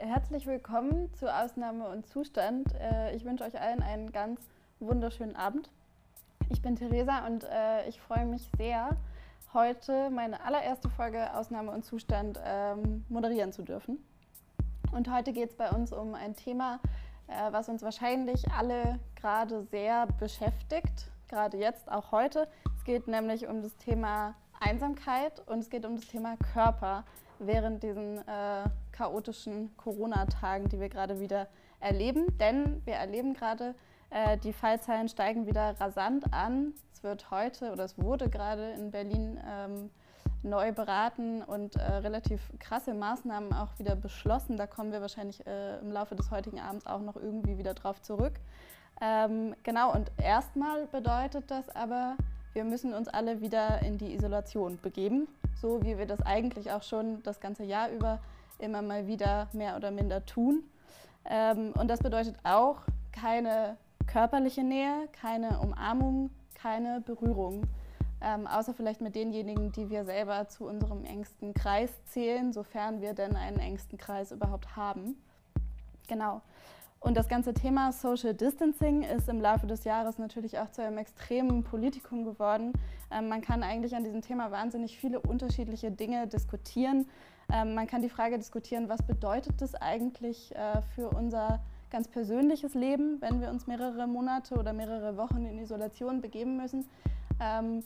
Herzlich 0.00 0.46
willkommen 0.46 1.12
zu 1.14 1.26
Ausnahme 1.26 1.88
und 1.88 2.06
Zustand. 2.06 2.72
Äh, 2.80 3.16
ich 3.16 3.24
wünsche 3.24 3.42
euch 3.42 3.60
allen 3.60 3.82
einen 3.82 4.12
ganz 4.12 4.40
wunderschönen 4.78 5.34
Abend. 5.34 5.70
Ich 6.50 6.62
bin 6.62 6.76
Theresa 6.76 7.26
und 7.26 7.42
äh, 7.42 7.88
ich 7.88 8.00
freue 8.00 8.24
mich 8.24 8.48
sehr, 8.56 8.90
heute 9.52 10.08
meine 10.10 10.40
allererste 10.44 10.88
Folge 10.88 11.34
Ausnahme 11.34 11.72
und 11.72 11.84
Zustand 11.84 12.38
ähm, 12.44 13.04
moderieren 13.08 13.52
zu 13.52 13.62
dürfen. 13.62 13.98
Und 14.92 15.12
heute 15.12 15.32
geht 15.32 15.50
es 15.50 15.56
bei 15.56 15.68
uns 15.68 15.92
um 15.92 16.14
ein 16.14 16.36
Thema, 16.36 16.78
äh, 17.26 17.50
was 17.50 17.68
uns 17.68 17.82
wahrscheinlich 17.82 18.48
alle 18.52 19.00
gerade 19.16 19.64
sehr 19.64 20.06
beschäftigt, 20.20 21.10
gerade 21.26 21.56
jetzt, 21.56 21.90
auch 21.90 22.12
heute. 22.12 22.46
Es 22.76 22.84
geht 22.84 23.08
nämlich 23.08 23.48
um 23.48 23.62
das 23.62 23.76
Thema 23.78 24.36
Einsamkeit 24.60 25.42
und 25.48 25.58
es 25.58 25.70
geht 25.70 25.84
um 25.84 25.96
das 25.96 26.06
Thema 26.06 26.36
Körper 26.54 27.02
während 27.38 27.82
diesen 27.82 28.18
äh, 28.18 28.64
chaotischen 28.92 29.76
Corona-Tagen, 29.76 30.68
die 30.68 30.80
wir 30.80 30.88
gerade 30.88 31.20
wieder 31.20 31.48
erleben. 31.80 32.36
Denn 32.38 32.82
wir 32.84 32.94
erleben 32.94 33.34
gerade, 33.34 33.74
äh, 34.10 34.36
die 34.38 34.52
Fallzahlen 34.52 35.08
steigen 35.08 35.46
wieder 35.46 35.78
rasant 35.80 36.32
an. 36.32 36.74
Es 36.92 37.02
wird 37.02 37.30
heute 37.30 37.72
oder 37.72 37.84
es 37.84 37.98
wurde 37.98 38.28
gerade 38.28 38.72
in 38.72 38.90
Berlin 38.90 39.38
ähm, 39.46 39.90
neu 40.42 40.72
beraten 40.72 41.42
und 41.42 41.76
äh, 41.76 41.82
relativ 41.82 42.40
krasse 42.58 42.94
Maßnahmen 42.94 43.52
auch 43.52 43.78
wieder 43.78 43.96
beschlossen. 43.96 44.56
Da 44.56 44.66
kommen 44.66 44.92
wir 44.92 45.00
wahrscheinlich 45.00 45.46
äh, 45.46 45.78
im 45.78 45.92
Laufe 45.92 46.14
des 46.14 46.30
heutigen 46.30 46.60
Abends 46.60 46.86
auch 46.86 47.00
noch 47.00 47.16
irgendwie 47.16 47.58
wieder 47.58 47.74
drauf 47.74 48.00
zurück. 48.02 48.34
Ähm, 49.00 49.54
genau, 49.62 49.92
und 49.92 50.10
erstmal 50.20 50.86
bedeutet 50.86 51.50
das 51.50 51.68
aber, 51.74 52.16
wir 52.58 52.64
müssen 52.64 52.92
uns 52.92 53.08
alle 53.08 53.40
wieder 53.40 53.80
in 53.82 53.96
die 53.96 54.12
Isolation 54.14 54.78
begeben 54.82 55.28
so 55.60 55.82
wie 55.82 55.98
wir 55.98 56.06
das 56.06 56.20
eigentlich 56.22 56.70
auch 56.70 56.82
schon 56.82 57.22
das 57.22 57.40
ganze 57.40 57.64
Jahr 57.64 57.90
über 57.90 58.20
immer 58.58 58.82
mal 58.82 59.06
wieder 59.06 59.48
mehr 59.52 59.76
oder 59.76 59.90
minder 59.90 60.24
tun. 60.24 60.62
Ähm, 61.24 61.72
und 61.78 61.88
das 61.88 62.00
bedeutet 62.00 62.36
auch 62.44 62.78
keine 63.12 63.76
körperliche 64.06 64.62
Nähe, 64.62 65.08
keine 65.12 65.60
Umarmung, 65.60 66.30
keine 66.54 67.00
Berührung. 67.00 67.62
Ähm, 68.20 68.48
außer 68.48 68.74
vielleicht 68.74 69.00
mit 69.00 69.14
denjenigen, 69.14 69.70
die 69.70 69.90
wir 69.90 70.04
selber 70.04 70.48
zu 70.48 70.64
unserem 70.64 71.04
engsten 71.04 71.54
Kreis 71.54 71.90
zählen, 72.06 72.52
sofern 72.52 73.00
wir 73.00 73.14
denn 73.14 73.36
einen 73.36 73.60
engsten 73.60 73.96
Kreis 73.96 74.32
überhaupt 74.32 74.74
haben. 74.74 75.16
Genau. 76.08 76.40
Und 77.00 77.16
das 77.16 77.28
ganze 77.28 77.54
Thema 77.54 77.92
Social 77.92 78.34
Distancing 78.34 79.02
ist 79.02 79.28
im 79.28 79.40
Laufe 79.40 79.66
des 79.66 79.84
Jahres 79.84 80.18
natürlich 80.18 80.58
auch 80.58 80.70
zu 80.70 80.82
einem 80.82 80.98
extremen 80.98 81.62
Politikum 81.62 82.24
geworden. 82.24 82.72
Ähm, 83.10 83.28
man 83.28 83.40
kann 83.40 83.62
eigentlich 83.62 83.94
an 83.94 84.04
diesem 84.04 84.20
Thema 84.20 84.50
wahnsinnig 84.50 84.98
viele 84.98 85.20
unterschiedliche 85.20 85.92
Dinge 85.92 86.26
diskutieren. 86.26 87.06
Ähm, 87.52 87.74
man 87.74 87.86
kann 87.86 88.02
die 88.02 88.08
Frage 88.08 88.36
diskutieren, 88.36 88.88
was 88.88 89.02
bedeutet 89.02 89.62
das 89.62 89.74
eigentlich 89.76 90.54
äh, 90.56 90.82
für 90.94 91.08
unser 91.10 91.60
ganz 91.90 92.08
persönliches 92.08 92.74
Leben, 92.74 93.20
wenn 93.20 93.40
wir 93.40 93.48
uns 93.48 93.66
mehrere 93.66 94.06
Monate 94.06 94.56
oder 94.56 94.72
mehrere 94.72 95.16
Wochen 95.16 95.46
in 95.46 95.58
Isolation 95.58 96.20
begeben 96.20 96.56
müssen. 96.56 96.84
Ähm, 97.40 97.84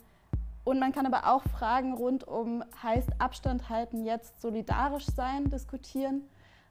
und 0.65 0.79
man 0.79 0.91
kann 0.91 1.05
aber 1.05 1.31
auch 1.33 1.43
Fragen 1.43 1.93
rund 1.93 2.27
um, 2.27 2.63
heißt 2.81 3.09
Abstand 3.19 3.69
halten 3.69 4.05
jetzt 4.05 4.41
solidarisch 4.41 5.05
sein, 5.05 5.49
diskutieren. 5.49 6.23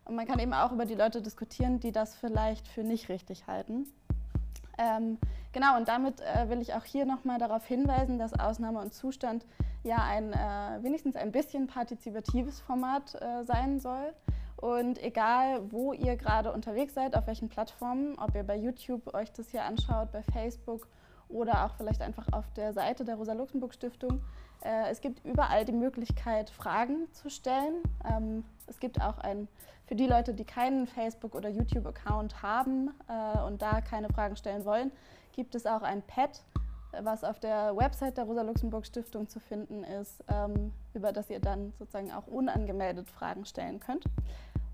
Und 0.05 0.17
man 0.17 0.27
kann 0.27 0.39
eben 0.39 0.53
auch 0.53 0.73
über 0.73 0.85
die 0.85 0.95
Leute 0.95 1.23
diskutieren, 1.23 1.81
die 1.81 1.93
das 1.93 2.15
vielleicht 2.15 2.69
für 2.69 2.83
nicht 2.83 3.09
richtig 3.09 3.47
halten. 3.47 3.87
Ähm, 4.79 5.19
genau, 5.53 5.77
und 5.77 5.89
damit 5.89 6.21
äh, 6.21 6.49
will 6.49 6.61
ich 6.61 6.75
auch 6.75 6.85
hier 6.85 7.05
nochmal 7.05 7.39
darauf 7.39 7.65
hinweisen, 7.67 8.19
dass 8.19 8.39
Ausnahme 8.39 8.81
und 8.81 8.93
Zustand 8.95 9.47
ja 9.85 9.99
ein 9.99 10.33
äh, 10.33 10.83
wenigstens 10.83 11.17
ein 11.17 11.33
bisschen 11.33 11.67
partizipatives 11.67 12.61
Format 12.61 13.15
äh, 13.15 13.45
sein 13.45 13.81
soll. 13.81 14.13
Und 14.57 15.03
egal, 15.03 15.61
wo 15.73 15.93
ihr 15.93 16.17
gerade 16.17 16.53
unterwegs 16.53 16.95
seid, 16.95 17.17
auf 17.17 17.27
welchen 17.27 17.49
Plattformen, 17.49 18.17
ob 18.19 18.35
ihr 18.37 18.45
bei 18.45 18.57
YouTube 18.57 19.13
euch 19.13 19.33
das 19.33 19.49
hier 19.51 19.65
anschaut, 19.65 20.13
bei 20.13 20.23
Facebook 20.23 20.87
oder 21.29 21.65
auch 21.65 21.75
vielleicht 21.75 22.01
einfach 22.01 22.27
auf 22.33 22.45
der 22.53 22.73
Seite 22.73 23.05
der 23.05 23.17
Rosa-Luxemburg-Stiftung, 23.17 24.23
äh, 24.65 24.91
es 24.91 25.01
gibt 25.01 25.25
überall 25.25 25.65
die 25.65 25.73
Möglichkeit, 25.73 26.51
Fragen 26.51 27.13
zu 27.13 27.31
stellen. 27.31 27.83
Ähm, 28.09 28.45
es 28.67 28.81
gibt 28.81 29.01
auch 29.01 29.19
ein 29.19 29.49
für 29.87 29.97
die 29.97 30.07
Leute, 30.07 30.33
die 30.33 30.45
keinen 30.45 30.87
Facebook- 30.87 31.35
oder 31.35 31.51
YouTube-Account 31.51 32.43
haben 32.43 32.95
äh, 33.09 33.41
und 33.41 33.61
da 33.61 33.83
keine 33.83 34.09
Fragen 34.09 34.37
stellen 34.37 34.65
wollen, 34.65 34.91
gibt 35.33 35.55
es 35.55 35.67
auch 35.67 35.83
ein 35.83 36.01
Pad, 36.01 36.43
was 37.03 37.25
auf 37.25 37.41
der 37.41 37.77
Website 37.77 38.17
der 38.17 38.25
Rosa-Luxemburg-Stiftung 38.25 39.29
zu 39.29 39.39
finden 39.39 39.85
ist, 39.85 40.25
ähm, 40.29 40.73
über 40.95 41.13
das 41.13 41.29
ihr 41.29 41.41
dann 41.41 41.75
sozusagen 41.79 42.11
auch 42.11 42.27
unangemeldet 42.27 43.11
Fragen 43.11 43.45
stellen 43.45 43.81
könnt. 43.81 44.05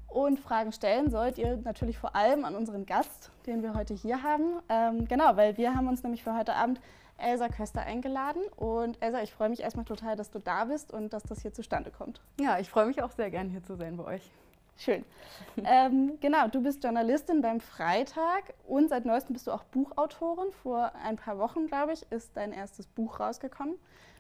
Und 0.09 0.39
Fragen 0.39 0.73
stellen 0.73 1.11
sollt 1.11 1.37
ihr 1.37 1.57
natürlich 1.59 1.99
vor 1.99 2.15
allem 2.15 2.45
an 2.45 2.55
unseren 2.55 2.87
Gast, 2.87 3.33
den 3.47 3.63
wir 3.63 3.75
heute 3.75 3.95
hier 3.95 4.23
haben. 4.23 4.61
Ähm, 4.69 5.07
genau, 5.07 5.37
weil 5.37 5.57
wir 5.57 5.75
haben 5.75 5.89
uns 5.89 6.03
nämlich 6.03 6.23
für 6.23 6.37
heute 6.37 6.55
Abend 6.55 6.81
Elsa 7.19 7.49
Köster 7.49 7.83
eingeladen. 7.83 8.43
Und 8.57 9.03
Elsa, 9.03 9.23
ich 9.23 9.33
freue 9.33 9.49
mich 9.49 9.61
erstmal 9.61 9.85
total, 9.85 10.17
dass 10.17 10.31
du 10.31 10.39
da 10.39 10.65
bist 10.65 10.93
und 10.93 11.13
dass 11.13 11.23
das 11.25 11.43
hier 11.43 11.53
zustande 11.53 11.91
kommt. 11.91 12.21
Ja, 12.41 12.59
ich 12.59 12.71
freue 12.71 12.87
mich 12.87 13.03
auch 13.03 13.11
sehr 13.11 13.31
gern 13.31 13.51
hier 13.51 13.63
zu 13.63 13.77
sein 13.77 13.97
bei 13.97 14.05
euch. 14.05 14.31
Schön. 14.77 15.05
ähm, 15.65 16.19
genau, 16.21 16.47
du 16.47 16.63
bist 16.63 16.85
Journalistin 16.85 17.43
beim 17.43 17.61
Freitag 17.61 18.55
und 18.67 18.89
seit 18.89 19.05
neuestem 19.05 19.33
bist 19.33 19.49
du 19.49 19.53
auch 19.53 19.65
Buchautorin. 19.65 20.53
Vor 20.63 20.93
ein 21.05 21.17
paar 21.17 21.39
Wochen, 21.39 21.67
glaube 21.67 21.93
ich, 21.93 22.07
ist 22.11 22.37
dein 22.37 22.53
erstes 22.53 22.87
Buch 22.87 23.19
rausgekommen. 23.19 23.75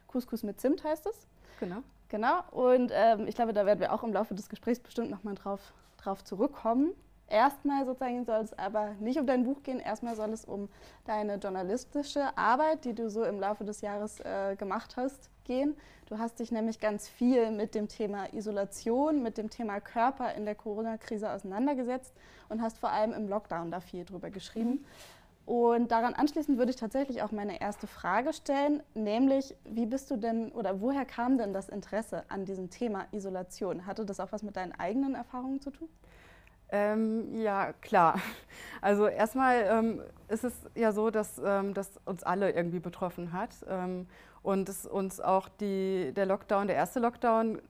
Couscous 0.08 0.42
mit 0.42 0.60
Zimt 0.60 0.82
heißt 0.82 1.06
es. 1.06 1.28
Genau. 1.60 1.82
Genau, 2.08 2.42
und 2.52 2.90
ähm, 2.94 3.26
ich 3.26 3.34
glaube, 3.34 3.52
da 3.52 3.66
werden 3.66 3.80
wir 3.80 3.92
auch 3.92 4.02
im 4.02 4.12
Laufe 4.12 4.34
des 4.34 4.48
Gesprächs 4.48 4.80
bestimmt 4.80 5.10
nochmal 5.10 5.34
drauf, 5.34 5.60
drauf 5.98 6.24
zurückkommen. 6.24 6.92
Erstmal 7.30 7.84
sozusagen 7.84 8.24
soll 8.24 8.40
es 8.40 8.58
aber 8.58 8.94
nicht 9.00 9.18
um 9.18 9.26
dein 9.26 9.44
Buch 9.44 9.62
gehen, 9.62 9.80
erstmal 9.80 10.16
soll 10.16 10.32
es 10.32 10.46
um 10.46 10.68
deine 11.04 11.36
journalistische 11.36 12.36
Arbeit, 12.36 12.86
die 12.86 12.94
du 12.94 13.10
so 13.10 13.22
im 13.24 13.38
Laufe 13.38 13.64
des 13.64 13.82
Jahres 13.82 14.20
äh, 14.20 14.56
gemacht 14.56 14.96
hast, 14.96 15.28
gehen. 15.44 15.76
Du 16.06 16.18
hast 16.18 16.40
dich 16.40 16.52
nämlich 16.52 16.80
ganz 16.80 17.06
viel 17.06 17.50
mit 17.50 17.74
dem 17.74 17.88
Thema 17.88 18.32
Isolation, 18.32 19.22
mit 19.22 19.36
dem 19.36 19.50
Thema 19.50 19.78
Körper 19.80 20.34
in 20.34 20.46
der 20.46 20.54
Corona-Krise 20.54 21.30
auseinandergesetzt 21.30 22.14
und 22.48 22.62
hast 22.62 22.78
vor 22.78 22.90
allem 22.90 23.12
im 23.12 23.28
Lockdown 23.28 23.70
da 23.70 23.80
viel 23.80 24.06
drüber 24.06 24.30
geschrieben. 24.30 24.86
Und 25.44 25.90
daran 25.92 26.14
anschließend 26.14 26.58
würde 26.58 26.70
ich 26.70 26.76
tatsächlich 26.76 27.22
auch 27.22 27.32
meine 27.32 27.60
erste 27.60 27.86
Frage 27.86 28.34
stellen, 28.34 28.82
nämlich 28.94 29.54
wie 29.64 29.86
bist 29.86 30.10
du 30.10 30.16
denn 30.16 30.52
oder 30.52 30.80
woher 30.80 31.06
kam 31.06 31.38
denn 31.38 31.54
das 31.54 31.70
Interesse 31.70 32.24
an 32.28 32.44
diesem 32.44 32.68
Thema 32.68 33.06
Isolation? 33.12 33.86
Hatte 33.86 34.04
das 34.04 34.20
auch 34.20 34.30
was 34.30 34.42
mit 34.42 34.56
deinen 34.56 34.72
eigenen 34.72 35.14
Erfahrungen 35.14 35.60
zu 35.60 35.70
tun? 35.70 35.88
Ähm, 36.70 37.34
ja, 37.40 37.72
klar. 37.80 38.20
Also 38.80 39.08
erstmal 39.08 39.64
ähm, 39.68 40.00
ist 40.28 40.44
es 40.44 40.54
ja 40.76 40.92
so, 40.92 41.10
dass 41.10 41.40
ähm, 41.44 41.74
das 41.74 41.98
uns 42.04 42.22
alle 42.22 42.52
irgendwie 42.52 42.78
betroffen 42.78 43.32
hat 43.32 43.50
ähm, 43.68 44.06
und 44.44 44.68
es 44.68 44.86
uns 44.86 45.20
auch 45.20 45.48
die, 45.48 46.12
der 46.14 46.26
Lockdown, 46.26 46.68
der 46.68 46.76
erste 46.76 47.00
Lockdown 47.00 47.60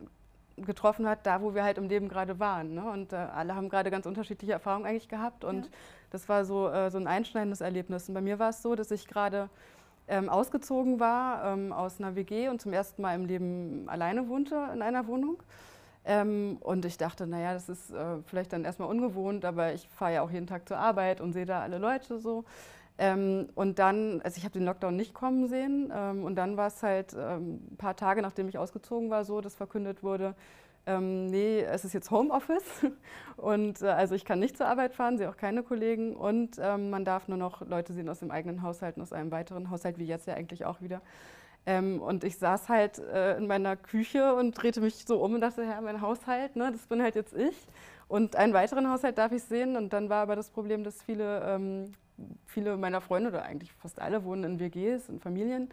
getroffen 0.57 1.09
hat, 1.09 1.25
da 1.25 1.41
wo 1.41 1.55
wir 1.55 1.65
halt 1.65 1.79
im 1.79 1.89
Leben 1.89 2.09
gerade 2.09 2.39
waren. 2.39 2.75
Ne? 2.75 2.91
Und 2.91 3.15
äh, 3.15 3.17
alle 3.17 3.55
haben 3.55 3.71
gerade 3.71 3.91
ganz 3.91 4.05
unterschiedliche 4.05 4.53
Erfahrungen 4.53 4.85
eigentlich 4.85 5.09
gehabt 5.09 5.45
und 5.45 5.67
ja. 5.67 5.73
das 6.11 6.29
war 6.29 6.45
so, 6.45 6.69
äh, 6.69 6.91
so 6.91 6.99
ein 6.99 7.07
einschneidendes 7.07 7.63
Erlebnis. 7.63 8.09
Und 8.09 8.15
bei 8.15 8.21
mir 8.21 8.39
war 8.39 8.51
es 8.51 8.61
so, 8.61 8.75
dass 8.75 8.91
ich 8.91 9.07
gerade 9.07 9.49
ähm, 10.09 10.29
ausgezogen 10.29 11.01
war 11.01 11.53
ähm, 11.53 11.73
aus 11.73 12.01
einer 12.01 12.17
WG 12.17 12.49
und 12.49 12.61
zum 12.61 12.73
ersten 12.73 13.01
Mal 13.03 13.15
im 13.15 13.27
Leben 13.27 13.89
alleine 13.89 14.29
wohnte 14.29 14.69
in 14.75 14.83
einer 14.83 15.07
Wohnung. 15.07 15.39
Ähm, 16.09 16.57
und 16.61 16.87
ich 16.87 16.97
dachte, 16.97 17.27
naja, 17.27 17.53
das 17.53 17.69
ist 17.69 17.91
äh, 17.93 18.23
vielleicht 18.25 18.55
dann 18.55 18.65
erstmal 18.65 18.89
ungewohnt, 18.89 19.45
aber 19.45 19.75
ich 19.75 19.87
fahre 19.91 20.15
ja 20.15 20.23
auch 20.23 20.31
jeden 20.31 20.47
Tag 20.47 20.67
zur 20.67 20.79
Arbeit 20.79 21.21
und 21.21 21.35
sehe 21.35 21.45
da 21.45 21.61
alle 21.61 21.77
Leute 21.77 22.19
so. 22.19 22.45
Ähm, 22.97 23.51
und 23.55 23.79
dann, 23.79 24.23
also 24.23 24.39
ich 24.39 24.45
habe 24.45 24.55
den 24.55 24.65
Lockdown 24.65 24.97
nicht 24.97 25.13
kommen 25.13 25.49
sehen. 25.49 25.93
Ähm, 25.95 26.25
und 26.25 26.37
dann 26.37 26.57
war 26.57 26.69
es 26.69 26.83
halt 26.83 27.15
ähm, 27.15 27.61
ein 27.73 27.77
paar 27.77 27.95
Tage, 27.95 28.23
nachdem 28.23 28.49
ich 28.49 28.57
ausgezogen 28.57 29.11
war, 29.11 29.27
so, 29.27 29.43
dass 29.43 29.55
verkündet 29.55 30.03
wurde, 30.03 30.35
ähm, 30.87 31.27
nee, 31.27 31.61
es 31.61 31.85
ist 31.85 31.93
jetzt 31.93 32.11
Homeoffice. 32.11 32.65
Und 33.37 33.83
äh, 33.83 33.89
also 33.89 34.15
ich 34.15 34.25
kann 34.25 34.39
nicht 34.39 34.57
zur 34.57 34.67
Arbeit 34.67 34.95
fahren, 34.95 35.19
sehe 35.19 35.29
auch 35.29 35.37
keine 35.37 35.63
Kollegen. 35.63 36.17
Und 36.17 36.57
ähm, 36.59 36.89
man 36.89 37.05
darf 37.05 37.29
nur 37.29 37.37
noch 37.37 37.61
Leute 37.67 37.93
sehen 37.93 38.09
aus 38.09 38.21
dem 38.21 38.31
eigenen 38.31 38.63
Haushalt 38.63 38.97
und 38.97 39.03
aus 39.03 39.13
einem 39.13 39.31
weiteren 39.31 39.69
Haushalt, 39.69 39.99
wie 39.99 40.07
jetzt 40.07 40.27
ja 40.27 40.35
eigentlich 40.35 40.65
auch 40.65 40.81
wieder. 40.81 41.03
Ähm, 41.69 42.01
und 42.01 42.25
ich 42.25 42.39
saß 42.39 42.71
halt 42.71 42.99
äh, 42.99 43.37
in 43.37 43.47
meiner 43.47 43.77
Küche 43.77 44.35
und 44.35 44.53
drehte 44.53 44.81
mich 44.81 45.05
so 45.07 45.23
um 45.23 45.35
und 45.35 45.43
dachte, 45.43 45.63
ja, 45.65 45.79
mein 45.83 46.01
Haushalt, 46.01 46.57
ne, 46.57 46.73
das 46.73 46.87
bin 46.87 47.03
halt 47.03 47.15
jetzt 47.15 47.37
ich. 47.37 47.55
Und 48.09 48.37
einen 48.37 48.55
weiteren 48.55 48.91
Haushalt 48.91 49.19
darf 49.19 49.33
ich 49.33 49.43
sehen. 49.43 49.77
Und 49.77 49.93
dann 49.93 50.09
war 50.09 50.23
aber 50.23 50.35
das 50.35 50.49
Problem, 50.49 50.83
dass 50.83 51.03
viele, 51.03 51.43
ähm, 51.43 51.93
viele 52.47 52.79
meiner 52.79 53.03
Freunde 53.03 53.29
oder 53.29 53.43
eigentlich 53.43 53.71
fast 53.75 54.01
alle 54.01 54.25
wohnen 54.25 54.45
in 54.45 54.61
WGs, 54.61 55.11
in 55.11 55.21
Familien. 55.21 55.69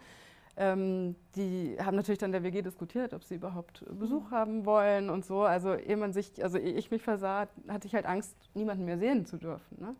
Ähm, 0.58 1.16
die 1.34 1.78
haben 1.80 1.96
natürlich 1.96 2.18
dann 2.18 2.32
der 2.32 2.42
WG 2.42 2.60
diskutiert, 2.60 3.14
ob 3.14 3.24
sie 3.24 3.36
überhaupt 3.36 3.82
Besuch 3.98 4.24
mhm. 4.24 4.30
haben 4.30 4.66
wollen 4.66 5.08
und 5.08 5.24
so. 5.24 5.44
Also 5.44 5.74
ehe 5.76 5.96
man 5.96 6.12
sich, 6.12 6.44
also 6.44 6.58
ehe 6.58 6.74
ich 6.74 6.90
mich 6.90 7.00
versah, 7.00 7.48
hatte 7.68 7.86
ich 7.86 7.94
halt 7.94 8.04
Angst, 8.04 8.36
niemanden 8.52 8.84
mehr 8.84 8.98
sehen 8.98 9.24
zu 9.24 9.38
dürfen. 9.38 9.80
Ne? 9.80 9.96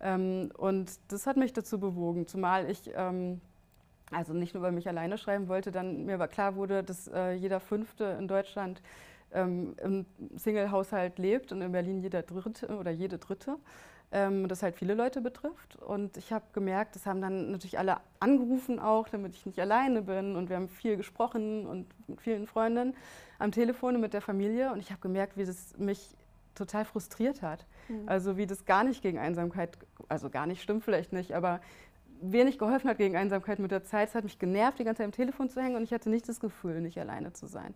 Ähm, 0.00 0.52
und 0.56 0.92
das 1.08 1.26
hat 1.26 1.36
mich 1.36 1.52
dazu 1.52 1.80
bewogen, 1.80 2.28
zumal 2.28 2.70
ich 2.70 2.88
ähm, 2.94 3.40
also 4.14 4.32
nicht 4.32 4.54
nur, 4.54 4.62
weil 4.62 4.76
ich 4.78 4.88
alleine 4.88 5.18
schreiben 5.18 5.48
wollte, 5.48 5.70
dann 5.70 6.04
mir 6.06 6.18
war 6.18 6.28
klar 6.28 6.56
wurde, 6.56 6.82
dass 6.82 7.08
äh, 7.08 7.32
jeder 7.32 7.60
Fünfte 7.60 8.16
in 8.18 8.28
Deutschland 8.28 8.82
ähm, 9.32 9.74
im 9.82 10.06
Single-Haushalt 10.36 11.18
lebt 11.18 11.52
und 11.52 11.60
in 11.60 11.72
Berlin 11.72 12.00
jeder 12.00 12.22
Dritte 12.22 12.68
oder 12.76 12.90
jede 12.90 13.18
Dritte 13.18 13.56
ähm, 14.14 14.46
das 14.46 14.62
halt 14.62 14.76
viele 14.76 14.94
Leute 14.94 15.20
betrifft. 15.20 15.76
Und 15.76 16.16
ich 16.16 16.32
habe 16.32 16.44
gemerkt, 16.52 16.94
das 16.94 17.04
haben 17.04 17.20
dann 17.20 17.50
natürlich 17.50 17.78
alle 17.78 17.96
angerufen 18.20 18.78
auch, 18.78 19.08
damit 19.08 19.34
ich 19.34 19.44
nicht 19.44 19.58
alleine 19.58 20.02
bin. 20.02 20.36
Und 20.36 20.48
wir 20.48 20.56
haben 20.56 20.68
viel 20.68 20.96
gesprochen 20.96 21.66
und 21.66 21.86
mit 22.08 22.20
vielen 22.20 22.46
Freundinnen 22.46 22.94
am 23.40 23.50
Telefon 23.50 24.00
mit 24.00 24.14
der 24.14 24.20
Familie. 24.20 24.72
Und 24.72 24.78
ich 24.78 24.90
habe 24.90 25.00
gemerkt, 25.00 25.36
wie 25.36 25.44
das 25.44 25.76
mich 25.76 26.16
total 26.54 26.84
frustriert 26.84 27.42
hat. 27.42 27.66
Mhm. 27.88 28.08
Also 28.08 28.36
wie 28.36 28.46
das 28.46 28.64
gar 28.64 28.84
nicht 28.84 29.02
gegen 29.02 29.18
Einsamkeit, 29.18 29.76
also 30.08 30.30
gar 30.30 30.46
nicht 30.46 30.62
stimmt 30.62 30.84
vielleicht 30.84 31.12
nicht, 31.12 31.34
aber 31.34 31.60
wenig 32.32 32.58
geholfen 32.58 32.88
hat 32.88 32.98
gegen 32.98 33.16
Einsamkeit 33.16 33.58
mit 33.58 33.70
der 33.70 33.84
Zeit. 33.84 34.08
Es 34.08 34.14
hat 34.14 34.24
mich 34.24 34.38
genervt, 34.38 34.78
die 34.78 34.84
ganze 34.84 34.98
Zeit 34.98 35.06
am 35.06 35.12
Telefon 35.12 35.48
zu 35.48 35.60
hängen 35.60 35.76
und 35.76 35.82
ich 35.82 35.92
hatte 35.92 36.10
nicht 36.10 36.28
das 36.28 36.40
Gefühl, 36.40 36.80
nicht 36.80 36.98
alleine 36.98 37.32
zu 37.32 37.46
sein. 37.46 37.74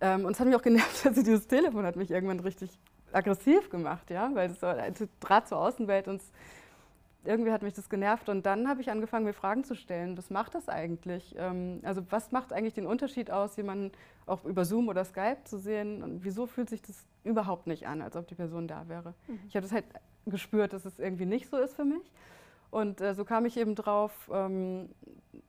Ähm, 0.00 0.24
und 0.24 0.32
es 0.32 0.40
hat 0.40 0.46
mich 0.46 0.56
auch 0.56 0.62
genervt, 0.62 1.06
also 1.06 1.22
dieses 1.22 1.46
Telefon 1.46 1.84
hat 1.84 1.96
mich 1.96 2.10
irgendwann 2.10 2.40
richtig 2.40 2.70
aggressiv 3.12 3.70
gemacht, 3.70 4.10
ja, 4.10 4.30
weil 4.34 4.48
das 4.48 4.62
war 4.62 4.76
ein 4.76 4.94
Draht 5.20 5.48
zur 5.48 5.58
Außenwelt 5.58 6.08
und 6.08 6.22
irgendwie 7.24 7.52
hat 7.52 7.62
mich 7.62 7.74
das 7.74 7.88
genervt 7.88 8.28
und 8.28 8.44
dann 8.46 8.68
habe 8.68 8.80
ich 8.80 8.90
angefangen, 8.90 9.24
mir 9.24 9.32
Fragen 9.32 9.62
zu 9.62 9.76
stellen. 9.76 10.18
Was 10.18 10.30
macht 10.30 10.54
das 10.54 10.68
eigentlich? 10.68 11.36
Ähm, 11.38 11.80
also 11.84 12.02
was 12.10 12.32
macht 12.32 12.52
eigentlich 12.52 12.74
den 12.74 12.86
Unterschied 12.86 13.30
aus, 13.30 13.56
jemanden 13.56 13.92
auch 14.26 14.44
über 14.44 14.64
Zoom 14.64 14.88
oder 14.88 15.04
Skype 15.04 15.44
zu 15.44 15.58
sehen 15.58 16.02
und 16.02 16.24
wieso 16.24 16.46
fühlt 16.46 16.68
sich 16.68 16.82
das 16.82 17.04
überhaupt 17.22 17.66
nicht 17.66 17.86
an, 17.86 18.02
als 18.02 18.16
ob 18.16 18.26
die 18.26 18.34
Person 18.34 18.66
da 18.66 18.88
wäre? 18.88 19.14
Mhm. 19.28 19.40
Ich 19.48 19.54
habe 19.54 19.62
das 19.62 19.72
halt 19.72 19.84
gespürt, 20.26 20.72
dass 20.72 20.84
es 20.84 20.98
irgendwie 20.98 21.26
nicht 21.26 21.48
so 21.48 21.58
ist 21.58 21.74
für 21.74 21.84
mich. 21.84 22.10
Und 22.72 23.02
äh, 23.02 23.14
so 23.14 23.26
kam 23.26 23.44
ich 23.44 23.58
eben 23.58 23.74
drauf, 23.74 24.30
ähm, 24.32 24.88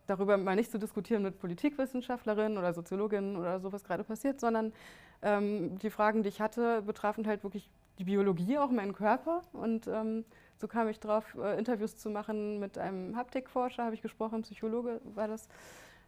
darüber 0.07 0.35
mal 0.35 0.57
nicht 0.57 0.69
zu 0.69 0.77
diskutieren 0.77 1.23
mit 1.23 1.39
Politikwissenschaftlerinnen 1.39 2.57
oder 2.57 2.73
Soziologinnen 2.73 3.37
oder 3.37 3.61
so, 3.61 3.71
was 3.71 3.85
gerade 3.85 4.03
passiert, 4.03 4.41
sondern 4.41 4.73
ähm, 5.21 5.79
die 5.79 5.89
Fragen, 5.89 6.23
die 6.23 6.29
ich 6.29 6.41
hatte, 6.41 6.81
betrafen 6.81 7.25
halt 7.25 7.43
wirklich 7.43 7.71
die 7.97 8.03
Biologie, 8.03 8.57
auch 8.57 8.69
meinen 8.71 8.91
Körper. 8.91 9.41
Und 9.53 9.87
ähm, 9.87 10.25
so 10.57 10.67
kam 10.67 10.89
ich 10.89 10.99
drauf, 10.99 11.23
äh, 11.41 11.57
Interviews 11.57 11.95
zu 11.95 12.09
machen 12.09 12.59
mit 12.59 12.77
einem 12.77 13.15
Haptikforscher, 13.15 13.85
habe 13.85 13.95
ich 13.95 14.01
gesprochen, 14.01 14.41
Psychologe 14.41 14.99
war 15.15 15.29
das, 15.29 15.47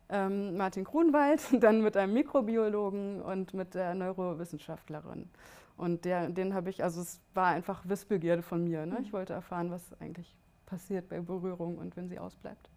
ähm, 0.10 0.58
Martin 0.58 0.84
Grunwald, 0.84 1.40
dann 1.64 1.82
mit 1.82 1.96
einem 1.96 2.14
Mikrobiologen 2.14 3.22
und 3.22 3.54
mit 3.54 3.74
der 3.74 3.96
Neurowissenschaftlerin. 3.96 5.30
Und 5.78 6.04
der, 6.04 6.28
den 6.28 6.54
habe 6.54 6.70
ich, 6.70 6.84
also 6.84 7.00
es 7.00 7.22
war 7.34 7.48
einfach 7.48 7.88
Wissbegierde 7.88 8.42
von 8.42 8.66
mir. 8.66 8.86
Ne? 8.86 8.98
Ich 9.02 9.14
wollte 9.14 9.32
erfahren, 9.32 9.72
was 9.72 9.82
eigentlich 10.02 10.36
passiert 10.66 11.10
bei 11.10 11.20
Berührung 11.20 11.78
und 11.78 11.96
wenn 11.96 12.10
sie 12.10 12.20
ausbleibt. 12.20 12.70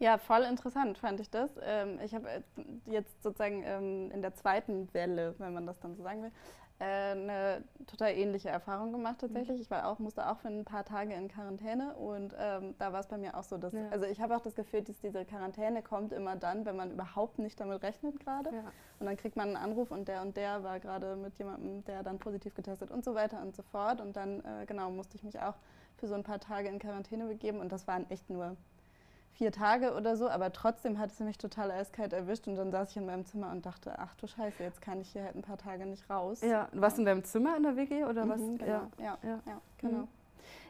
Ja, 0.00 0.16
voll 0.16 0.42
interessant 0.42 0.96
fand 0.98 1.20
ich 1.20 1.30
das. 1.30 1.50
Ähm, 1.60 1.98
ich 2.04 2.14
habe 2.14 2.44
jetzt 2.86 3.22
sozusagen 3.22 3.64
ähm, 3.64 4.10
in 4.12 4.22
der 4.22 4.34
zweiten 4.34 4.92
Welle, 4.94 5.34
wenn 5.38 5.52
man 5.52 5.66
das 5.66 5.80
dann 5.80 5.96
so 5.96 6.02
sagen 6.04 6.22
will, 6.22 6.30
äh, 6.80 6.84
eine 6.84 7.64
total 7.88 8.12
ähnliche 8.12 8.48
Erfahrung 8.48 8.92
gemacht 8.92 9.18
tatsächlich. 9.18 9.56
Mhm. 9.56 9.62
Ich 9.62 9.70
war 9.70 9.88
auch, 9.88 9.98
musste 9.98 10.28
auch 10.30 10.38
für 10.38 10.46
ein 10.46 10.64
paar 10.64 10.84
Tage 10.84 11.14
in 11.14 11.26
Quarantäne 11.26 11.96
und 11.96 12.32
ähm, 12.38 12.76
da 12.78 12.92
war 12.92 13.00
es 13.00 13.08
bei 13.08 13.18
mir 13.18 13.36
auch 13.36 13.42
so, 13.42 13.58
dass, 13.58 13.72
ja. 13.72 13.88
also 13.90 14.06
ich 14.06 14.20
habe 14.20 14.36
auch 14.36 14.40
das 14.40 14.54
Gefühl, 14.54 14.82
dass 14.82 14.96
diese 15.00 15.24
Quarantäne 15.24 15.82
kommt 15.82 16.12
immer 16.12 16.36
dann, 16.36 16.64
wenn 16.64 16.76
man 16.76 16.92
überhaupt 16.92 17.40
nicht 17.40 17.58
damit 17.58 17.82
rechnet 17.82 18.20
gerade. 18.20 18.54
Ja. 18.54 18.72
Und 19.00 19.06
dann 19.06 19.16
kriegt 19.16 19.34
man 19.34 19.48
einen 19.48 19.56
Anruf 19.56 19.90
und 19.90 20.06
der 20.06 20.22
und 20.22 20.36
der 20.36 20.62
war 20.62 20.78
gerade 20.78 21.16
mit 21.16 21.36
jemandem, 21.38 21.84
der 21.86 22.04
dann 22.04 22.20
positiv 22.20 22.54
getestet 22.54 22.92
und 22.92 23.04
so 23.04 23.16
weiter 23.16 23.42
und 23.42 23.56
so 23.56 23.64
fort. 23.64 24.00
Und 24.00 24.16
dann, 24.16 24.40
äh, 24.44 24.64
genau, 24.66 24.90
musste 24.90 25.16
ich 25.16 25.24
mich 25.24 25.40
auch 25.40 25.54
für 25.98 26.06
so 26.08 26.14
ein 26.14 26.22
paar 26.22 26.40
Tage 26.40 26.68
in 26.68 26.78
Quarantäne 26.78 27.26
begeben 27.26 27.60
und 27.60 27.72
das 27.72 27.86
waren 27.86 28.08
echt 28.10 28.30
nur 28.30 28.56
vier 29.32 29.52
Tage 29.52 29.94
oder 29.94 30.16
so, 30.16 30.28
aber 30.28 30.52
trotzdem 30.52 30.98
hat 30.98 31.12
es 31.12 31.20
mich 31.20 31.38
total 31.38 31.70
eiskalt 31.70 32.12
erwischt 32.12 32.48
und 32.48 32.56
dann 32.56 32.72
saß 32.72 32.90
ich 32.90 32.96
in 32.96 33.06
meinem 33.06 33.24
Zimmer 33.24 33.50
und 33.50 33.64
dachte, 33.64 33.96
ach 33.98 34.14
du 34.16 34.26
Scheiße, 34.26 34.62
jetzt 34.62 34.82
kann 34.82 35.00
ich 35.00 35.10
hier 35.10 35.22
halt 35.22 35.36
ein 35.36 35.42
paar 35.42 35.58
Tage 35.58 35.86
nicht 35.86 36.08
raus. 36.10 36.40
Ja, 36.40 36.68
warst 36.72 36.96
du 36.96 37.02
in 37.02 37.06
deinem 37.06 37.24
Zimmer 37.24 37.56
in 37.56 37.62
der 37.62 37.76
WG 37.76 38.04
oder 38.04 38.24
mhm, 38.24 38.30
was? 38.30 38.40
Genau. 38.40 38.66
Ja, 38.66 38.88
ja, 38.98 39.18
ja, 39.22 39.40
ja 39.46 39.60
genau. 39.78 39.98
Mhm. 39.98 40.08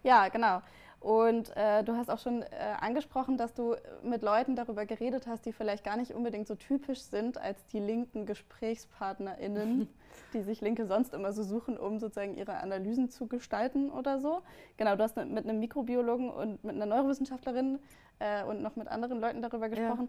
Ja, 0.03 0.29
genau. 0.29 0.61
Und 1.01 1.57
äh, 1.57 1.85
du 1.85 1.97
hast 1.97 2.11
auch 2.11 2.19
schon 2.19 2.43
äh, 2.43 2.47
angesprochen, 2.81 3.37
dass 3.37 3.55
du 3.55 3.77
mit 4.03 4.23
Leuten 4.23 4.57
darüber 4.57 4.85
geredet 4.85 5.29
hast, 5.29 5.47
die 5.47 5.53
vielleicht 5.53 5.85
gar 5.85 5.97
nicht 5.97 6.13
unbedingt 6.13 6.49
so 6.49 6.57
typisch 6.57 7.03
sind 7.03 7.39
als 7.39 7.65
die 7.67 7.79
linken 7.79 8.27
GesprächspartnerInnen, 8.27 9.89
die 10.35 10.43
sich 10.43 10.61
Linke 10.61 10.87
sonst 10.87 11.15
immer 11.15 11.33
so 11.33 11.45
suchen, 11.45 11.79
um 11.79 12.01
sozusagen 12.01 12.37
ihre 12.37 12.57
Analysen 12.57 13.11
zu 13.11 13.29
gestalten 13.29 13.91
oder 13.91 14.19
so. 14.19 14.43
Genau, 14.77 14.97
du 14.97 15.05
hast 15.05 15.17
mit 15.17 15.29
einem 15.29 15.61
Mikrobiologen 15.61 16.31
und 16.31 16.65
mit 16.65 16.75
einer 16.75 16.87
Neurowissenschaftlerin 16.87 17.79
äh, 18.19 18.43
und 18.45 18.61
noch 18.61 18.75
mit 18.75 18.89
anderen 18.89 19.21
Leuten 19.21 19.41
darüber 19.41 19.69
gesprochen. 19.69 20.09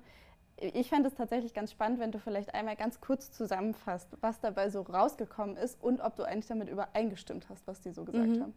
Ja. 0.59 0.69
Ich 0.73 0.89
fände 0.89 1.07
es 1.07 1.15
tatsächlich 1.15 1.53
ganz 1.53 1.71
spannend, 1.71 1.99
wenn 1.99 2.11
du 2.11 2.19
vielleicht 2.19 2.53
einmal 2.53 2.75
ganz 2.75 2.99
kurz 2.99 3.31
zusammenfasst, 3.31 4.09
was 4.21 4.41
dabei 4.41 4.69
so 4.69 4.81
rausgekommen 4.81 5.55
ist 5.55 5.81
und 5.81 6.01
ob 6.01 6.15
du 6.15 6.23
eigentlich 6.23 6.47
damit 6.47 6.67
übereingestimmt 6.67 7.47
hast, 7.47 7.65
was 7.67 7.79
die 7.79 7.91
so 7.91 8.03
gesagt 8.03 8.27
mhm. 8.27 8.41
haben. 8.41 8.53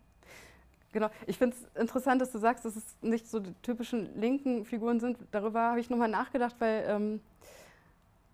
Genau. 0.93 1.09
Ich 1.27 1.39
finde 1.39 1.57
es 1.57 1.81
interessant, 1.81 2.21
dass 2.21 2.31
du 2.31 2.39
sagst, 2.39 2.65
dass 2.65 2.77
es 2.77 2.85
nicht 3.01 3.29
so 3.29 3.41
die 3.41 3.55
typischen 3.63 4.15
linken 4.21 4.65
Figuren 4.65 5.01
sind. 5.01 5.19
Darüber 5.31 5.63
habe 5.63 5.81
ich 5.81 5.89
nochmal 5.89 6.09
nachgedacht, 6.09 6.55
weil, 6.59 6.85
ähm, 6.87 7.21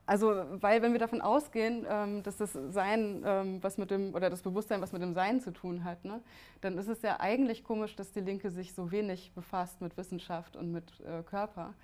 also, 0.06 0.44
weil 0.60 0.82
wenn 0.82 0.92
wir 0.92 0.98
davon 0.98 1.20
ausgehen, 1.20 1.86
ähm, 1.88 2.22
dass 2.24 2.38
das 2.38 2.52
Sein, 2.70 3.22
ähm, 3.24 3.62
was 3.62 3.78
mit 3.78 3.90
dem, 3.92 4.14
oder 4.14 4.28
das 4.28 4.42
Bewusstsein, 4.42 4.80
was 4.80 4.92
mit 4.92 5.02
dem 5.02 5.14
Sein 5.14 5.40
zu 5.40 5.52
tun 5.52 5.84
hat, 5.84 6.04
ne, 6.04 6.20
dann 6.60 6.78
ist 6.78 6.88
es 6.88 7.02
ja 7.02 7.20
eigentlich 7.20 7.62
komisch, 7.62 7.94
dass 7.94 8.10
die 8.10 8.20
Linke 8.20 8.50
sich 8.50 8.74
so 8.74 8.90
wenig 8.90 9.32
befasst 9.34 9.80
mit 9.80 9.96
Wissenschaft 9.96 10.56
und 10.56 10.72
mit 10.72 11.00
äh, 11.00 11.22
Körper 11.22 11.74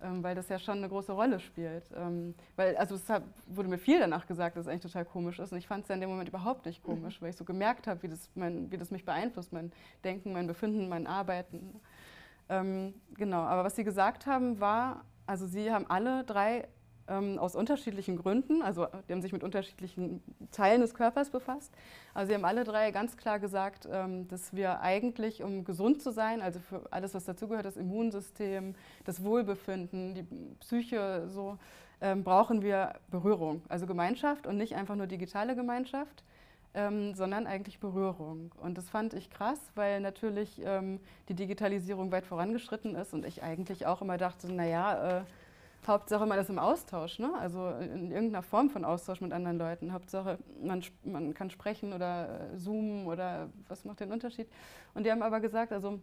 weil 0.00 0.34
das 0.34 0.48
ja 0.48 0.58
schon 0.58 0.78
eine 0.78 0.88
große 0.88 1.12
Rolle 1.12 1.40
spielt. 1.40 1.84
Ähm, 1.96 2.34
weil, 2.56 2.76
also 2.76 2.94
es 2.94 3.04
wurde 3.46 3.68
mir 3.68 3.78
viel 3.78 3.98
danach 3.98 4.26
gesagt, 4.26 4.56
dass 4.56 4.66
es 4.66 4.68
eigentlich 4.68 4.82
total 4.82 5.04
komisch 5.04 5.38
ist 5.38 5.52
und 5.52 5.58
ich 5.58 5.66
fand 5.66 5.84
es 5.84 5.88
ja 5.88 5.94
in 5.94 6.00
dem 6.00 6.10
Moment 6.10 6.28
überhaupt 6.28 6.66
nicht 6.66 6.82
komisch, 6.82 7.20
mhm. 7.20 7.24
weil 7.24 7.30
ich 7.30 7.36
so 7.36 7.44
gemerkt 7.44 7.86
habe, 7.86 8.02
wie 8.02 8.08
das, 8.08 8.30
wie 8.34 8.76
das 8.76 8.90
mich 8.90 9.04
beeinflusst, 9.04 9.52
mein 9.52 9.72
Denken, 10.02 10.32
mein 10.32 10.46
Befinden, 10.46 10.88
mein 10.88 11.06
Arbeiten. 11.06 11.80
Ähm, 12.48 12.94
genau, 13.14 13.40
aber 13.40 13.64
was 13.64 13.76
Sie 13.76 13.84
gesagt 13.84 14.26
haben, 14.26 14.60
war, 14.60 15.04
also 15.26 15.46
Sie 15.46 15.70
haben 15.72 15.86
alle 15.88 16.24
drei 16.24 16.68
ähm, 17.08 17.38
aus 17.38 17.54
unterschiedlichen 17.54 18.16
Gründen, 18.16 18.62
also 18.62 18.86
die 19.08 19.12
haben 19.12 19.22
sich 19.22 19.32
mit 19.32 19.42
unterschiedlichen 19.42 20.22
Teilen 20.52 20.80
des 20.80 20.94
Körpers 20.94 21.30
befasst. 21.30 21.72
Also 22.14 22.28
sie 22.28 22.34
haben 22.34 22.44
alle 22.44 22.64
drei 22.64 22.90
ganz 22.90 23.16
klar 23.16 23.38
gesagt, 23.38 23.88
ähm, 23.90 24.28
dass 24.28 24.54
wir 24.54 24.80
eigentlich, 24.80 25.42
um 25.42 25.64
gesund 25.64 26.02
zu 26.02 26.12
sein, 26.12 26.40
also 26.42 26.60
für 26.60 26.82
alles, 26.90 27.14
was 27.14 27.24
dazugehört, 27.24 27.66
das 27.66 27.76
Immunsystem, 27.76 28.74
das 29.04 29.22
Wohlbefinden, 29.22 30.14
die 30.14 30.26
Psyche, 30.60 31.28
so, 31.28 31.58
ähm, 32.00 32.24
brauchen 32.24 32.62
wir 32.62 32.94
Berührung, 33.10 33.62
also 33.68 33.86
Gemeinschaft 33.86 34.46
und 34.46 34.56
nicht 34.56 34.74
einfach 34.74 34.96
nur 34.96 35.06
digitale 35.06 35.54
Gemeinschaft. 35.54 36.24
Ähm, 36.76 37.14
sondern 37.14 37.46
eigentlich 37.46 37.78
Berührung. 37.78 38.50
Und 38.60 38.76
das 38.78 38.90
fand 38.90 39.14
ich 39.14 39.30
krass, 39.30 39.60
weil 39.76 40.00
natürlich 40.00 40.60
ähm, 40.64 40.98
die 41.28 41.34
Digitalisierung 41.34 42.10
weit 42.10 42.26
vorangeschritten 42.26 42.96
ist 42.96 43.14
und 43.14 43.24
ich 43.24 43.44
eigentlich 43.44 43.86
auch 43.86 44.02
immer 44.02 44.16
dachte, 44.16 44.52
naja, 44.52 45.20
äh, 45.20 45.24
Hauptsache 45.86 46.26
man 46.26 46.38
ist 46.38 46.50
im 46.50 46.58
Austausch, 46.58 47.18
ne? 47.18 47.32
also 47.38 47.68
in 47.70 48.10
irgendeiner 48.10 48.42
Form 48.42 48.70
von 48.70 48.84
Austausch 48.84 49.20
mit 49.20 49.32
anderen 49.32 49.58
Leuten. 49.58 49.92
Hauptsache 49.92 50.38
man, 50.62 50.82
man 51.04 51.34
kann 51.34 51.50
sprechen 51.50 51.92
oder 51.92 52.52
äh, 52.52 52.58
zoomen 52.58 53.06
oder 53.06 53.48
was 53.68 53.84
macht 53.84 54.00
den 54.00 54.12
Unterschied. 54.12 54.48
Und 54.94 55.04
die 55.04 55.10
haben 55.10 55.22
aber 55.22 55.40
gesagt, 55.40 55.72
also 55.72 56.00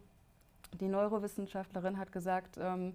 die 0.80 0.88
Neurowissenschaftlerin 0.88 1.98
hat 1.98 2.12
gesagt, 2.12 2.58
ähm, 2.60 2.94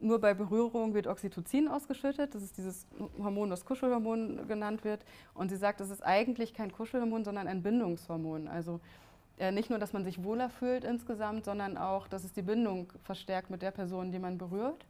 nur 0.00 0.20
bei 0.20 0.34
Berührung 0.34 0.92
wird 0.92 1.06
Oxytocin 1.06 1.68
ausgeschüttet. 1.68 2.34
Das 2.34 2.42
ist 2.42 2.58
dieses 2.58 2.86
Hormon, 3.18 3.48
das 3.48 3.64
Kuschelhormon 3.64 4.46
genannt 4.48 4.84
wird. 4.84 5.04
Und 5.34 5.50
sie 5.50 5.56
sagt, 5.56 5.80
das 5.80 5.90
ist 5.90 6.02
eigentlich 6.02 6.52
kein 6.52 6.72
Kuschelhormon, 6.72 7.24
sondern 7.24 7.46
ein 7.46 7.62
Bindungshormon. 7.62 8.48
Also 8.48 8.80
äh, 9.38 9.52
nicht 9.52 9.70
nur, 9.70 9.78
dass 9.78 9.92
man 9.92 10.04
sich 10.04 10.22
wohler 10.22 10.50
fühlt 10.50 10.84
insgesamt, 10.84 11.44
sondern 11.44 11.76
auch, 11.76 12.08
dass 12.08 12.24
es 12.24 12.32
die 12.32 12.42
Bindung 12.42 12.92
verstärkt 13.02 13.50
mit 13.50 13.62
der 13.62 13.70
Person, 13.70 14.12
die 14.12 14.18
man 14.18 14.36
berührt 14.36 14.84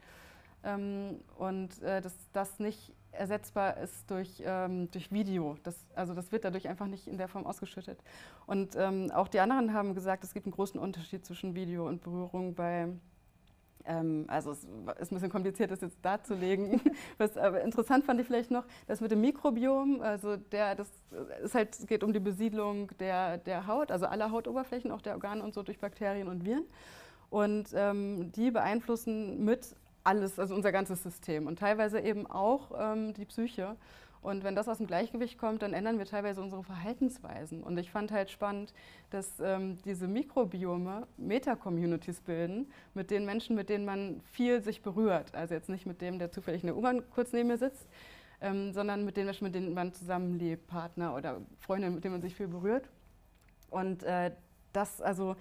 ähm, 0.65 1.21
und 1.37 1.83
äh, 1.83 2.01
dass 2.01 2.15
das 2.33 2.59
nicht 2.59 2.93
ersetzbar 3.13 3.77
ist 3.79 4.11
durch, 4.11 4.43
ähm, 4.45 4.91
durch 4.91 5.13
Video. 5.13 5.57
Das, 5.63 5.77
also 5.95 6.15
das 6.15 6.33
wird 6.33 6.45
dadurch 6.45 6.69
einfach 6.69 6.87
nicht 6.87 7.07
in 7.07 7.17
der 7.17 7.29
Form 7.29 7.47
ausgeschüttet. 7.47 8.03
Und 8.47 8.75
ähm, 8.77 9.11
auch 9.13 9.29
die 9.29 9.41
anderen 9.41 9.73
haben 9.73 9.95
gesagt, 9.95 10.25
es 10.25 10.35
gibt 10.35 10.47
einen 10.47 10.55
großen 10.55 10.81
Unterschied 10.81 11.25
zwischen 11.25 11.55
Video 11.55 11.87
und 11.87 12.03
Berührung 12.03 12.55
bei 12.55 12.89
ähm, 13.87 14.25
also 14.29 14.53
es 14.53 14.65
ist 14.65 15.13
ein 15.13 15.15
bisschen 15.15 15.31
kompliziert, 15.31 15.71
das 15.71 15.81
jetzt 15.81 15.99
darzulegen. 16.03 16.81
Was 17.19 17.37
aber 17.37 17.63
interessant 17.63 18.05
fand 18.05 18.21
ich 18.21 18.27
vielleicht 18.27 18.51
noch, 18.51 18.65
das 18.87 19.01
mit 19.01 19.11
dem 19.11 19.21
Mikrobiom, 19.21 20.01
also 20.01 20.37
der, 20.37 20.75
das 20.75 20.91
ist 21.43 21.55
halt, 21.55 21.79
es 21.79 21.87
geht 21.87 22.03
um 22.03 22.13
die 22.13 22.21
Besiedlung 22.21 22.91
der, 22.99 23.39
der 23.39 23.67
Haut, 23.67 23.91
also 23.91 24.07
aller 24.07 24.31
Hautoberflächen, 24.31 24.91
auch 24.91 25.03
der 25.03 25.15
Organe 25.15 25.43
und 25.43 25.55
so 25.55 25.63
durch 25.63 25.79
Bakterien 25.79 26.29
und 26.29 26.45
Viren. 26.45 26.65
Und 27.31 27.71
ähm, 27.75 28.31
die 28.33 28.51
beeinflussen 28.51 29.45
mit 29.45 29.77
alles, 30.05 30.39
also 30.39 30.55
unser 30.55 30.71
ganzes 30.71 31.03
System 31.03 31.47
und 31.47 31.59
teilweise 31.59 32.01
eben 32.01 32.27
auch 32.27 32.71
ähm, 32.79 33.15
die 33.15 33.25
Psyche. 33.25 33.77
Und 34.21 34.43
wenn 34.43 34.55
das 34.55 34.69
aus 34.69 34.79
dem 34.79 34.87
Gleichgewicht 34.87 35.37
kommt, 35.37 35.61
dann 35.61 35.75
ändern 35.75 35.99
wir 35.99 36.07
teilweise 36.07 36.41
unsere 36.41 36.65
Verhaltensweisen. 36.65 37.63
Und 37.63 37.77
ich 37.77 37.91
fand 37.91 38.11
halt 38.11 38.31
spannend, 38.31 38.73
dass 39.11 39.39
ähm, 39.39 39.77
diese 39.85 40.09
Mikrobiome 40.09 41.07
Meta-Communities 41.19 42.23
bilden 42.23 42.71
mit 42.95 43.11
den 43.11 43.27
Menschen, 43.27 43.55
mit 43.55 43.69
denen 43.69 43.85
man 43.85 44.23
viel 44.33 44.63
sich 44.63 44.81
berührt. 44.81 45.35
Also 45.35 45.53
jetzt 45.53 45.69
nicht 45.69 45.85
mit 45.85 46.01
dem, 46.01 46.19
der 46.19 46.33
zufällig 46.33 46.63
in 46.63 46.69
der 46.69 46.77
U-Bahn 46.77 47.03
kurz 47.11 47.35
neben 47.35 47.49
mir 47.49 47.59
sitzt, 47.59 47.87
ähm, 48.41 48.73
sondern 48.73 49.05
mit 49.05 49.19
den 49.19 49.27
Menschen, 49.27 49.45
mit 49.45 49.55
denen 49.55 49.75
man 49.75 49.93
zusammenlebt, 49.93 50.67
Partner 50.69 51.15
oder 51.15 51.43
Freunde, 51.61 51.91
mit 51.91 52.03
denen 52.03 52.15
man 52.15 52.23
sich 52.23 52.35
viel 52.35 52.49
berührt. 52.49 52.89
Und 53.69 54.05
äh, 54.05 54.31
das, 54.73 55.03
also 55.03 55.37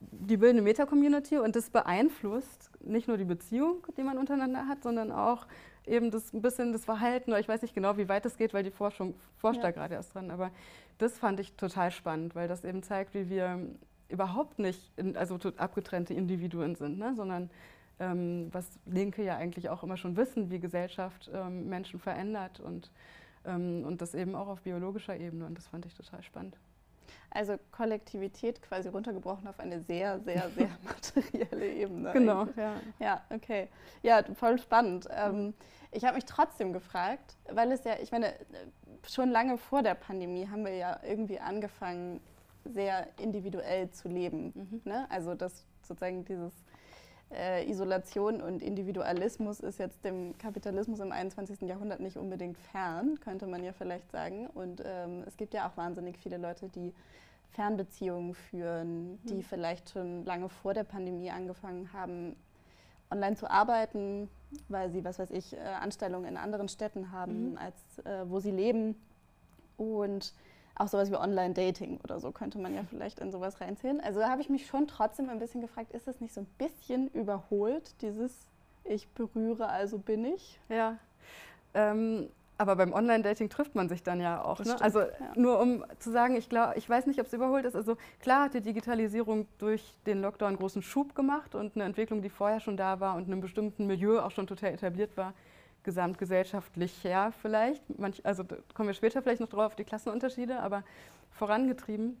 die 0.00 0.36
bilden 0.36 0.58
eine 0.58 0.62
Meta-Community 0.62 1.38
und 1.38 1.56
das 1.56 1.70
beeinflusst 1.70 2.70
nicht 2.80 3.08
nur 3.08 3.16
die 3.16 3.24
Beziehung, 3.24 3.86
die 3.96 4.02
man 4.02 4.18
untereinander 4.18 4.68
hat, 4.68 4.82
sondern 4.82 5.10
auch 5.10 5.46
eben 5.86 6.10
das 6.10 6.32
ein 6.32 6.42
bisschen 6.42 6.72
das 6.72 6.84
Verhalten. 6.84 7.34
Ich 7.34 7.48
weiß 7.48 7.62
nicht 7.62 7.74
genau, 7.74 7.96
wie 7.96 8.08
weit 8.08 8.24
das 8.24 8.36
geht, 8.36 8.54
weil 8.54 8.62
die 8.62 8.70
Forschung 8.70 9.14
forscht 9.36 9.58
ja. 9.58 9.64
da 9.64 9.70
gerade 9.72 9.94
erst 9.94 10.14
dran. 10.14 10.30
Aber 10.30 10.50
das 10.98 11.18
fand 11.18 11.40
ich 11.40 11.54
total 11.54 11.90
spannend, 11.90 12.34
weil 12.34 12.48
das 12.48 12.64
eben 12.64 12.82
zeigt, 12.82 13.14
wie 13.14 13.28
wir 13.28 13.58
überhaupt 14.08 14.58
nicht 14.58 14.92
in, 14.96 15.16
also 15.16 15.38
abgetrennte 15.56 16.14
Individuen 16.14 16.74
sind, 16.74 16.98
ne? 16.98 17.14
sondern 17.14 17.50
ähm, 17.98 18.48
was 18.52 18.78
Linke 18.86 19.24
ja 19.24 19.36
eigentlich 19.36 19.68
auch 19.68 19.82
immer 19.82 19.96
schon 19.96 20.16
wissen, 20.16 20.50
wie 20.50 20.60
Gesellschaft 20.60 21.30
ähm, 21.32 21.68
Menschen 21.68 21.98
verändert 21.98 22.60
und, 22.60 22.90
ähm, 23.44 23.84
und 23.84 24.00
das 24.00 24.14
eben 24.14 24.34
auch 24.34 24.48
auf 24.48 24.62
biologischer 24.62 25.16
Ebene. 25.16 25.46
Und 25.46 25.58
das 25.58 25.66
fand 25.66 25.84
ich 25.86 25.94
total 25.94 26.22
spannend. 26.22 26.56
Also 27.30 27.56
Kollektivität 27.72 28.62
quasi 28.62 28.88
runtergebrochen 28.88 29.46
auf 29.46 29.60
eine 29.60 29.80
sehr, 29.82 30.20
sehr, 30.20 30.50
sehr 30.56 30.70
materielle 30.84 31.72
Ebene. 31.72 32.12
Genau, 32.12 32.46
ja. 32.56 32.74
Ja, 32.98 33.22
okay. 33.30 33.68
Ja, 34.02 34.22
voll 34.34 34.58
spannend. 34.58 35.08
Ähm, 35.10 35.54
ich 35.90 36.04
habe 36.04 36.16
mich 36.16 36.24
trotzdem 36.24 36.72
gefragt, 36.72 37.36
weil 37.50 37.72
es 37.72 37.84
ja, 37.84 37.94
ich 38.00 38.12
meine, 38.12 38.34
schon 39.06 39.30
lange 39.30 39.58
vor 39.58 39.82
der 39.82 39.94
Pandemie 39.94 40.46
haben 40.48 40.64
wir 40.64 40.74
ja 40.74 41.00
irgendwie 41.02 41.38
angefangen, 41.38 42.20
sehr 42.64 43.08
individuell 43.18 43.90
zu 43.90 44.08
leben. 44.08 44.52
Mhm. 44.54 44.80
Ne? 44.84 45.06
Also 45.10 45.34
dass 45.34 45.64
sozusagen 45.82 46.24
dieses 46.24 46.52
äh, 47.30 47.68
Isolation 47.70 48.40
und 48.40 48.62
Individualismus 48.62 49.60
ist 49.60 49.78
jetzt 49.78 50.04
dem 50.04 50.36
Kapitalismus 50.38 51.00
im 51.00 51.12
21. 51.12 51.62
Jahrhundert 51.62 52.00
nicht 52.00 52.16
unbedingt 52.16 52.56
fern, 52.56 53.18
könnte 53.20 53.46
man 53.46 53.62
ja 53.62 53.72
vielleicht 53.72 54.10
sagen. 54.10 54.46
Und 54.48 54.82
ähm, 54.84 55.24
es 55.26 55.36
gibt 55.36 55.54
ja 55.54 55.68
auch 55.68 55.76
wahnsinnig 55.76 56.18
viele 56.18 56.38
Leute, 56.38 56.68
die 56.68 56.92
Fernbeziehungen 57.50 58.34
führen, 58.34 59.18
die 59.24 59.34
mhm. 59.34 59.42
vielleicht 59.42 59.90
schon 59.90 60.24
lange 60.24 60.48
vor 60.48 60.74
der 60.74 60.84
Pandemie 60.84 61.30
angefangen 61.30 61.92
haben, 61.92 62.36
online 63.10 63.36
zu 63.36 63.50
arbeiten, 63.50 64.28
weil 64.68 64.90
sie, 64.90 65.04
was 65.04 65.18
weiß 65.18 65.30
ich, 65.30 65.54
äh, 65.54 65.58
Anstellungen 65.58 66.26
in 66.26 66.36
anderen 66.36 66.68
Städten 66.68 67.10
haben, 67.12 67.52
mhm. 67.52 67.58
als 67.58 67.98
äh, 68.04 68.28
wo 68.28 68.40
sie 68.40 68.50
leben. 68.50 68.96
Und 69.76 70.34
auch 70.78 70.88
sowas 70.88 71.10
wie 71.10 71.16
Online-Dating 71.16 72.00
oder 72.04 72.20
so 72.20 72.30
könnte 72.30 72.58
man 72.58 72.74
ja 72.74 72.82
vielleicht 72.88 73.18
in 73.18 73.32
sowas 73.32 73.60
reinzählen. 73.60 74.00
Also 74.00 74.20
da 74.20 74.30
habe 74.30 74.40
ich 74.40 74.48
mich 74.48 74.66
schon 74.66 74.86
trotzdem 74.86 75.28
ein 75.28 75.38
bisschen 75.38 75.60
gefragt, 75.60 75.92
ist 75.92 76.06
das 76.06 76.20
nicht 76.20 76.32
so 76.32 76.42
ein 76.42 76.46
bisschen 76.56 77.08
überholt, 77.08 78.00
dieses 78.00 78.46
Ich 78.84 79.08
berühre, 79.08 79.68
also 79.68 79.98
bin 79.98 80.24
ich? 80.24 80.60
Ja. 80.68 80.96
Ähm, 81.74 82.28
aber 82.58 82.74
beim 82.74 82.92
Online-Dating 82.92 83.48
trifft 83.48 83.76
man 83.76 83.88
sich 83.88 84.02
dann 84.02 84.20
ja 84.20 84.42
auch. 84.42 84.58
Ne? 84.58 84.80
Also 84.80 85.00
ja. 85.00 85.10
nur 85.36 85.60
um 85.60 85.84
zu 86.00 86.10
sagen, 86.10 86.36
ich 86.36 86.48
glaube, 86.48 86.74
ich 86.76 86.90
weiß 86.90 87.06
nicht, 87.06 87.20
ob 87.20 87.26
es 87.26 87.32
überholt 87.32 87.64
ist. 87.64 87.76
Also 87.76 87.96
klar 88.20 88.44
hat 88.44 88.54
die 88.54 88.60
Digitalisierung 88.60 89.46
durch 89.58 89.94
den 90.06 90.20
Lockdown 90.20 90.56
großen 90.56 90.82
Schub 90.82 91.14
gemacht 91.14 91.54
und 91.54 91.76
eine 91.76 91.84
Entwicklung, 91.84 92.20
die 92.20 92.30
vorher 92.30 92.58
schon 92.58 92.76
da 92.76 92.98
war 92.98 93.14
und 93.14 93.26
in 93.26 93.32
einem 93.32 93.40
bestimmten 93.40 93.86
Milieu 93.86 94.20
auch 94.20 94.32
schon 94.32 94.48
total 94.48 94.72
etabliert 94.72 95.16
war, 95.16 95.34
gesamtgesellschaftlich 95.84 97.04
her 97.04 97.32
vielleicht. 97.40 97.82
Manch, 97.98 98.24
also 98.24 98.42
da 98.42 98.56
kommen 98.74 98.88
wir 98.88 98.94
später 98.94 99.22
vielleicht 99.22 99.40
noch 99.40 99.48
drauf 99.48 99.66
auf 99.66 99.76
die 99.76 99.84
Klassenunterschiede, 99.84 100.60
aber 100.60 100.82
vorangetrieben. 101.30 102.20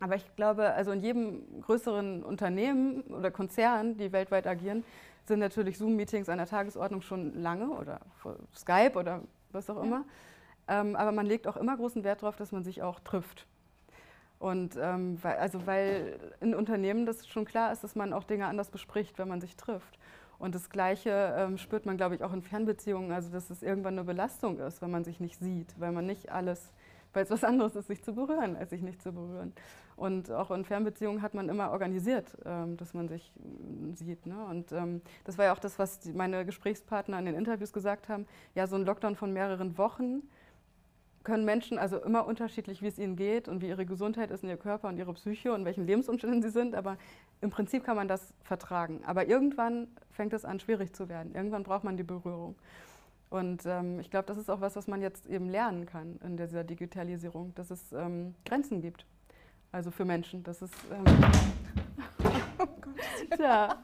Aber 0.00 0.16
ich 0.16 0.36
glaube, 0.36 0.72
also 0.72 0.90
in 0.92 1.00
jedem 1.00 1.62
größeren 1.62 2.22
Unternehmen 2.22 3.02
oder 3.02 3.30
Konzern, 3.30 3.96
die 3.96 4.12
weltweit 4.12 4.46
agieren, 4.46 4.84
sind 5.24 5.40
natürlich 5.40 5.78
Zoom-Meetings 5.78 6.28
an 6.28 6.38
der 6.38 6.46
Tagesordnung 6.46 7.00
schon 7.02 7.34
lange 7.40 7.70
oder 7.70 8.00
Skype 8.54 8.92
oder 8.94 9.22
was 9.52 9.70
auch 9.70 9.82
immer. 9.82 10.04
Ja. 10.68 10.80
Ähm, 10.80 10.96
aber 10.96 11.12
man 11.12 11.26
legt 11.26 11.46
auch 11.46 11.56
immer 11.56 11.76
großen 11.76 12.04
Wert 12.04 12.22
darauf, 12.22 12.36
dass 12.36 12.52
man 12.52 12.64
sich 12.64 12.82
auch 12.82 13.00
trifft. 13.00 13.46
Und 14.38 14.76
ähm, 14.78 15.18
weil, 15.22 15.36
also 15.36 15.66
weil 15.66 16.18
in 16.40 16.54
Unternehmen 16.54 17.06
das 17.06 17.26
schon 17.26 17.44
klar 17.46 17.72
ist, 17.72 17.82
dass 17.82 17.94
man 17.94 18.12
auch 18.12 18.24
Dinge 18.24 18.46
anders 18.46 18.68
bespricht, 18.68 19.18
wenn 19.18 19.28
man 19.28 19.40
sich 19.40 19.56
trifft. 19.56 19.98
Und 20.38 20.54
das 20.54 20.70
Gleiche 20.70 21.34
ähm, 21.38 21.58
spürt 21.58 21.86
man, 21.86 21.96
glaube 21.96 22.14
ich, 22.14 22.22
auch 22.22 22.32
in 22.32 22.42
Fernbeziehungen, 22.42 23.12
also 23.12 23.30
dass 23.30 23.50
es 23.50 23.62
irgendwann 23.62 23.94
eine 23.94 24.04
Belastung 24.04 24.58
ist, 24.58 24.82
wenn 24.82 24.90
man 24.90 25.04
sich 25.04 25.20
nicht 25.20 25.40
sieht, 25.40 25.78
weil 25.78 25.92
man 25.92 26.06
nicht 26.06 26.30
alles, 26.30 26.72
weil 27.12 27.24
es 27.24 27.30
was 27.30 27.44
anderes 27.44 27.74
ist, 27.76 27.86
sich 27.86 28.02
zu 28.02 28.14
berühren, 28.14 28.56
als 28.56 28.70
sich 28.70 28.82
nicht 28.82 29.00
zu 29.02 29.12
berühren. 29.12 29.52
Und 29.96 30.30
auch 30.30 30.50
in 30.50 30.64
Fernbeziehungen 30.64 31.22
hat 31.22 31.32
man 31.32 31.48
immer 31.48 31.70
organisiert, 31.70 32.36
ähm, 32.44 32.76
dass 32.76 32.92
man 32.92 33.08
sich 33.08 33.32
äh, 33.38 33.94
sieht. 33.94 34.26
Ne? 34.26 34.44
Und 34.44 34.72
ähm, 34.72 35.00
das 35.24 35.38
war 35.38 35.46
ja 35.46 35.52
auch 35.54 35.58
das, 35.58 35.78
was 35.78 36.00
die, 36.00 36.12
meine 36.12 36.44
Gesprächspartner 36.44 37.18
in 37.18 37.24
den 37.24 37.34
Interviews 37.34 37.72
gesagt 37.72 38.10
haben. 38.10 38.26
Ja, 38.54 38.66
so 38.66 38.76
ein 38.76 38.84
Lockdown 38.84 39.16
von 39.16 39.32
mehreren 39.32 39.78
Wochen 39.78 40.22
können 41.26 41.44
Menschen 41.44 41.76
also 41.76 41.96
immer 41.96 42.24
unterschiedlich, 42.24 42.82
wie 42.82 42.86
es 42.86 42.98
ihnen 42.98 43.16
geht 43.16 43.48
und 43.48 43.60
wie 43.60 43.68
ihre 43.68 43.84
Gesundheit 43.84 44.30
ist 44.30 44.44
in 44.44 44.48
ihr 44.48 44.56
Körper 44.56 44.88
und 44.88 44.96
ihre 44.96 45.12
Psyche 45.14 45.52
und 45.52 45.64
welchen 45.64 45.84
Lebensumständen 45.84 46.40
sie 46.40 46.50
sind. 46.50 46.74
Aber 46.74 46.98
im 47.40 47.50
Prinzip 47.50 47.84
kann 47.84 47.96
man 47.96 48.08
das 48.08 48.32
vertragen. 48.42 49.02
Aber 49.04 49.26
irgendwann 49.26 49.88
fängt 50.10 50.32
es 50.32 50.44
an, 50.44 50.60
schwierig 50.60 50.94
zu 50.94 51.08
werden. 51.08 51.34
Irgendwann 51.34 51.62
braucht 51.62 51.84
man 51.84 51.96
die 51.96 52.02
Berührung. 52.02 52.56
Und 53.28 53.66
ähm, 53.66 54.00
ich 54.00 54.10
glaube, 54.10 54.26
das 54.26 54.38
ist 54.38 54.50
auch 54.50 54.60
was, 54.60 54.76
was 54.76 54.86
man 54.86 55.02
jetzt 55.02 55.26
eben 55.26 55.48
lernen 55.48 55.84
kann 55.86 56.18
in 56.24 56.36
dieser 56.36 56.64
Digitalisierung, 56.64 57.54
dass 57.54 57.70
es 57.70 57.92
ähm, 57.92 58.34
Grenzen 58.44 58.80
gibt. 58.80 59.04
Also 59.72 59.90
für 59.90 60.04
Menschen. 60.04 60.42
Das 60.42 60.62
ist. 60.62 60.74
Ähm 60.90 61.04
oh 62.58 62.66
Gott. 62.80 63.36
Tja. 63.36 63.76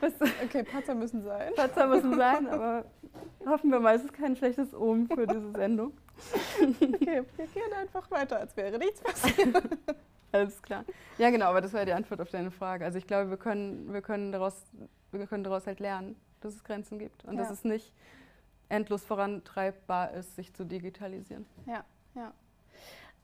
okay, 0.44 0.62
Patzer 0.62 0.94
müssen 0.94 1.22
sein. 1.22 1.52
Patzer 1.54 1.86
müssen 1.86 2.16
sein, 2.16 2.48
aber 2.48 2.84
hoffen 3.46 3.70
wir 3.70 3.80
mal, 3.80 3.96
es 3.96 4.04
ist 4.04 4.12
kein 4.12 4.36
schlechtes 4.36 4.74
Omen 4.74 5.06
für 5.08 5.26
diese 5.26 5.52
Sendung. 5.52 5.92
Okay, 6.60 7.22
wir 7.36 7.46
gehen 7.46 7.72
einfach 7.78 8.10
weiter, 8.10 8.38
als 8.38 8.56
wäre 8.56 8.78
nichts 8.78 9.00
passiert. 9.00 9.54
Alles 10.40 10.62
klar. 10.62 10.84
Ja, 11.18 11.30
genau, 11.30 11.46
aber 11.46 11.60
das 11.60 11.72
war 11.72 11.80
ja 11.80 11.86
die 11.86 11.92
Antwort 11.92 12.20
auf 12.20 12.30
deine 12.30 12.50
Frage. 12.50 12.84
Also 12.84 12.98
ich 12.98 13.06
glaube, 13.06 13.30
wir 13.30 13.36
können, 13.36 13.92
wir 13.92 14.02
können, 14.02 14.32
daraus, 14.32 14.64
wir 15.12 15.26
können 15.26 15.44
daraus 15.44 15.66
halt 15.66 15.80
lernen, 15.80 16.16
dass 16.40 16.54
es 16.54 16.64
Grenzen 16.64 16.98
gibt 16.98 17.24
und 17.24 17.36
ja. 17.36 17.42
dass 17.42 17.50
es 17.50 17.64
nicht 17.64 17.92
endlos 18.68 19.04
vorantreibbar 19.04 20.12
ist, 20.12 20.36
sich 20.36 20.52
zu 20.52 20.64
digitalisieren. 20.64 21.46
Ja, 21.66 21.84
ja. 22.14 22.32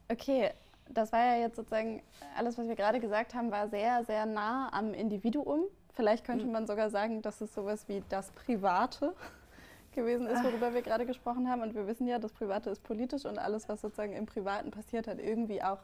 Okay, 0.08 0.50
das 0.88 1.12
war 1.12 1.20
ja 1.20 1.36
jetzt 1.36 1.56
sozusagen, 1.56 2.02
alles, 2.36 2.58
was 2.58 2.68
wir 2.68 2.76
gerade 2.76 3.00
gesagt 3.00 3.34
haben, 3.34 3.50
war 3.50 3.68
sehr, 3.68 4.04
sehr 4.04 4.26
nah 4.26 4.72
am 4.72 4.94
Individuum. 4.94 5.64
Vielleicht 5.94 6.24
könnte 6.24 6.46
mhm. 6.46 6.52
man 6.52 6.66
sogar 6.66 6.90
sagen, 6.90 7.22
dass 7.22 7.40
es 7.40 7.54
sowas 7.54 7.88
wie 7.88 8.02
das 8.08 8.30
Private 8.32 9.14
gewesen 9.92 10.26
ist, 10.26 10.42
worüber 10.42 10.74
wir 10.74 10.82
gerade 10.82 11.06
gesprochen 11.06 11.48
haben. 11.48 11.62
Und 11.62 11.74
wir 11.74 11.86
wissen 11.86 12.06
ja, 12.06 12.18
das 12.18 12.32
Private 12.32 12.70
ist 12.70 12.82
politisch 12.82 13.24
und 13.24 13.38
alles, 13.38 13.68
was 13.68 13.80
sozusagen 13.80 14.12
im 14.12 14.26
Privaten 14.26 14.70
passiert, 14.70 15.06
hat 15.06 15.18
irgendwie 15.18 15.62
auch 15.62 15.78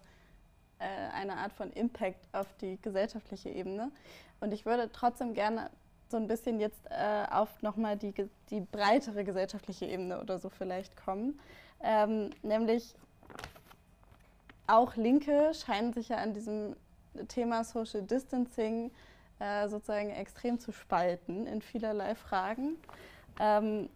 äh, 0.78 0.84
eine 1.14 1.36
Art 1.36 1.52
von 1.52 1.72
Impact 1.72 2.28
auf 2.32 2.46
die 2.60 2.78
gesellschaftliche 2.80 3.48
Ebene. 3.50 3.90
Und 4.40 4.52
ich 4.52 4.64
würde 4.64 4.90
trotzdem 4.92 5.34
gerne 5.34 5.70
so 6.08 6.16
ein 6.16 6.26
bisschen 6.26 6.58
jetzt 6.60 6.80
äh, 6.90 7.24
auf 7.30 7.62
nochmal 7.62 7.96
die, 7.96 8.14
die 8.50 8.60
breitere 8.60 9.24
gesellschaftliche 9.24 9.86
Ebene 9.86 10.20
oder 10.20 10.38
so 10.38 10.48
vielleicht 10.48 10.96
kommen. 10.96 11.38
Ähm, 11.80 12.30
nämlich 12.42 12.94
auch 14.66 14.96
Linke 14.96 15.52
scheinen 15.54 15.92
sich 15.92 16.08
ja 16.08 16.16
an 16.16 16.34
diesem 16.34 16.76
Thema 17.28 17.64
Social 17.64 18.02
Distancing 18.02 18.90
äh, 19.38 19.68
sozusagen 19.68 20.10
extrem 20.10 20.58
zu 20.58 20.72
spalten 20.72 21.46
in 21.46 21.62
vielerlei 21.62 22.14
Fragen. 22.14 22.76
Ähm, 23.40 23.88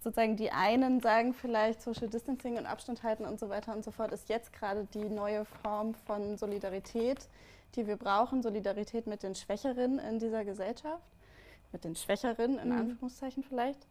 sozusagen 0.00 0.36
die 0.36 0.50
einen 0.50 1.00
sagen 1.00 1.34
vielleicht, 1.34 1.82
Social 1.82 2.08
Distancing 2.08 2.56
und 2.56 2.66
Abstand 2.66 3.02
halten 3.02 3.24
und 3.24 3.40
so 3.40 3.48
weiter 3.48 3.74
und 3.74 3.84
so 3.84 3.90
fort 3.90 4.12
ist 4.12 4.28
jetzt 4.28 4.52
gerade 4.52 4.86
die 4.94 5.08
neue 5.08 5.44
Form 5.44 5.94
von 5.94 6.36
Solidarität, 6.36 7.28
die 7.74 7.86
wir 7.86 7.96
brauchen. 7.96 8.42
Solidarität 8.42 9.06
mit 9.06 9.22
den 9.22 9.34
Schwächeren 9.34 9.98
in 9.98 10.18
dieser 10.18 10.44
Gesellschaft, 10.44 11.02
mit 11.72 11.84
den 11.84 11.96
Schwächeren 11.96 12.58
in 12.58 12.70
mhm. 12.70 12.78
Anführungszeichen 12.78 13.42
vielleicht. 13.42 13.86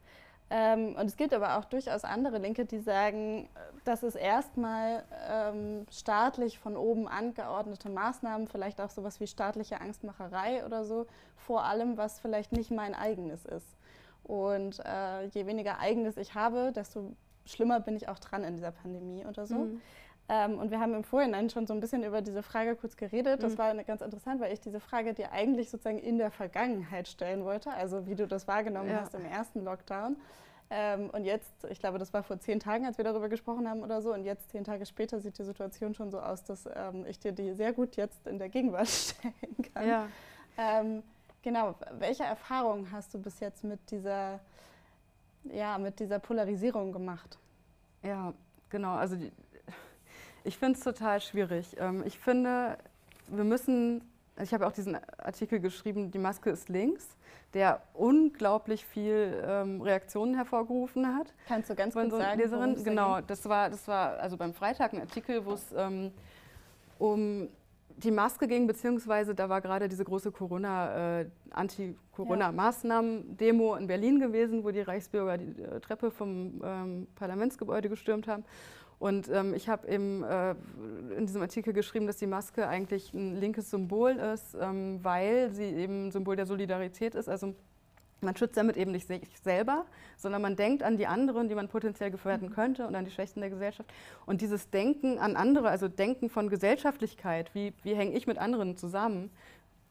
Ähm, 0.49 0.95
und 0.95 1.07
es 1.07 1.17
gibt 1.17 1.33
aber 1.33 1.57
auch 1.57 1.65
durchaus 1.65 2.05
andere 2.05 2.37
Linke, 2.37 2.65
die 2.65 2.79
sagen, 2.79 3.49
dass 3.83 4.01
es 4.01 4.15
erstmal 4.15 5.03
ähm, 5.29 5.85
staatlich 5.91 6.57
von 6.57 6.77
oben 6.77 7.07
angeordnete 7.07 7.89
Maßnahmen, 7.89 8.47
vielleicht 8.47 8.79
auch 8.79 8.89
sowas 8.89 9.19
wie 9.19 9.27
staatliche 9.27 9.81
Angstmacherei 9.81 10.65
oder 10.65 10.85
so, 10.85 11.05
vor 11.35 11.65
allem, 11.65 11.97
was 11.97 12.21
vielleicht 12.21 12.53
nicht 12.53 12.71
mein 12.71 12.95
eigenes 12.95 13.45
ist. 13.45 13.76
Und 14.27 14.79
äh, 14.85 15.25
je 15.27 15.45
weniger 15.45 15.79
eigenes 15.79 16.17
ich 16.17 16.35
habe, 16.35 16.71
desto 16.73 17.15
schlimmer 17.45 17.79
bin 17.79 17.95
ich 17.95 18.09
auch 18.09 18.19
dran 18.19 18.43
in 18.43 18.55
dieser 18.55 18.71
Pandemie 18.71 19.25
oder 19.25 19.47
so. 19.47 19.55
Mhm. 19.55 19.81
Ähm, 20.29 20.59
und 20.59 20.71
wir 20.71 20.81
haben 20.81 20.93
im 20.93 21.05
Vorhinein 21.05 21.49
schon 21.49 21.65
so 21.65 21.73
ein 21.73 21.79
bisschen 21.79 22.03
über 22.03 22.21
diese 22.21 22.43
Frage 22.43 22.75
kurz 22.75 22.97
geredet. 22.97 23.41
Das 23.41 23.53
mhm. 23.53 23.57
war 23.59 23.83
ganz 23.85 24.01
interessant, 24.01 24.41
weil 24.41 24.51
ich 24.51 24.59
diese 24.59 24.81
Frage 24.81 25.13
dir 25.13 25.31
eigentlich 25.31 25.69
sozusagen 25.69 25.99
in 25.99 26.17
der 26.17 26.31
Vergangenheit 26.31 27.07
stellen 27.07 27.45
wollte, 27.45 27.71
also 27.71 28.05
wie 28.07 28.15
du 28.15 28.27
das 28.27 28.47
wahrgenommen 28.47 28.89
ja. 28.89 28.99
hast 28.99 29.15
im 29.15 29.25
ersten 29.25 29.63
Lockdown. 29.63 30.17
Ähm, 30.69 31.09
und 31.11 31.23
jetzt, 31.23 31.63
ich 31.69 31.79
glaube, 31.79 31.97
das 31.97 32.13
war 32.13 32.23
vor 32.23 32.39
zehn 32.39 32.59
Tagen, 32.59 32.85
als 32.85 32.97
wir 32.97 33.05
darüber 33.05 33.29
gesprochen 33.29 33.69
haben 33.69 33.83
oder 33.83 34.01
so, 34.01 34.13
und 34.13 34.25
jetzt, 34.25 34.49
zehn 34.49 34.65
Tage 34.65 34.85
später, 34.85 35.21
sieht 35.21 35.37
die 35.37 35.45
Situation 35.45 35.93
schon 35.93 36.11
so 36.11 36.19
aus, 36.19 36.43
dass 36.43 36.67
ähm, 36.75 37.05
ich 37.05 37.19
dir 37.19 37.31
die 37.31 37.53
sehr 37.53 37.71
gut 37.71 37.95
jetzt 37.95 38.27
in 38.27 38.37
der 38.37 38.49
Gegenwart 38.49 38.87
stellen 38.89 39.73
kann. 39.73 39.87
Ja. 39.87 40.07
Genau, 41.41 41.75
welche 41.99 42.23
Erfahrungen 42.23 42.91
hast 42.91 43.13
du 43.13 43.19
bis 43.19 43.39
jetzt 43.39 43.63
mit 43.63 43.79
dieser 43.91 44.39
ja, 45.53 45.77
mit 45.77 45.99
dieser 45.99 46.19
Polarisierung 46.19 46.91
gemacht? 46.91 47.37
Ja, 48.03 48.33
genau. 48.69 48.95
Also 48.95 49.15
die, 49.15 49.31
ich 50.43 50.57
finde 50.57 50.77
es 50.77 50.83
total 50.83 51.21
schwierig. 51.21 51.75
Ähm, 51.79 52.03
ich 52.05 52.17
finde, 52.19 52.77
wir 53.27 53.43
müssen, 53.43 54.01
ich 54.41 54.53
habe 54.53 54.67
auch 54.67 54.71
diesen 54.71 54.97
Artikel 55.17 55.59
geschrieben, 55.59 56.11
die 56.11 56.19
Maske 56.19 56.49
ist 56.49 56.69
links, 56.69 57.07
der 57.53 57.81
unglaublich 57.93 58.85
viel 58.85 59.43
ähm, 59.45 59.81
Reaktionen 59.81 60.35
hervorgerufen 60.35 61.15
hat. 61.15 61.33
Kannst 61.47 61.69
du 61.69 61.75
ganz 61.75 61.93
kurz 61.93 62.11
so 62.11 62.17
sagen, 62.17 62.39
Leserin? 62.39 62.83
Genau, 62.83 63.21
das 63.21 63.47
war, 63.47 63.69
das 63.69 63.87
war 63.87 64.19
also 64.19 64.37
beim 64.37 64.53
Freitag 64.53 64.93
ein 64.93 65.01
Artikel, 65.01 65.45
wo 65.45 65.53
es 65.53 65.71
ähm, 65.75 66.11
um 66.99 67.49
die 67.97 68.11
Maske 68.11 68.47
ging, 68.47 68.67
beziehungsweise 68.67 69.33
da 69.33 69.49
war 69.49 69.61
gerade 69.61 69.89
diese 69.89 70.05
große 70.05 70.31
Corona, 70.31 71.21
äh, 71.21 71.25
Anti-Corona-Maßnahmen-Demo 71.49 73.73
in 73.75 73.87
Berlin 73.87 74.19
gewesen, 74.19 74.63
wo 74.63 74.69
die 74.71 74.81
Reichsbürger 74.81 75.39
die 75.39 75.59
äh, 75.61 75.79
Treppe 75.79 76.11
vom 76.11 76.61
ähm, 76.63 77.07
Parlamentsgebäude 77.15 77.89
gestürmt 77.89 78.27
haben. 78.27 78.43
Und 78.99 79.29
ähm, 79.29 79.53
ich 79.53 79.69
habe 79.69 79.87
eben 79.87 80.23
äh, 80.23 80.55
in 81.17 81.25
diesem 81.25 81.41
Artikel 81.41 81.71
geschrieben, 81.73 82.07
dass 82.07 82.17
die 82.17 82.27
Maske 82.27 82.67
eigentlich 82.67 83.13
ein 83.13 83.35
linkes 83.35 83.69
Symbol 83.69 84.11
ist, 84.11 84.57
ähm, 84.59 84.99
weil 85.03 85.53
sie 85.53 85.65
eben 85.65 86.11
Symbol 86.11 86.35
der 86.35 86.45
Solidarität 86.45 87.15
ist. 87.15 87.29
Also 87.29 87.55
man 88.21 88.35
schützt 88.35 88.57
damit 88.57 88.77
eben 88.77 88.91
nicht 88.91 89.07
sich 89.07 89.21
selber, 89.43 89.85
sondern 90.17 90.41
man 90.41 90.55
denkt 90.55 90.83
an 90.83 90.97
die 90.97 91.07
anderen, 91.07 91.49
die 91.49 91.55
man 91.55 91.67
potenziell 91.67 92.11
gefährden 92.11 92.49
mhm. 92.49 92.53
könnte 92.53 92.87
und 92.87 92.95
an 92.95 93.05
die 93.05 93.11
Schwächsten 93.11 93.41
der 93.41 93.49
Gesellschaft. 93.49 93.91
Und 94.25 94.41
dieses 94.41 94.69
Denken 94.69 95.19
an 95.19 95.35
andere, 95.35 95.69
also 95.69 95.87
Denken 95.87 96.29
von 96.29 96.49
Gesellschaftlichkeit, 96.49 97.53
wie, 97.53 97.73
wie 97.83 97.95
hänge 97.95 98.13
ich 98.13 98.27
mit 98.27 98.37
anderen 98.37 98.75
zusammen, 98.75 99.29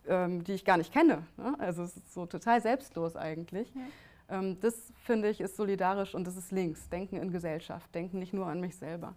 ähm, 0.08 0.44
die 0.44 0.52
ich 0.52 0.64
gar 0.64 0.76
nicht 0.76 0.92
kenne. 0.92 1.22
Ne? 1.36 1.54
Also 1.58 1.82
es 1.82 1.96
ist 1.96 2.12
so 2.12 2.26
total 2.26 2.60
selbstlos 2.60 3.16
eigentlich. 3.16 3.72
Ja. 3.74 4.38
Ähm, 4.38 4.58
das 4.60 4.92
finde 5.04 5.28
ich 5.28 5.40
ist 5.40 5.56
solidarisch 5.56 6.14
und 6.14 6.26
das 6.26 6.36
ist 6.36 6.52
links. 6.52 6.88
Denken 6.88 7.16
in 7.16 7.30
Gesellschaft, 7.30 7.94
denken 7.94 8.18
nicht 8.18 8.32
nur 8.32 8.46
an 8.46 8.60
mich 8.60 8.76
selber. 8.76 9.14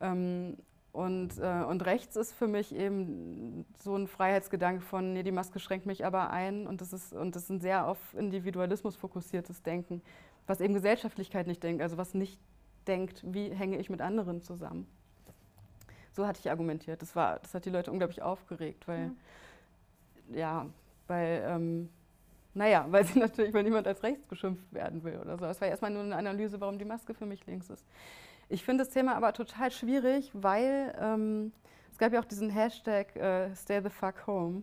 Ähm, 0.00 0.56
und, 0.94 1.40
äh, 1.40 1.64
und 1.64 1.84
rechts 1.86 2.14
ist 2.14 2.32
für 2.32 2.46
mich 2.46 2.72
eben 2.72 3.66
so 3.82 3.96
ein 3.96 4.06
Freiheitsgedanke 4.06 4.80
von, 4.80 5.12
nee, 5.12 5.24
die 5.24 5.32
Maske 5.32 5.58
schränkt 5.58 5.86
mich 5.86 6.06
aber 6.06 6.30
ein. 6.30 6.68
Und 6.68 6.80
das 6.80 6.92
ist, 6.92 7.12
und 7.12 7.34
das 7.34 7.42
ist 7.42 7.50
ein 7.50 7.60
sehr 7.60 7.88
auf 7.88 7.98
Individualismus 8.14 8.94
fokussiertes 8.94 9.64
Denken, 9.64 10.02
was 10.46 10.60
eben 10.60 10.72
Gesellschaftlichkeit 10.72 11.48
nicht 11.48 11.64
denkt, 11.64 11.82
also 11.82 11.96
was 11.96 12.14
nicht 12.14 12.38
denkt, 12.86 13.24
wie 13.26 13.50
hänge 13.50 13.78
ich 13.78 13.90
mit 13.90 14.00
anderen 14.00 14.40
zusammen. 14.40 14.86
So 16.12 16.28
hatte 16.28 16.38
ich 16.38 16.48
argumentiert. 16.48 17.02
Das, 17.02 17.16
war, 17.16 17.40
das 17.40 17.54
hat 17.54 17.64
die 17.64 17.70
Leute 17.70 17.90
unglaublich 17.90 18.22
aufgeregt, 18.22 18.86
weil, 18.86 19.10
ja, 20.30 20.38
ja 20.38 20.66
weil, 21.08 21.44
ähm, 21.44 21.88
naja, 22.54 22.86
weil 22.88 23.04
sie 23.04 23.18
natürlich, 23.18 23.52
weil 23.52 23.64
niemand 23.64 23.88
als 23.88 24.00
rechts 24.04 24.28
geschimpft 24.28 24.72
werden 24.72 25.02
will 25.02 25.18
oder 25.18 25.38
so. 25.38 25.46
Es 25.46 25.60
war 25.60 25.66
erstmal 25.66 25.90
nur 25.90 26.04
eine 26.04 26.14
Analyse, 26.14 26.60
warum 26.60 26.78
die 26.78 26.84
Maske 26.84 27.14
für 27.14 27.26
mich 27.26 27.44
links 27.46 27.68
ist. 27.68 27.84
Ich 28.48 28.64
finde 28.64 28.84
das 28.84 28.92
Thema 28.92 29.14
aber 29.16 29.32
total 29.32 29.70
schwierig, 29.70 30.30
weil 30.34 30.94
ähm, 31.00 31.52
es 31.92 31.98
gab 31.98 32.12
ja 32.12 32.20
auch 32.20 32.24
diesen 32.24 32.50
Hashtag 32.50 33.14
äh, 33.16 33.54
Stay 33.54 33.80
the 33.82 33.90
fuck 33.90 34.26
home. 34.26 34.62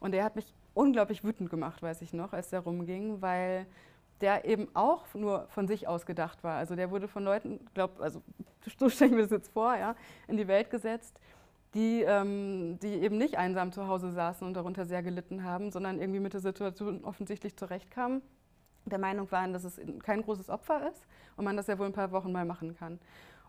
Und 0.00 0.12
der 0.12 0.24
hat 0.24 0.36
mich 0.36 0.52
unglaublich 0.74 1.24
wütend 1.24 1.50
gemacht, 1.50 1.82
weiß 1.82 2.02
ich 2.02 2.12
noch, 2.12 2.32
als 2.32 2.50
der 2.50 2.60
rumging, 2.60 3.22
weil 3.22 3.66
der 4.20 4.44
eben 4.44 4.68
auch 4.74 5.04
nur 5.14 5.46
von 5.48 5.66
sich 5.66 5.88
aus 5.88 6.06
gedacht 6.06 6.44
war. 6.44 6.56
Also 6.56 6.76
der 6.76 6.90
wurde 6.90 7.08
von 7.08 7.24
Leuten, 7.24 7.60
glaub, 7.74 8.00
also 8.00 8.22
so 8.78 8.88
stelle 8.88 9.10
ich 9.10 9.16
mir 9.16 9.22
das 9.22 9.30
jetzt 9.30 9.52
vor, 9.52 9.76
ja, 9.76 9.96
in 10.28 10.36
die 10.36 10.48
Welt 10.48 10.70
gesetzt, 10.70 11.18
die, 11.74 12.02
ähm, 12.02 12.78
die 12.80 12.94
eben 13.02 13.18
nicht 13.18 13.36
einsam 13.36 13.72
zu 13.72 13.88
Hause 13.88 14.12
saßen 14.12 14.46
und 14.46 14.54
darunter 14.54 14.86
sehr 14.86 15.02
gelitten 15.02 15.44
haben, 15.44 15.70
sondern 15.70 16.00
irgendwie 16.00 16.20
mit 16.20 16.32
der 16.32 16.40
Situation 16.40 17.04
offensichtlich 17.04 17.56
zurechtkamen, 17.56 18.22
der 18.86 18.98
Meinung 18.98 19.30
waren, 19.30 19.52
dass 19.52 19.64
es 19.64 19.80
kein 20.02 20.22
großes 20.22 20.50
Opfer 20.50 20.88
ist 20.90 21.06
und 21.36 21.44
man 21.44 21.56
das 21.56 21.66
ja 21.66 21.78
wohl 21.78 21.86
ein 21.86 21.92
paar 21.92 22.12
Wochen 22.12 22.32
mal 22.32 22.44
machen 22.44 22.76
kann. 22.76 22.98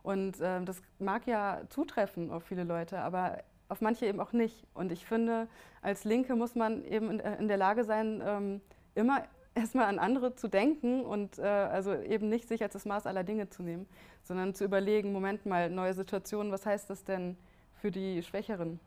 Und 0.04 0.40
äh, 0.40 0.64
das 0.64 0.82
mag 1.00 1.26
ja 1.28 1.62
zutreffen 1.70 2.32
auf 2.32 2.44
viele 2.44 2.64
Leute, 2.64 3.00
aber 3.00 3.40
auf 3.70 3.82
manche 3.82 4.06
eben 4.06 4.20
auch 4.20 4.34
nicht. 4.34 4.66
Und 4.74 4.92
ich 4.92 5.06
finde, 5.06 5.48
als 5.82 6.04
Linke 6.04 6.36
muss 6.36 6.56
man 6.56 6.86
eben 6.86 7.10
in, 7.10 7.20
in 7.20 7.48
der 7.48 7.58
Lage 7.58 7.84
sein, 7.84 8.22
ähm, 8.26 8.62
immer 8.94 9.24
erstmal 9.56 9.86
an 9.86 10.00
andere 10.00 10.36
zu 10.36 10.48
denken 10.48 11.02
und 11.02 11.40
äh, 11.40 11.44
also 11.44 11.94
eben 11.96 12.30
nicht 12.30 12.48
sich 12.48 12.62
als 12.62 12.74
das 12.74 12.86
Maß 12.86 13.08
aller 13.08 13.24
Dinge 13.24 13.50
zu 13.50 13.64
nehmen, 13.64 13.88
sondern 14.24 14.54
zu 14.54 14.64
überlegen, 14.64 15.14
Moment 15.14 15.46
mal, 15.46 15.70
neue 15.70 15.94
Situationen, 15.94 16.52
was 16.52 16.66
heißt 16.66 16.90
das 16.90 17.04
denn 17.04 17.38
für 17.82 17.90
die 17.90 18.22
Schwächeren? 18.22 18.80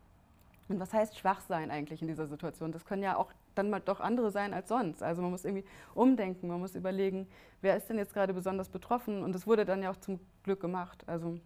Und 0.68 0.78
was 0.78 0.92
heißt 0.92 1.18
schwach 1.18 1.40
sein 1.40 1.70
eigentlich 1.70 2.02
in 2.02 2.08
dieser 2.08 2.26
Situation? 2.26 2.72
Das 2.72 2.84
können 2.84 3.02
ja 3.02 3.16
auch 3.16 3.32
dann 3.54 3.70
mal 3.70 3.80
doch 3.80 4.00
andere 4.00 4.30
sein 4.30 4.54
als 4.54 4.68
sonst. 4.68 5.02
Also 5.02 5.22
man 5.22 5.30
muss 5.30 5.44
irgendwie 5.44 5.64
umdenken, 5.94 6.48
man 6.48 6.60
muss 6.60 6.74
überlegen, 6.74 7.26
wer 7.60 7.76
ist 7.76 7.88
denn 7.88 7.98
jetzt 7.98 8.14
gerade 8.14 8.34
besonders 8.34 8.68
betroffen? 8.68 9.22
Und 9.22 9.34
es 9.34 9.46
wurde 9.46 9.64
dann 9.64 9.82
ja 9.82 9.90
auch 9.90 9.96
zum 9.96 10.20
Glück 10.44 10.60
gemacht. 10.60 11.04
Also 11.06 11.38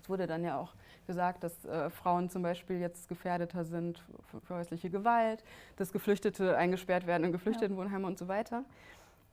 es 0.00 0.08
wurde 0.08 0.26
dann 0.26 0.44
ja 0.44 0.58
auch 0.58 0.74
gesagt, 1.06 1.42
dass 1.44 1.64
äh, 1.64 1.90
Frauen 1.90 2.30
zum 2.30 2.42
Beispiel 2.42 2.78
jetzt 2.80 3.08
gefährdeter 3.08 3.64
sind 3.64 4.02
für, 4.30 4.40
für, 4.40 4.54
häusliche 4.56 4.90
Gewalt, 4.90 5.42
dass 5.76 5.92
Geflüchtete 5.92 6.56
eingesperrt 6.56 7.06
werden 7.06 7.24
in 7.24 7.32
Geflüchtetenwohnheime 7.32 8.02
ja. 8.02 8.08
und 8.08 8.18
so 8.18 8.28
weiter. 8.28 8.64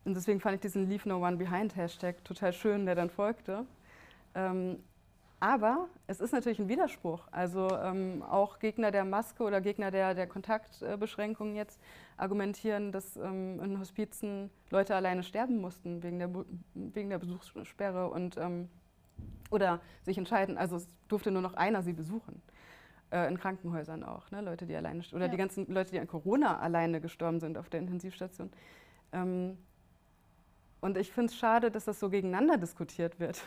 Und 0.05 0.15
deswegen 0.15 0.39
fand 0.39 0.55
ich 0.55 0.62
diesen 0.62 0.88
Leave 0.88 1.08
No 1.10 1.25
One 1.25 1.38
Behind 1.38 1.75
Hashtag 1.75 2.23
total 2.23 2.53
schön, 2.53 2.86
der 2.86 2.95
dann 2.95 3.10
folgte. 3.10 3.65
Ähm, 4.36 4.77
aber 5.39 5.89
es 6.08 6.19
ist 6.19 6.32
natürlich 6.32 6.60
ein 6.60 6.69
Widerspruch. 6.69 7.28
Also 7.32 7.69
ähm, 7.78 8.24
auch 8.24 8.60
Gegner 8.60 8.91
der 8.91 9.06
Maske 9.06 9.43
oder 9.43 9.62
Gegner 9.62 9.91
der, 9.91 10.13
der 10.13 10.28
Kontaktbeschränkungen 10.28 11.56
jetzt 11.56 11.80
argumentieren, 12.17 12.91
dass 12.91 13.17
ähm, 13.17 13.60
in 13.62 13.80
Hospizen 13.80 14.50
Leute 14.69 14.95
alleine 14.95 15.24
sterben 15.24 15.60
mussten 15.60 16.02
wegen 16.04 16.19
der, 16.19 16.30
wegen 16.74 17.10
der 17.10 17.19
Besuchssperre 17.19 18.10
und, 18.10 18.38
ähm, 18.38 18.69
oder 19.52 19.82
sich 20.04 20.17
entscheiden, 20.17 20.58
also 20.58 20.78
es 20.78 20.88
durfte 21.08 21.32
nur 21.32 21.41
noch 21.41 21.54
einer 21.54 21.84
sie 21.84 21.93
besuchen. 21.93 22.41
Äh, 23.12 23.28
in 23.28 23.38
Krankenhäusern 23.38 24.04
auch, 24.04 24.32
ne? 24.32 24.41
Leute, 24.41 24.65
die 24.65 24.76
alleine, 24.76 25.04
oder 25.13 25.26
ja. 25.26 25.32
die 25.32 25.38
ganzen 25.38 25.71
Leute, 25.71 25.91
die 25.91 26.00
an 26.00 26.08
Corona 26.08 26.58
alleine 26.58 27.00
gestorben 27.00 27.39
sind 27.39 27.56
auf 27.58 27.69
der 27.69 27.80
Intensivstation. 27.80 28.50
Und 30.86 31.00
ich 31.00 31.12
finde 31.12 31.32
es 31.32 31.39
schade, 31.39 31.71
dass 31.71 31.86
das 31.86 32.00
so 32.00 32.12
gegeneinander 32.12 32.58
diskutiert 32.58 33.19
wird. 33.19 33.41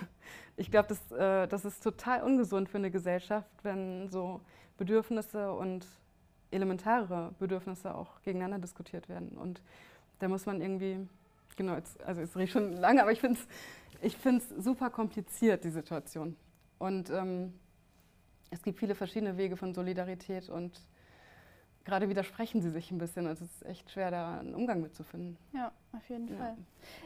Ich 0.56 0.72
glaube, 0.72 0.88
das, 0.88 1.12
äh, 1.12 1.46
das 1.46 1.64
ist 1.64 1.84
total 1.84 2.24
ungesund 2.24 2.68
für 2.68 2.78
eine 2.78 2.90
Gesellschaft, 2.90 3.48
wenn 3.62 4.08
so 4.08 4.40
Bedürfnisse 4.76 5.52
und 5.52 5.86
elementare 6.50 7.32
Bedürfnisse 7.38 7.94
auch 7.94 8.20
gegeneinander 8.22 8.58
diskutiert 8.58 9.08
werden. 9.08 9.38
Und 9.38 9.62
da 10.18 10.26
muss 10.26 10.46
man 10.46 10.60
irgendwie, 10.60 11.06
genau, 11.54 11.76
jetzt, 11.76 12.02
also 12.02 12.22
jetzt 12.22 12.34
rede 12.34 12.46
ich 12.46 12.50
schon 12.50 12.72
lange, 12.72 13.02
aber 13.02 13.12
ich 13.12 13.20
finde 13.20 13.38
es 14.02 14.16
ich 14.16 14.16
super 14.58 14.90
kompliziert, 14.90 15.62
die 15.62 15.70
Situation. 15.70 16.34
Und 16.80 17.08
ähm, 17.10 17.54
es 18.50 18.64
gibt 18.64 18.80
viele 18.80 18.96
verschiedene 18.96 19.36
Wege 19.36 19.56
von 19.56 19.74
Solidarität 19.74 20.48
und 20.48 20.72
gerade 21.88 22.10
widersprechen 22.10 22.60
sie 22.60 22.70
sich 22.70 22.90
ein 22.90 22.98
bisschen. 22.98 23.26
Also 23.26 23.46
es 23.46 23.50
ist 23.50 23.66
echt 23.66 23.90
schwer, 23.90 24.10
da 24.10 24.38
einen 24.40 24.54
Umgang 24.54 24.82
mitzufinden. 24.82 25.38
Ja, 25.52 25.72
auf 25.96 26.06
jeden 26.10 26.28
ja. 26.28 26.36
Fall. 26.36 26.56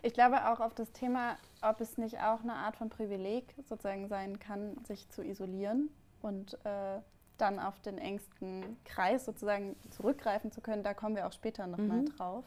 Ich 0.02 0.12
glaube 0.12 0.50
auch 0.50 0.58
auf 0.58 0.74
das 0.74 0.90
Thema, 0.90 1.36
ob 1.62 1.80
es 1.80 1.98
nicht 1.98 2.18
auch 2.18 2.42
eine 2.42 2.54
Art 2.54 2.76
von 2.76 2.90
Privileg 2.90 3.54
sozusagen 3.68 4.08
sein 4.08 4.40
kann, 4.40 4.76
sich 4.84 5.08
zu 5.08 5.24
isolieren 5.24 5.88
und 6.20 6.54
äh, 6.64 6.98
dann 7.38 7.60
auf 7.60 7.78
den 7.80 7.98
engsten 7.98 8.76
Kreis 8.84 9.24
sozusagen 9.24 9.76
zurückgreifen 9.90 10.50
zu 10.50 10.60
können. 10.60 10.82
Da 10.82 10.94
kommen 10.94 11.14
wir 11.14 11.28
auch 11.28 11.32
später 11.32 11.68
nochmal 11.68 12.02
mhm. 12.02 12.16
drauf. 12.16 12.44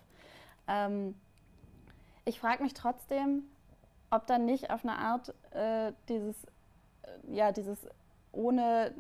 Ähm, 0.68 1.16
ich 2.26 2.40
frage 2.42 2.64
mich 2.64 2.74
trotzdem, 2.74 3.44
ob 4.10 4.28
dann 4.28 4.46
nicht 4.46 4.72
auf 4.72 4.84
eine 4.84 4.98
Art 4.98 5.34
äh, 5.52 5.94
dieses, 6.10 6.44
äh, 6.44 7.34
ja, 7.34 7.54
dieses 7.54 7.88
ohne 8.34 8.94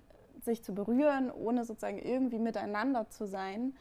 sich 0.45 0.63
zu 0.63 0.73
berühren, 0.73 1.31
ohne 1.31 1.65
sozusagen 1.65 1.99
irgendwie 1.99 2.39
miteinander 2.39 3.09
zu 3.09 3.25
sein, 3.25 3.73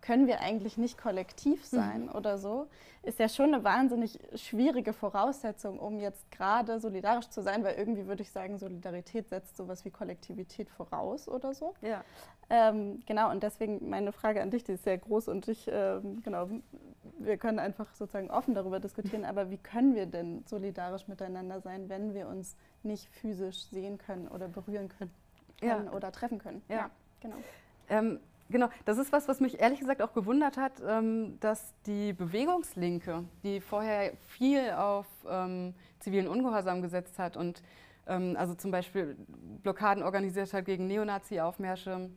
können 0.00 0.26
wir 0.26 0.40
eigentlich 0.40 0.78
nicht 0.78 0.98
kollektiv 0.98 1.60
mhm. 1.60 1.76
sein 1.76 2.02
mhm. 2.02 2.12
oder 2.12 2.38
so, 2.38 2.68
ist 3.02 3.18
ja 3.18 3.28
schon 3.28 3.54
eine 3.54 3.64
wahnsinnig 3.64 4.18
schwierige 4.34 4.92
Voraussetzung, 4.92 5.78
um 5.78 6.00
jetzt 6.00 6.30
gerade 6.30 6.80
solidarisch 6.80 7.28
zu 7.28 7.42
sein, 7.42 7.64
weil 7.64 7.76
irgendwie 7.76 8.06
würde 8.06 8.22
ich 8.22 8.30
sagen, 8.30 8.58
Solidarität 8.58 9.28
setzt 9.28 9.56
sowas 9.56 9.84
wie 9.84 9.90
Kollektivität 9.90 10.68
voraus 10.68 11.28
oder 11.28 11.54
so. 11.54 11.74
Ja. 11.80 12.04
Ähm, 12.50 13.00
genau, 13.06 13.30
und 13.30 13.42
deswegen 13.42 13.88
meine 13.88 14.12
Frage 14.12 14.42
an 14.42 14.50
dich, 14.50 14.64
die 14.64 14.72
ist 14.72 14.84
sehr 14.84 14.98
groß 14.98 15.28
und 15.28 15.48
ich, 15.48 15.68
ähm, 15.72 16.20
genau, 16.22 16.48
wir 17.18 17.36
können 17.36 17.58
einfach 17.58 17.94
sozusagen 17.94 18.30
offen 18.30 18.54
darüber 18.54 18.80
diskutieren, 18.80 19.24
aber 19.24 19.50
wie 19.50 19.58
können 19.58 19.94
wir 19.94 20.06
denn 20.06 20.44
solidarisch 20.46 21.08
miteinander 21.08 21.60
sein, 21.60 21.88
wenn 21.88 22.12
wir 22.12 22.28
uns 22.28 22.56
nicht 22.82 23.08
physisch 23.08 23.66
sehen 23.66 23.98
können 23.98 24.28
oder 24.28 24.48
berühren 24.48 24.88
können? 24.88 25.12
Ja. 25.60 25.92
oder 25.92 26.12
treffen 26.12 26.38
können. 26.38 26.62
Ja, 26.68 26.76
ja 26.76 26.90
genau. 27.20 27.36
Ähm, 27.88 28.20
genau, 28.48 28.68
das 28.84 28.98
ist 28.98 29.12
was, 29.12 29.28
was 29.28 29.40
mich 29.40 29.60
ehrlich 29.60 29.80
gesagt 29.80 30.02
auch 30.02 30.12
gewundert 30.12 30.56
hat, 30.56 30.72
ähm, 30.86 31.38
dass 31.40 31.74
die 31.86 32.12
Bewegungslinke, 32.12 33.24
die 33.42 33.60
vorher 33.60 34.12
viel 34.28 34.70
auf 34.70 35.06
ähm, 35.28 35.74
zivilen 35.98 36.28
Ungehorsam 36.28 36.82
gesetzt 36.82 37.18
hat 37.18 37.36
und 37.36 37.62
ähm, 38.06 38.36
also 38.38 38.54
zum 38.54 38.70
Beispiel 38.70 39.16
Blockaden 39.62 40.02
organisiert 40.02 40.52
hat 40.52 40.64
gegen 40.64 40.86
Neonazi-Aufmärsche, 40.86 42.10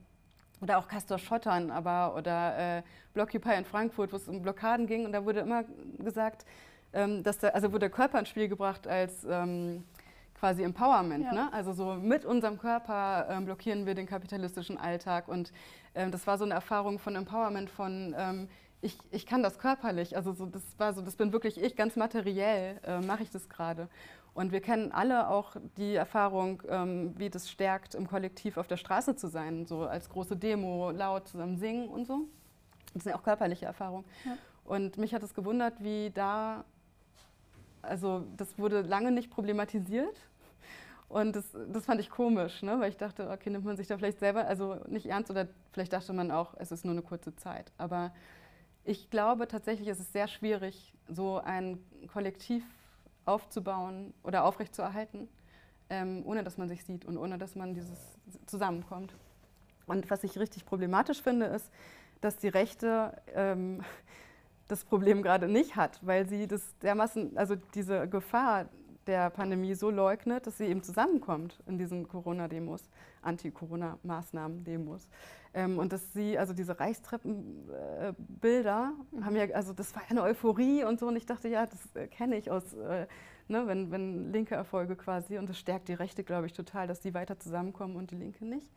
oder 0.63 0.77
auch 0.77 0.87
Castor 0.87 1.19
Schottern, 1.19 1.69
aber 1.69 2.15
oder 2.15 2.77
äh, 2.77 2.83
Blockupy 3.13 3.53
in 3.55 3.65
Frankfurt, 3.65 4.11
wo 4.11 4.15
es 4.15 4.27
um 4.27 4.41
Blockaden 4.41 4.87
ging 4.87 5.05
und 5.05 5.11
da 5.11 5.25
wurde 5.25 5.41
immer 5.41 5.65
gesagt, 5.99 6.45
ähm, 6.93 7.21
dass 7.21 7.37
der, 7.39 7.53
also 7.53 7.71
wurde 7.71 7.81
der 7.81 7.89
Körper 7.89 8.17
ins 8.19 8.29
Spiel 8.29 8.47
gebracht 8.47 8.87
als 8.87 9.25
ähm, 9.29 9.83
quasi 10.43 10.61
Empowerment. 10.61 11.23
Ja. 11.23 11.33
Ne? 11.33 11.53
Also 11.53 11.71
so 11.71 11.93
mit 11.93 12.25
unserem 12.25 12.57
Körper 12.57 13.27
ähm, 13.29 13.45
blockieren 13.45 13.85
wir 13.85 13.95
den 13.95 14.05
kapitalistischen 14.05 14.77
Alltag. 14.77 15.29
Und 15.29 15.53
ähm, 15.95 16.11
das 16.11 16.27
war 16.27 16.37
so 16.37 16.43
eine 16.43 16.53
Erfahrung 16.53 16.99
von 16.99 17.15
Empowerment, 17.15 17.69
von 17.69 18.13
ähm, 18.17 18.49
ich, 18.81 18.97
ich 19.11 19.25
kann 19.25 19.41
das 19.41 19.57
körperlich. 19.57 20.17
Also 20.17 20.33
so, 20.33 20.45
das 20.45 20.61
war 20.77 20.93
so, 20.93 21.01
das 21.01 21.15
bin 21.15 21.31
wirklich 21.31 21.63
ich, 21.63 21.77
ganz 21.77 21.95
materiell 21.95 22.77
äh, 22.83 22.99
mache 22.99 23.23
ich 23.23 23.31
das 23.31 23.47
gerade. 23.47 23.87
Und 24.33 24.51
wir 24.51 24.59
kennen 24.59 24.91
alle 24.91 25.29
auch 25.29 25.55
die 25.77 25.95
Erfahrung, 25.95 26.61
ähm, 26.67 27.13
wie 27.17 27.29
das 27.29 27.49
stärkt, 27.49 27.95
im 27.95 28.09
Kollektiv 28.09 28.57
auf 28.57 28.67
der 28.67 28.75
Straße 28.75 29.15
zu 29.15 29.29
sein, 29.29 29.65
so 29.65 29.83
als 29.83 30.09
große 30.09 30.35
Demo, 30.35 30.91
laut 30.91 31.29
zusammen 31.29 31.55
singen 31.55 31.87
und 31.87 32.05
so. 32.05 32.27
Das 32.93 33.03
sind 33.03 33.13
ja 33.13 33.17
auch 33.17 33.23
körperliche 33.23 33.65
Erfahrungen. 33.65 34.03
Ja. 34.25 34.35
Und 34.65 34.97
mich 34.97 35.13
hat 35.13 35.23
es 35.23 35.33
gewundert, 35.33 35.81
wie 35.81 36.11
da, 36.13 36.65
also 37.81 38.25
das 38.35 38.59
wurde 38.59 38.81
lange 38.81 39.13
nicht 39.13 39.31
problematisiert. 39.31 40.19
Und 41.13 41.35
das, 41.35 41.45
das 41.71 41.85
fand 41.85 42.01
ich 42.01 42.09
komisch, 42.09 42.63
ne? 42.63 42.79
weil 42.79 42.89
ich 42.89 42.97
dachte, 42.97 43.29
okay, 43.29 43.51
nimmt 43.51 43.65
man 43.65 43.77
sich 43.77 43.85
da 43.85 43.99
vielleicht 43.99 44.17
selber, 44.17 44.47
also 44.47 44.79
nicht 44.87 45.05
ernst 45.05 45.29
oder 45.29 45.47
vielleicht 45.71 45.93
dachte 45.93 46.11
man 46.11 46.31
auch, 46.31 46.55
es 46.57 46.71
ist 46.71 46.85
nur 46.85 46.93
eine 46.93 47.03
kurze 47.03 47.35
Zeit. 47.35 47.71
Aber 47.77 48.11
ich 48.83 49.11
glaube 49.11 49.47
tatsächlich, 49.47 49.87
es 49.89 49.99
ist 49.99 50.11
sehr 50.11 50.27
schwierig, 50.27 50.95
so 51.07 51.37
ein 51.37 51.77
Kollektiv 52.11 52.63
aufzubauen 53.25 54.15
oder 54.23 54.43
aufrechtzuerhalten, 54.43 55.29
ähm, 55.91 56.23
ohne 56.25 56.43
dass 56.43 56.57
man 56.57 56.67
sich 56.67 56.83
sieht 56.83 57.05
und 57.05 57.19
ohne 57.19 57.37
dass 57.37 57.53
man 57.53 57.75
dieses 57.75 58.17
zusammenkommt. 58.47 59.13
Und 59.85 60.09
was 60.09 60.23
ich 60.23 60.39
richtig 60.39 60.65
problematisch 60.65 61.21
finde, 61.21 61.45
ist, 61.45 61.71
dass 62.21 62.37
die 62.37 62.47
Rechte 62.47 63.21
ähm, 63.35 63.83
das 64.67 64.83
Problem 64.83 65.21
gerade 65.21 65.47
nicht 65.47 65.75
hat, 65.75 65.99
weil 66.03 66.27
sie 66.27 66.47
das 66.47 66.75
dermaßen, 66.79 67.37
also 67.37 67.55
diese 67.75 68.07
Gefahr 68.07 68.65
der 69.07 69.29
Pandemie 69.29 69.75
so 69.75 69.89
leugnet, 69.89 70.47
dass 70.47 70.57
sie 70.57 70.65
eben 70.65 70.83
zusammenkommt 70.83 71.61
in 71.67 71.77
diesen 71.77 72.07
Corona-Demos, 72.07 72.89
Anti-Corona-Maßnahmen-Demos. 73.21 75.07
Ähm, 75.53 75.77
und 75.77 75.93
dass 75.93 76.13
sie, 76.13 76.37
also 76.37 76.53
diese 76.53 76.79
Reichstreppenbilder 76.79 78.93
äh, 79.11 79.21
haben 79.21 79.35
ja, 79.35 79.45
also 79.53 79.73
das 79.73 79.95
war 79.95 80.03
eine 80.09 80.23
Euphorie 80.23 80.83
und 80.83 80.99
so. 80.99 81.07
Und 81.07 81.15
ich 81.15 81.25
dachte, 81.25 81.47
ja, 81.47 81.65
das 81.65 81.95
äh, 81.95 82.07
kenne 82.07 82.37
ich 82.37 82.49
aus, 82.49 82.73
äh, 82.73 83.07
ne, 83.47 83.67
wenn, 83.67 83.91
wenn 83.91 84.31
linke 84.31 84.55
Erfolge 84.55 84.95
quasi. 84.95 85.37
Und 85.37 85.49
das 85.49 85.59
stärkt 85.59 85.89
die 85.89 85.93
Rechte, 85.93 86.23
glaube 86.23 86.47
ich, 86.47 86.53
total, 86.53 86.87
dass 86.87 87.01
die 87.01 87.13
weiter 87.13 87.39
zusammenkommen 87.39 87.95
und 87.95 88.11
die 88.11 88.15
Linke 88.15 88.45
nicht. 88.45 88.71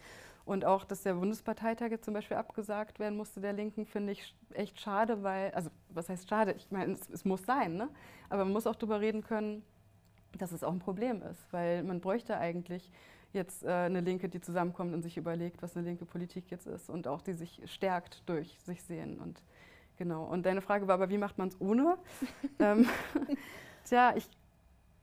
Und 0.47 0.65
auch, 0.65 0.85
dass 0.85 1.03
der 1.03 1.15
Bundesparteitag 1.15 1.91
jetzt 1.91 2.05
zum 2.05 2.15
Beispiel 2.15 2.37
abgesagt 2.37 3.01
werden 3.01 3.17
musste 3.17 3.41
der 3.41 3.53
Linken, 3.53 3.85
finde 3.85 4.13
ich 4.13 4.33
echt 4.53 4.81
schade, 4.81 5.25
weil, 5.25 5.51
also 5.51 5.71
was 5.89 6.09
heißt 6.09 6.29
schade? 6.29 6.55
Ich 6.57 6.71
meine, 6.71 6.93
es, 6.93 7.11
es 7.11 7.25
muss 7.25 7.45
sein, 7.45 7.75
ne? 7.75 7.89
aber 8.29 8.45
man 8.45 8.53
muss 8.53 8.69
auch 8.69 8.77
darüber 8.77 9.01
reden 9.01 9.25
können, 9.25 9.65
dass 10.39 10.53
es 10.53 10.63
auch 10.63 10.73
ein 10.73 10.79
Problem 10.79 11.23
ist, 11.23 11.53
weil 11.53 11.83
man 11.83 12.01
bräuchte 12.01 12.39
eigentlich 12.39 12.91
jetzt 13.33 13.65
äh, 13.65 13.69
eine 13.69 14.01
Linke, 14.01 14.29
die 14.29 14.41
zusammenkommt 14.41 14.95
und 14.95 15.03
sich 15.03 15.17
überlegt, 15.17 15.63
was 15.63 15.77
eine 15.77 15.87
linke 15.87 16.05
Politik 16.05 16.51
jetzt 16.51 16.67
ist 16.67 16.91
und 16.91 17.07
auch 17.07 17.23
die 17.23 17.35
sich 17.35 17.61
stärkt 17.67 18.29
durch 18.29 18.59
sich 18.61 18.83
sehen. 18.83 19.19
Und 19.19 19.43
genau. 19.97 20.25
Und 20.25 20.47
deine 20.47 20.61
Frage 20.61 20.89
war 20.89 20.95
aber, 20.95 21.11
wie 21.11 21.19
macht 21.19 21.39
man 21.39 21.49
es 21.49 21.61
ohne? 21.61 21.99
ähm, 22.59 22.89
tja, 23.85 24.15
ich, 24.17 24.29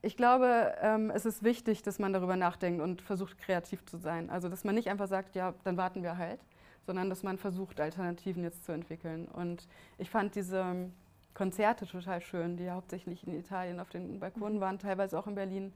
ich 0.02 0.18
glaube, 0.18 0.76
ähm, 0.82 1.12
es 1.12 1.26
ist 1.26 1.44
wichtig, 1.44 1.82
dass 1.84 2.00
man 2.00 2.12
darüber 2.12 2.36
nachdenkt 2.36 2.82
und 2.82 3.02
versucht, 3.02 3.38
kreativ 3.38 3.86
zu 3.86 3.98
sein. 3.98 4.30
Also, 4.30 4.50
dass 4.50 4.64
man 4.64 4.76
nicht 4.76 4.90
einfach 4.90 5.08
sagt, 5.08 5.36
ja, 5.36 5.54
dann 5.64 5.78
warten 5.78 6.04
wir 6.04 6.18
halt, 6.18 6.42
sondern 6.86 7.10
dass 7.10 7.24
man 7.24 7.38
versucht, 7.38 7.80
Alternativen 7.80 8.44
jetzt 8.44 8.66
zu 8.66 8.74
entwickeln. 8.74 9.28
Und 9.28 9.68
ich 9.98 10.10
fand 10.10 10.36
diese 10.36 10.90
Konzerte 11.34 11.88
total 11.88 12.22
schön, 12.22 12.58
die 12.58 12.70
hauptsächlich 12.70 13.26
in 13.26 13.40
Italien 13.40 13.80
auf 13.80 13.90
den 13.90 14.20
Balkonen 14.20 14.60
waren, 14.60 14.80
teilweise 14.80 15.18
auch 15.18 15.28
in 15.28 15.36
Berlin. 15.36 15.74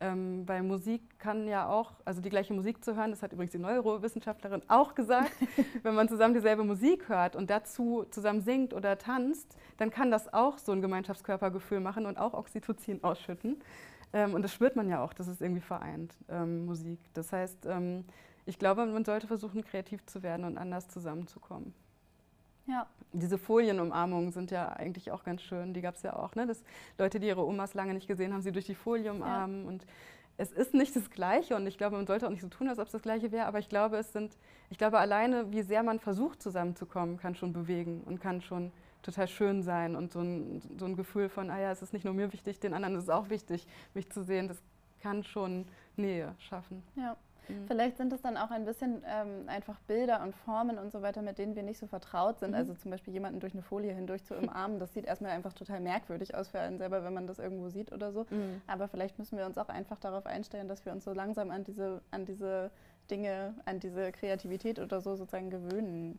Ähm, 0.00 0.46
bei 0.46 0.62
Musik 0.62 1.18
kann 1.18 1.48
ja 1.48 1.68
auch, 1.68 1.92
also 2.04 2.20
die 2.20 2.28
gleiche 2.30 2.54
Musik 2.54 2.84
zu 2.84 2.94
hören, 2.94 3.10
das 3.10 3.22
hat 3.22 3.32
übrigens 3.32 3.50
die 3.50 3.58
Neurowissenschaftlerin 3.58 4.62
auch 4.68 4.94
gesagt, 4.94 5.32
wenn 5.82 5.94
man 5.94 6.08
zusammen 6.08 6.34
dieselbe 6.34 6.62
Musik 6.62 7.08
hört 7.08 7.34
und 7.34 7.50
dazu 7.50 8.04
zusammen 8.10 8.42
singt 8.42 8.74
oder 8.74 8.96
tanzt, 8.96 9.56
dann 9.76 9.90
kann 9.90 10.12
das 10.12 10.32
auch 10.32 10.58
so 10.58 10.70
ein 10.70 10.82
Gemeinschaftskörpergefühl 10.82 11.80
machen 11.80 12.06
und 12.06 12.16
auch 12.16 12.34
Oxytocin 12.34 13.02
ausschütten. 13.02 13.60
Ähm, 14.12 14.34
und 14.34 14.42
das 14.42 14.52
spürt 14.52 14.76
man 14.76 14.88
ja 14.88 15.02
auch, 15.02 15.12
dass 15.12 15.26
es 15.26 15.40
irgendwie 15.40 15.60
vereint, 15.60 16.14
ähm, 16.28 16.66
Musik. 16.66 17.00
Das 17.14 17.32
heißt, 17.32 17.66
ähm, 17.66 18.04
ich 18.46 18.58
glaube, 18.58 18.86
man 18.86 19.04
sollte 19.04 19.26
versuchen, 19.26 19.64
kreativ 19.64 20.06
zu 20.06 20.22
werden 20.22 20.44
und 20.44 20.58
anders 20.58 20.88
zusammenzukommen. 20.88 21.74
Ja. 22.68 22.86
Diese 23.12 23.38
Folienumarmungen 23.38 24.32
sind 24.32 24.50
ja 24.50 24.68
eigentlich 24.68 25.10
auch 25.10 25.24
ganz 25.24 25.42
schön. 25.42 25.72
Die 25.72 25.80
gab 25.80 25.96
es 25.96 26.02
ja 26.02 26.14
auch, 26.14 26.34
ne? 26.34 26.46
dass 26.46 26.62
Leute, 26.98 27.18
die 27.18 27.26
ihre 27.26 27.44
Omas 27.44 27.74
lange 27.74 27.94
nicht 27.94 28.06
gesehen 28.06 28.32
haben, 28.32 28.42
sie 28.42 28.52
durch 28.52 28.66
die 28.66 28.74
Folie 28.74 29.10
umarmen. 29.10 29.62
Ja. 29.62 29.68
Und 29.68 29.86
es 30.36 30.52
ist 30.52 30.74
nicht 30.74 30.94
das 30.94 31.10
Gleiche 31.10 31.56
und 31.56 31.66
ich 31.66 31.78
glaube, 31.78 31.96
man 31.96 32.06
sollte 32.06 32.26
auch 32.26 32.30
nicht 32.30 32.42
so 32.42 32.48
tun, 32.48 32.68
als 32.68 32.78
ob 32.78 32.86
es 32.86 32.92
das 32.92 33.02
Gleiche 33.02 33.32
wäre. 33.32 33.46
Aber 33.46 33.58
ich 33.58 33.68
glaube, 33.68 33.96
es 33.96 34.12
sind, 34.12 34.36
ich 34.70 34.78
glaube, 34.78 34.98
alleine, 34.98 35.50
wie 35.52 35.62
sehr 35.62 35.82
man 35.82 35.98
versucht, 35.98 36.40
zusammenzukommen, 36.40 37.16
kann 37.16 37.34
schon 37.34 37.52
bewegen 37.52 38.02
und 38.04 38.20
kann 38.20 38.40
schon 38.40 38.70
total 39.02 39.26
schön 39.26 39.62
sein 39.62 39.96
und 39.96 40.12
so 40.12 40.20
ein, 40.20 40.62
so 40.78 40.84
ein 40.84 40.94
Gefühl 40.94 41.28
von, 41.28 41.50
ah 41.50 41.58
ja, 41.58 41.72
es 41.72 41.82
ist 41.82 41.92
nicht 41.92 42.04
nur 42.04 42.14
mir 42.14 42.32
wichtig, 42.32 42.60
den 42.60 42.74
anderen 42.74 42.94
ist 42.96 43.04
es 43.04 43.10
auch 43.10 43.30
wichtig, 43.30 43.66
mich 43.94 44.10
zu 44.10 44.22
sehen. 44.22 44.48
Das 44.48 44.62
kann 45.00 45.24
schon 45.24 45.66
Nähe 45.96 46.34
schaffen. 46.38 46.82
Ja. 46.94 47.16
Mhm. 47.48 47.66
Vielleicht 47.66 47.96
sind 47.96 48.12
es 48.12 48.20
dann 48.20 48.36
auch 48.36 48.50
ein 48.50 48.64
bisschen 48.64 49.02
ähm, 49.06 49.48
einfach 49.48 49.78
Bilder 49.80 50.22
und 50.22 50.34
Formen 50.34 50.78
und 50.78 50.92
so 50.92 51.02
weiter, 51.02 51.22
mit 51.22 51.38
denen 51.38 51.56
wir 51.56 51.62
nicht 51.62 51.78
so 51.78 51.86
vertraut 51.86 52.38
sind. 52.38 52.50
Mhm. 52.50 52.56
Also 52.56 52.74
zum 52.74 52.90
Beispiel 52.90 53.12
jemanden 53.12 53.40
durch 53.40 53.52
eine 53.52 53.62
Folie 53.62 53.94
hindurch 53.94 54.24
zu 54.24 54.36
umarmen, 54.36 54.78
das 54.78 54.94
sieht 54.94 55.06
erstmal 55.06 55.32
einfach 55.32 55.52
total 55.52 55.80
merkwürdig 55.80 56.34
aus 56.34 56.48
für 56.48 56.60
einen 56.60 56.78
selber, 56.78 57.04
wenn 57.04 57.14
man 57.14 57.26
das 57.26 57.38
irgendwo 57.38 57.68
sieht 57.68 57.92
oder 57.92 58.12
so. 58.12 58.26
Mhm. 58.30 58.62
Aber 58.66 58.88
vielleicht 58.88 59.18
müssen 59.18 59.38
wir 59.38 59.46
uns 59.46 59.58
auch 59.58 59.68
einfach 59.68 59.98
darauf 59.98 60.26
einstellen, 60.26 60.68
dass 60.68 60.84
wir 60.84 60.92
uns 60.92 61.04
so 61.04 61.12
langsam 61.12 61.50
an 61.50 61.64
diese, 61.64 62.02
an 62.10 62.24
diese 62.24 62.70
Dinge, 63.10 63.54
an 63.64 63.80
diese 63.80 64.12
Kreativität 64.12 64.78
oder 64.78 65.00
so 65.00 65.16
sozusagen 65.16 65.50
gewöhnen 65.50 66.18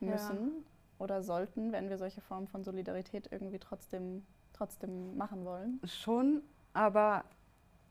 müssen 0.00 0.36
ja. 0.36 1.04
oder 1.04 1.22
sollten, 1.22 1.72
wenn 1.72 1.88
wir 1.88 1.98
solche 1.98 2.20
Formen 2.20 2.48
von 2.48 2.64
Solidarität 2.64 3.28
irgendwie 3.30 3.58
trotzdem, 3.58 4.24
trotzdem 4.52 5.16
machen 5.16 5.44
wollen. 5.44 5.80
Schon, 5.84 6.42
aber 6.72 7.24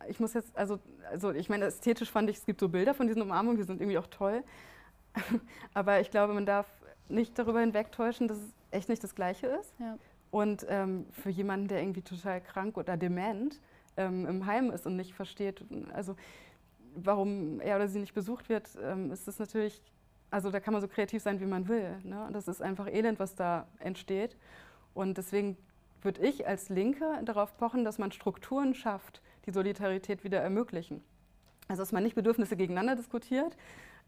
ich 0.07 0.19
muss 0.19 0.33
jetzt, 0.33 0.55
also, 0.57 0.79
also 1.11 1.31
ich 1.31 1.49
meine, 1.49 1.65
ästhetisch 1.65 2.11
fand 2.11 2.29
ich, 2.29 2.37
es 2.37 2.45
gibt 2.45 2.59
so 2.59 2.69
Bilder 2.69 2.93
von 2.93 3.07
diesen 3.07 3.21
Umarmungen, 3.21 3.57
die 3.57 3.63
sind 3.63 3.81
irgendwie 3.81 3.97
auch 3.97 4.07
toll. 4.07 4.43
Aber 5.73 5.99
ich 6.01 6.11
glaube, 6.11 6.33
man 6.33 6.45
darf 6.45 6.67
nicht 7.07 7.37
darüber 7.37 7.59
hinwegtäuschen, 7.59 8.27
dass 8.27 8.37
es 8.37 8.53
echt 8.71 8.89
nicht 8.89 9.03
das 9.03 9.15
Gleiche 9.15 9.47
ist. 9.47 9.73
Ja. 9.79 9.97
Und 10.31 10.65
ähm, 10.69 11.05
für 11.11 11.29
jemanden, 11.29 11.67
der 11.67 11.81
irgendwie 11.81 12.01
total 12.01 12.41
krank 12.41 12.77
oder 12.77 12.97
dement 12.97 13.61
ähm, 13.95 14.25
im 14.25 14.45
Heim 14.45 14.69
ist 14.71 14.85
und 14.85 14.95
nicht 14.95 15.13
versteht, 15.13 15.63
also 15.93 16.15
warum 16.95 17.59
er 17.59 17.77
oder 17.77 17.87
sie 17.87 17.99
nicht 17.99 18.13
besucht 18.13 18.49
wird, 18.49 18.69
ähm, 18.81 19.11
ist 19.11 19.27
das 19.27 19.39
natürlich, 19.39 19.81
also 20.31 20.51
da 20.51 20.59
kann 20.59 20.73
man 20.73 20.81
so 20.81 20.87
kreativ 20.87 21.21
sein, 21.21 21.39
wie 21.39 21.45
man 21.45 21.67
will. 21.67 21.97
Ne? 22.03 22.29
Das 22.33 22.47
ist 22.47 22.61
einfach 22.61 22.87
Elend, 22.87 23.19
was 23.19 23.35
da 23.35 23.67
entsteht. 23.79 24.35
Und 24.93 25.17
deswegen 25.17 25.57
würde 26.01 26.21
ich 26.21 26.47
als 26.47 26.69
Linke 26.69 27.05
darauf 27.23 27.57
pochen, 27.57 27.83
dass 27.83 27.97
man 27.97 28.11
Strukturen 28.11 28.75
schafft, 28.75 29.21
die 29.45 29.51
Solidarität 29.51 30.23
wieder 30.23 30.39
ermöglichen. 30.39 31.03
Also 31.67 31.81
dass 31.81 31.91
man 31.91 32.03
nicht 32.03 32.15
Bedürfnisse 32.15 32.55
gegeneinander 32.55 32.95
diskutiert, 32.95 33.57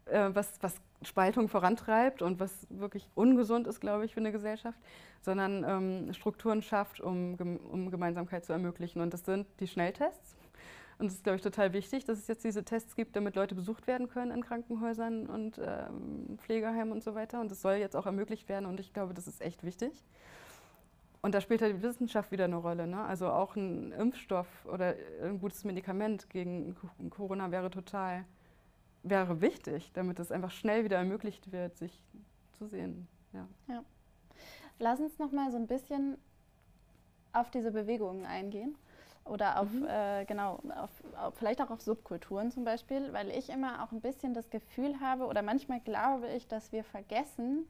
äh, 0.06 0.30
was, 0.32 0.58
was 0.60 0.76
Spaltung 1.02 1.48
vorantreibt 1.48 2.22
und 2.22 2.40
was 2.40 2.66
wirklich 2.70 3.08
ungesund 3.14 3.66
ist, 3.66 3.80
glaube 3.80 4.04
ich, 4.04 4.14
für 4.14 4.20
eine 4.20 4.32
Gesellschaft, 4.32 4.78
sondern 5.20 5.64
ähm, 5.64 6.12
Strukturen 6.14 6.62
schafft, 6.62 7.00
um, 7.00 7.36
um 7.70 7.90
Gemeinsamkeit 7.90 8.44
zu 8.44 8.52
ermöglichen. 8.52 9.00
Und 9.00 9.12
das 9.12 9.24
sind 9.24 9.46
die 9.60 9.66
Schnelltests. 9.66 10.36
Und 10.98 11.06
es 11.06 11.14
ist, 11.14 11.24
glaube 11.24 11.36
ich, 11.36 11.42
total 11.42 11.72
wichtig, 11.72 12.04
dass 12.04 12.18
es 12.18 12.26
jetzt 12.26 12.42
diese 12.42 12.64
Tests 12.64 12.96
gibt, 12.96 13.14
damit 13.14 13.36
Leute 13.36 13.54
besucht 13.54 13.86
werden 13.86 14.08
können 14.08 14.32
in 14.32 14.44
Krankenhäusern 14.44 15.26
und 15.26 15.60
ähm, 15.64 16.38
Pflegeheimen 16.38 16.92
und 16.92 17.04
so 17.04 17.14
weiter. 17.14 17.40
Und 17.40 17.52
das 17.52 17.62
soll 17.62 17.74
jetzt 17.74 17.94
auch 17.94 18.06
ermöglicht 18.06 18.48
werden 18.48 18.66
und 18.66 18.80
ich 18.80 18.92
glaube, 18.92 19.14
das 19.14 19.28
ist 19.28 19.40
echt 19.40 19.62
wichtig. 19.62 19.92
Und 21.20 21.34
da 21.34 21.40
spielt 21.40 21.62
halt 21.62 21.76
die 21.76 21.82
Wissenschaft 21.82 22.30
wieder 22.30 22.44
eine 22.44 22.56
Rolle. 22.56 22.86
Ne? 22.86 23.02
Also 23.02 23.28
auch 23.28 23.56
ein 23.56 23.92
Impfstoff 23.92 24.46
oder 24.66 24.94
ein 25.22 25.40
gutes 25.40 25.64
Medikament 25.64 26.30
gegen 26.30 26.76
Corona 27.10 27.50
wäre 27.50 27.70
total, 27.70 28.24
wäre 29.02 29.40
wichtig, 29.40 29.90
damit 29.94 30.20
es 30.20 30.30
einfach 30.30 30.52
schnell 30.52 30.84
wieder 30.84 30.96
ermöglicht 30.96 31.50
wird, 31.50 31.76
sich 31.76 32.04
zu 32.58 32.66
sehen. 32.66 33.08
Ja. 33.32 33.46
ja. 33.68 33.82
Lass 34.78 35.00
uns 35.00 35.18
noch 35.18 35.32
mal 35.32 35.50
so 35.50 35.56
ein 35.56 35.66
bisschen 35.66 36.16
auf 37.32 37.50
diese 37.50 37.72
Bewegungen 37.72 38.24
eingehen 38.24 38.76
oder 39.24 39.60
auf, 39.60 39.70
mhm. 39.70 39.86
äh, 39.88 40.24
genau, 40.24 40.60
auf, 40.76 40.90
auf, 41.16 41.34
vielleicht 41.34 41.60
auch 41.60 41.70
auf 41.70 41.82
Subkulturen 41.82 42.50
zum 42.50 42.64
Beispiel, 42.64 43.12
weil 43.12 43.30
ich 43.30 43.50
immer 43.50 43.82
auch 43.82 43.92
ein 43.92 44.00
bisschen 44.00 44.34
das 44.34 44.50
Gefühl 44.50 45.00
habe 45.00 45.26
oder 45.26 45.42
manchmal 45.42 45.80
glaube 45.80 46.28
ich, 46.28 46.46
dass 46.48 46.72
wir 46.72 46.84
vergessen, 46.84 47.68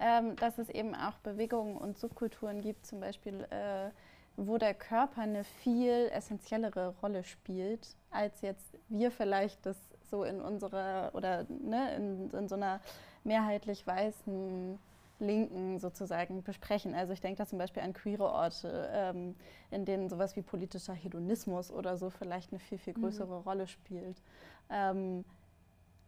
ähm, 0.00 0.36
dass 0.36 0.58
es 0.58 0.68
eben 0.68 0.94
auch 0.94 1.18
Bewegungen 1.18 1.76
und 1.76 1.98
Subkulturen 1.98 2.60
gibt, 2.60 2.86
zum 2.86 3.00
Beispiel, 3.00 3.46
äh, 3.50 3.90
wo 4.36 4.56
der 4.58 4.74
Körper 4.74 5.22
eine 5.22 5.44
viel 5.44 6.08
essentiellere 6.12 6.94
Rolle 7.02 7.24
spielt, 7.24 7.96
als 8.10 8.40
jetzt 8.40 8.78
wir 8.88 9.10
vielleicht 9.10 9.66
das 9.66 9.76
so 10.10 10.24
in 10.24 10.40
unserer 10.40 11.10
oder 11.14 11.44
ne, 11.48 11.94
in, 11.96 12.30
in 12.30 12.48
so 12.48 12.54
einer 12.54 12.80
mehrheitlich 13.24 13.86
weißen 13.86 14.78
Linken 15.20 15.78
sozusagen 15.80 16.42
besprechen. 16.42 16.94
Also 16.94 17.12
ich 17.12 17.20
denke 17.20 17.38
da 17.38 17.46
zum 17.46 17.58
Beispiel 17.58 17.82
an 17.82 17.92
queere 17.92 18.30
Orte, 18.30 18.88
ähm, 18.92 19.34
in 19.70 19.84
denen 19.84 20.08
sowas 20.08 20.36
wie 20.36 20.42
politischer 20.42 20.94
Hedonismus 20.94 21.72
oder 21.72 21.96
so 21.96 22.10
vielleicht 22.10 22.52
eine 22.52 22.60
viel, 22.60 22.78
viel 22.78 22.94
mhm. 22.96 23.02
größere 23.02 23.38
mhm. 23.40 23.42
Rolle 23.42 23.66
spielt. 23.66 24.22
Ähm, 24.70 25.24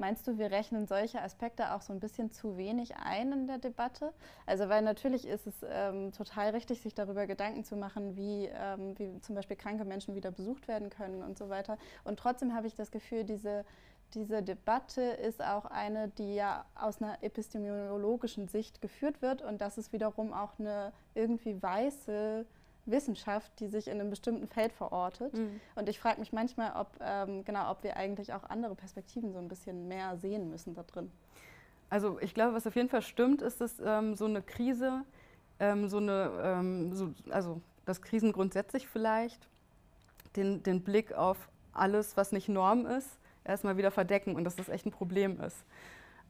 Meinst 0.00 0.26
du, 0.26 0.38
wir 0.38 0.50
rechnen 0.50 0.86
solche 0.86 1.20
Aspekte 1.20 1.74
auch 1.74 1.82
so 1.82 1.92
ein 1.92 2.00
bisschen 2.00 2.32
zu 2.32 2.56
wenig 2.56 2.96
ein 2.96 3.32
in 3.32 3.46
der 3.46 3.58
Debatte? 3.58 4.14
Also 4.46 4.70
weil 4.70 4.80
natürlich 4.80 5.26
ist 5.26 5.46
es 5.46 5.56
ähm, 5.62 6.10
total 6.12 6.50
richtig, 6.50 6.80
sich 6.80 6.94
darüber 6.94 7.26
Gedanken 7.26 7.64
zu 7.64 7.76
machen, 7.76 8.16
wie, 8.16 8.46
ähm, 8.46 8.98
wie 8.98 9.20
zum 9.20 9.34
Beispiel 9.34 9.58
kranke 9.58 9.84
Menschen 9.84 10.14
wieder 10.14 10.30
besucht 10.30 10.68
werden 10.68 10.88
können 10.88 11.22
und 11.22 11.36
so 11.36 11.50
weiter. 11.50 11.76
Und 12.02 12.18
trotzdem 12.18 12.54
habe 12.54 12.66
ich 12.66 12.74
das 12.74 12.90
Gefühl, 12.90 13.24
diese, 13.24 13.66
diese 14.14 14.42
Debatte 14.42 15.02
ist 15.02 15.44
auch 15.44 15.66
eine, 15.66 16.08
die 16.08 16.34
ja 16.34 16.64
aus 16.74 17.02
einer 17.02 17.22
epistemologischen 17.22 18.48
Sicht 18.48 18.80
geführt 18.80 19.20
wird 19.20 19.42
und 19.42 19.60
das 19.60 19.76
ist 19.76 19.92
wiederum 19.92 20.32
auch 20.32 20.58
eine 20.58 20.94
irgendwie 21.14 21.62
weiße 21.62 22.46
Wissenschaft, 22.86 23.52
die 23.60 23.68
sich 23.68 23.88
in 23.88 24.00
einem 24.00 24.10
bestimmten 24.10 24.46
Feld 24.46 24.72
verortet. 24.72 25.34
Mhm. 25.34 25.60
Und 25.74 25.88
ich 25.88 25.98
frage 25.98 26.20
mich 26.20 26.32
manchmal, 26.32 26.72
ob, 26.76 26.88
ähm, 27.00 27.44
genau, 27.44 27.70
ob 27.70 27.82
wir 27.82 27.96
eigentlich 27.96 28.32
auch 28.32 28.44
andere 28.44 28.74
Perspektiven 28.74 29.32
so 29.32 29.38
ein 29.38 29.48
bisschen 29.48 29.88
mehr 29.88 30.16
sehen 30.16 30.50
müssen 30.50 30.74
da 30.74 30.82
drin. 30.82 31.10
Also 31.88 32.18
ich 32.20 32.34
glaube, 32.34 32.54
was 32.54 32.66
auf 32.66 32.76
jeden 32.76 32.88
Fall 32.88 33.02
stimmt, 33.02 33.42
ist, 33.42 33.60
dass 33.60 33.80
ähm, 33.84 34.14
so 34.14 34.24
eine 34.24 34.42
Krise, 34.42 35.02
ähm, 35.58 35.88
so 35.88 35.98
eine, 35.98 36.30
ähm, 36.42 36.94
so, 36.94 37.12
also 37.30 37.60
dass 37.84 38.00
Krisen 38.00 38.32
grundsätzlich 38.32 38.86
vielleicht 38.86 39.48
den, 40.36 40.62
den 40.62 40.82
Blick 40.82 41.12
auf 41.12 41.48
alles, 41.72 42.16
was 42.16 42.32
nicht 42.32 42.48
Norm 42.48 42.86
ist, 42.86 43.18
erstmal 43.44 43.76
wieder 43.76 43.90
verdecken 43.90 44.36
und 44.36 44.44
dass 44.44 44.56
das 44.56 44.68
echt 44.68 44.86
ein 44.86 44.92
Problem 44.92 45.40
ist. 45.40 45.64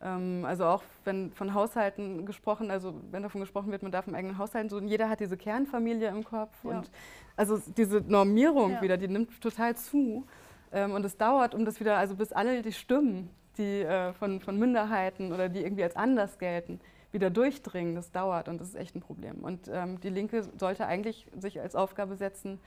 Ähm, 0.02 0.44
also 0.46 0.64
auch 0.64 0.82
wenn 1.04 1.30
von 1.32 1.52
Haushalten 1.52 2.24
gesprochen, 2.24 2.70
also 2.70 2.94
wenn 3.10 3.22
davon 3.22 3.40
gesprochen 3.40 3.70
wird, 3.70 3.82
man 3.82 3.92
darf 3.92 4.06
im 4.06 4.14
eigenen 4.14 4.38
Haushalt, 4.38 4.70
so 4.70 4.80
jeder 4.80 5.08
hat 5.08 5.20
diese 5.20 5.36
Kernfamilie 5.36 6.08
im 6.08 6.24
Kopf 6.24 6.56
ja. 6.64 6.70
und 6.70 6.90
also 7.36 7.60
diese 7.76 8.00
Normierung 8.00 8.72
ja. 8.72 8.82
wieder, 8.82 8.96
die 8.96 9.08
nimmt 9.08 9.40
total 9.40 9.76
zu 9.76 10.26
ähm, 10.72 10.92
und 10.92 11.04
es 11.04 11.16
dauert, 11.16 11.54
um 11.54 11.64
das 11.64 11.80
wieder, 11.80 11.98
also 11.98 12.14
bis 12.14 12.32
alle 12.32 12.62
die 12.62 12.72
Stimmen, 12.72 13.30
die 13.58 13.82
äh, 13.82 14.12
von, 14.14 14.40
von 14.40 14.58
Minderheiten 14.58 15.32
oder 15.32 15.48
die 15.48 15.60
irgendwie 15.60 15.82
als 15.82 15.96
anders 15.96 16.38
gelten, 16.38 16.80
wieder 17.12 17.28
durchdringen, 17.28 17.94
das 17.94 18.10
dauert 18.10 18.48
und 18.48 18.60
das 18.60 18.68
ist 18.68 18.76
echt 18.76 18.94
ein 18.94 19.00
Problem. 19.00 19.40
Und 19.42 19.68
ähm, 19.70 20.00
die 20.00 20.10
Linke 20.10 20.44
sollte 20.58 20.86
eigentlich 20.86 21.26
sich 21.38 21.60
als 21.60 21.74
Aufgabe 21.74 22.16
setzen, 22.16 22.58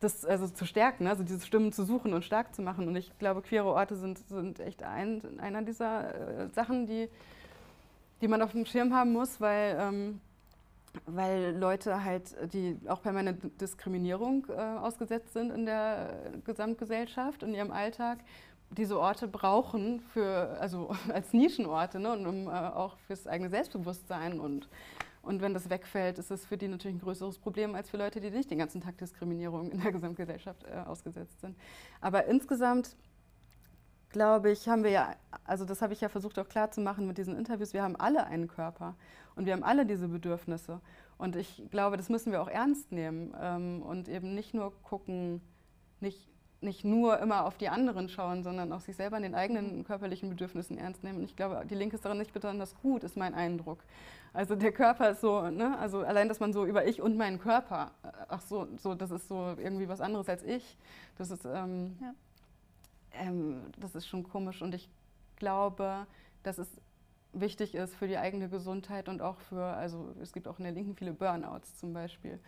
das 0.00 0.24
also 0.24 0.48
zu 0.48 0.64
stärken, 0.64 1.04
ne? 1.04 1.10
also 1.10 1.24
diese 1.24 1.44
Stimmen 1.44 1.72
zu 1.72 1.84
suchen 1.84 2.14
und 2.14 2.24
stark 2.24 2.54
zu 2.54 2.62
machen. 2.62 2.86
Und 2.86 2.96
ich 2.96 3.16
glaube, 3.18 3.42
queere 3.42 3.66
Orte 3.66 3.96
sind, 3.96 4.18
sind 4.28 4.60
echt 4.60 4.82
ein, 4.82 5.40
einer 5.40 5.62
dieser 5.62 6.44
äh, 6.44 6.48
Sachen, 6.50 6.86
die, 6.86 7.08
die 8.20 8.28
man 8.28 8.42
auf 8.42 8.52
dem 8.52 8.64
Schirm 8.64 8.94
haben 8.94 9.12
muss, 9.12 9.40
weil, 9.40 9.76
ähm, 9.80 10.20
weil 11.06 11.56
Leute 11.56 12.04
halt, 12.04 12.36
die 12.52 12.78
auch 12.86 13.02
permanent 13.02 13.60
Diskriminierung 13.60 14.46
äh, 14.48 14.52
ausgesetzt 14.52 15.32
sind 15.32 15.50
in 15.50 15.66
der 15.66 16.32
Gesamtgesellschaft, 16.44 17.42
in 17.42 17.54
ihrem 17.54 17.72
Alltag, 17.72 18.18
diese 18.70 19.00
Orte 19.00 19.26
brauchen 19.26 20.00
für, 20.12 20.56
also 20.60 20.94
als 21.12 21.32
Nischenorte 21.32 21.98
ne? 21.98 22.12
und 22.12 22.26
um 22.26 22.46
äh, 22.46 22.50
auch 22.50 22.96
fürs 23.06 23.26
eigene 23.26 23.50
Selbstbewusstsein 23.50 24.38
und 24.38 24.68
und 25.22 25.42
wenn 25.42 25.54
das 25.54 25.70
wegfällt, 25.70 26.18
ist 26.18 26.30
es 26.30 26.46
für 26.46 26.56
die 26.56 26.68
natürlich 26.68 26.96
ein 26.96 27.00
größeres 27.00 27.38
Problem 27.38 27.74
als 27.74 27.90
für 27.90 27.96
Leute, 27.96 28.20
die 28.20 28.30
nicht 28.30 28.50
den 28.50 28.58
ganzen 28.58 28.80
Tag 28.80 28.98
Diskriminierung 28.98 29.70
in 29.70 29.80
der 29.80 29.92
Gesamtgesellschaft 29.92 30.64
äh, 30.64 30.78
ausgesetzt 30.86 31.40
sind. 31.40 31.56
Aber 32.00 32.26
insgesamt 32.26 32.96
glaube 34.10 34.50
ich, 34.50 34.68
haben 34.68 34.84
wir 34.84 34.90
ja, 34.90 35.14
also 35.44 35.64
das 35.64 35.82
habe 35.82 35.92
ich 35.92 36.00
ja 36.00 36.08
versucht 36.08 36.38
auch 36.38 36.48
klar 36.48 36.70
zu 36.70 36.80
machen 36.80 37.06
mit 37.06 37.18
diesen 37.18 37.36
Interviews, 37.36 37.74
wir 37.74 37.82
haben 37.82 37.96
alle 37.96 38.26
einen 38.26 38.48
Körper 38.48 38.96
und 39.36 39.46
wir 39.46 39.52
haben 39.52 39.62
alle 39.62 39.86
diese 39.86 40.08
Bedürfnisse. 40.08 40.80
Und 41.18 41.36
ich 41.36 41.62
glaube, 41.70 41.96
das 41.96 42.08
müssen 42.08 42.32
wir 42.32 42.40
auch 42.40 42.48
ernst 42.48 42.92
nehmen 42.92 43.34
ähm, 43.40 43.82
und 43.82 44.08
eben 44.08 44.34
nicht 44.34 44.54
nur 44.54 44.72
gucken, 44.82 45.40
nicht 46.00 46.28
nicht 46.60 46.84
nur 46.84 47.20
immer 47.20 47.44
auf 47.44 47.56
die 47.56 47.68
anderen 47.68 48.08
schauen, 48.08 48.42
sondern 48.42 48.72
auch 48.72 48.80
sich 48.80 48.96
selber 48.96 49.16
in 49.16 49.22
den 49.22 49.34
eigenen 49.34 49.84
körperlichen 49.84 50.28
Bedürfnissen 50.28 50.76
ernst 50.76 51.04
nehmen. 51.04 51.18
Und 51.18 51.24
ich 51.24 51.36
glaube, 51.36 51.64
die 51.68 51.74
Linke 51.74 51.96
ist 51.96 52.04
darin 52.04 52.18
nicht 52.18 52.32
besonders 52.32 52.74
gut, 52.76 53.04
ist 53.04 53.16
mein 53.16 53.34
Eindruck. 53.34 53.78
Also 54.32 54.56
der 54.56 54.72
Körper 54.72 55.10
ist 55.10 55.20
so, 55.20 55.48
ne? 55.50 55.78
also 55.78 56.00
allein, 56.00 56.28
dass 56.28 56.40
man 56.40 56.52
so 56.52 56.66
über 56.66 56.86
ich 56.86 57.00
und 57.00 57.16
meinen 57.16 57.38
Körper, 57.38 57.92
äh, 58.02 58.08
ach 58.28 58.40
so, 58.42 58.68
so 58.76 58.94
das 58.94 59.10
ist 59.10 59.28
so 59.28 59.54
irgendwie 59.58 59.88
was 59.88 60.00
anderes 60.00 60.28
als 60.28 60.42
ich, 60.42 60.76
das 61.16 61.30
ist, 61.30 61.44
ähm, 61.44 61.96
ja. 62.00 62.14
ähm, 63.12 63.62
das 63.78 63.94
ist 63.94 64.06
schon 64.06 64.22
komisch. 64.22 64.62
Und 64.62 64.74
ich 64.74 64.88
glaube, 65.36 66.06
dass 66.42 66.58
es 66.58 66.68
wichtig 67.32 67.74
ist 67.74 67.94
für 67.94 68.08
die 68.08 68.18
eigene 68.18 68.48
Gesundheit 68.48 69.08
und 69.08 69.22
auch 69.22 69.38
für, 69.40 69.62
also 69.62 70.14
es 70.22 70.32
gibt 70.32 70.48
auch 70.48 70.58
in 70.58 70.64
der 70.64 70.72
Linken 70.72 70.94
viele 70.94 71.12
Burnouts 71.12 71.76
zum 71.76 71.92
Beispiel 71.92 72.38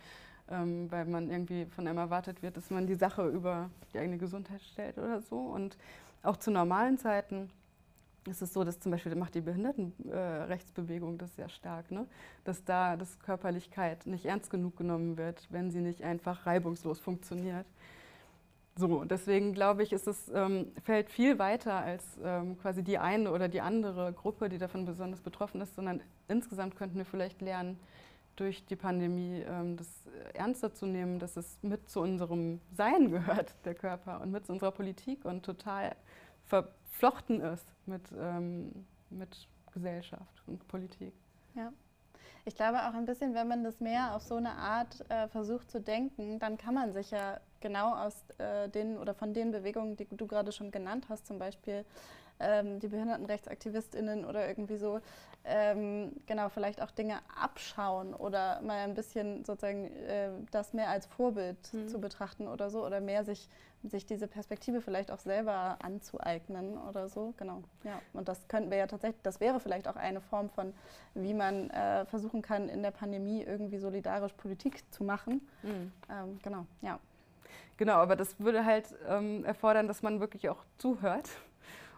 ähm, 0.50 0.90
weil 0.90 1.04
man 1.06 1.30
irgendwie 1.30 1.66
von 1.66 1.86
einem 1.86 1.98
erwartet 1.98 2.42
wird, 2.42 2.56
dass 2.56 2.70
man 2.70 2.86
die 2.86 2.94
Sache 2.94 3.26
über 3.28 3.70
die 3.94 3.98
eigene 3.98 4.18
Gesundheit 4.18 4.62
stellt 4.62 4.98
oder 4.98 5.20
so. 5.22 5.38
Und 5.38 5.76
auch 6.22 6.36
zu 6.36 6.50
normalen 6.50 6.98
Zeiten 6.98 7.50
ist 8.26 8.42
es 8.42 8.52
so, 8.52 8.64
dass 8.64 8.80
zum 8.80 8.92
Beispiel 8.92 9.14
macht 9.14 9.34
die 9.34 9.40
Behindertenrechtsbewegung 9.40 11.14
äh, 11.14 11.18
das 11.18 11.34
sehr 11.36 11.48
stark, 11.48 11.90
ne? 11.90 12.06
dass 12.44 12.64
da 12.64 12.96
das 12.96 13.18
Körperlichkeit 13.20 14.06
nicht 14.06 14.26
ernst 14.26 14.50
genug 14.50 14.76
genommen 14.76 15.16
wird, 15.16 15.46
wenn 15.50 15.70
sie 15.70 15.80
nicht 15.80 16.02
einfach 16.02 16.46
reibungslos 16.46 16.98
funktioniert. 16.98 17.66
So, 18.76 19.04
deswegen 19.04 19.52
glaube 19.52 19.82
ich, 19.82 19.92
ist 19.92 20.06
es, 20.06 20.30
ähm, 20.34 20.72
fällt 20.84 21.10
viel 21.10 21.38
weiter 21.38 21.74
als 21.74 22.18
ähm, 22.22 22.58
quasi 22.58 22.82
die 22.82 22.98
eine 22.98 23.32
oder 23.32 23.48
die 23.48 23.60
andere 23.60 24.12
Gruppe, 24.12 24.48
die 24.48 24.58
davon 24.58 24.84
besonders 24.84 25.20
betroffen 25.20 25.60
ist, 25.60 25.74
sondern 25.74 26.00
insgesamt 26.28 26.76
könnten 26.76 26.96
wir 26.96 27.04
vielleicht 27.04 27.40
lernen, 27.40 27.78
durch 28.36 28.64
die 28.64 28.76
Pandemie 28.76 29.44
ähm, 29.46 29.76
das 29.76 29.88
ernster 30.32 30.72
zu 30.72 30.86
nehmen, 30.86 31.18
dass 31.18 31.36
es 31.36 31.58
mit 31.62 31.90
zu 31.90 32.00
unserem 32.00 32.60
Sein 32.72 33.10
gehört, 33.10 33.54
der 33.64 33.74
Körper, 33.74 34.20
und 34.22 34.30
mit 34.30 34.46
zu 34.46 34.52
unserer 34.52 34.70
Politik 34.70 35.24
und 35.24 35.44
total 35.44 35.94
verflochten 37.00 37.40
ist 37.40 37.66
mit, 37.86 38.12
ähm, 38.18 38.86
mit 39.08 39.48
Gesellschaft 39.72 40.42
und 40.46 40.66
Politik. 40.68 41.14
Ja. 41.54 41.72
Ich 42.44 42.54
glaube 42.54 42.78
auch 42.78 42.94
ein 42.94 43.06
bisschen, 43.06 43.34
wenn 43.34 43.48
man 43.48 43.64
das 43.64 43.80
mehr 43.80 44.14
auf 44.14 44.22
so 44.22 44.36
eine 44.36 44.52
Art 44.52 45.04
äh, 45.10 45.28
versucht 45.28 45.70
zu 45.70 45.80
denken, 45.80 46.38
dann 46.38 46.58
kann 46.58 46.74
man 46.74 46.92
sich 46.92 47.10
ja 47.10 47.40
genau 47.60 47.94
aus 47.94 48.24
äh, 48.38 48.68
den 48.68 48.98
oder 48.98 49.14
von 49.14 49.32
den 49.32 49.50
Bewegungen, 49.50 49.96
die 49.96 50.06
du 50.10 50.26
gerade 50.26 50.52
schon 50.52 50.70
genannt 50.70 51.06
hast, 51.08 51.26
zum 51.26 51.38
Beispiel 51.38 51.84
ähm, 52.38 52.80
die 52.80 52.88
BehindertenrechtsaktivistInnen 52.88 54.24
oder 54.24 54.46
irgendwie 54.48 54.76
so, 54.76 55.00
ähm, 55.44 56.12
genau, 56.26 56.48
vielleicht 56.50 56.82
auch 56.82 56.90
Dinge 56.90 57.18
abschauen 57.40 58.14
oder 58.14 58.60
mal 58.60 58.78
ein 58.78 58.94
bisschen 58.94 59.44
sozusagen 59.44 59.86
äh, 59.86 60.30
das 60.50 60.74
mehr 60.74 60.90
als 60.90 61.06
Vorbild 61.06 61.72
mhm. 61.72 61.88
zu 61.88 61.98
betrachten 61.98 62.46
oder 62.46 62.68
so 62.68 62.84
oder 62.84 63.00
mehr 63.00 63.24
sich, 63.24 63.48
sich 63.82 64.04
diese 64.04 64.28
Perspektive 64.28 64.82
vielleicht 64.82 65.10
auch 65.10 65.18
selber 65.18 65.78
anzueignen 65.82 66.76
oder 66.76 67.08
so, 67.08 67.32
genau. 67.38 67.62
Ja, 67.84 68.00
und 68.12 68.28
das 68.28 68.48
könnten 68.48 68.70
wir 68.70 68.76
ja 68.76 68.86
tatsächlich, 68.86 69.22
das 69.22 69.40
wäre 69.40 69.60
vielleicht 69.60 69.88
auch 69.88 69.96
eine 69.96 70.20
Form 70.20 70.50
von, 70.50 70.74
wie 71.14 71.32
man 71.32 71.70
äh, 71.70 72.04
versuchen 72.04 72.42
kann, 72.42 72.68
in 72.68 72.82
der 72.82 72.90
Pandemie 72.90 73.42
irgendwie 73.42 73.78
solidarisch 73.78 74.34
Politik 74.34 74.82
zu 74.92 75.04
machen. 75.04 75.40
Mhm. 75.62 75.92
Ähm, 76.10 76.38
genau, 76.42 76.66
ja. 76.82 76.98
Genau, 77.78 77.94
aber 77.94 78.14
das 78.14 78.38
würde 78.38 78.66
halt 78.66 78.94
ähm, 79.08 79.42
erfordern, 79.46 79.88
dass 79.88 80.02
man 80.02 80.20
wirklich 80.20 80.50
auch 80.50 80.62
zuhört 80.76 81.30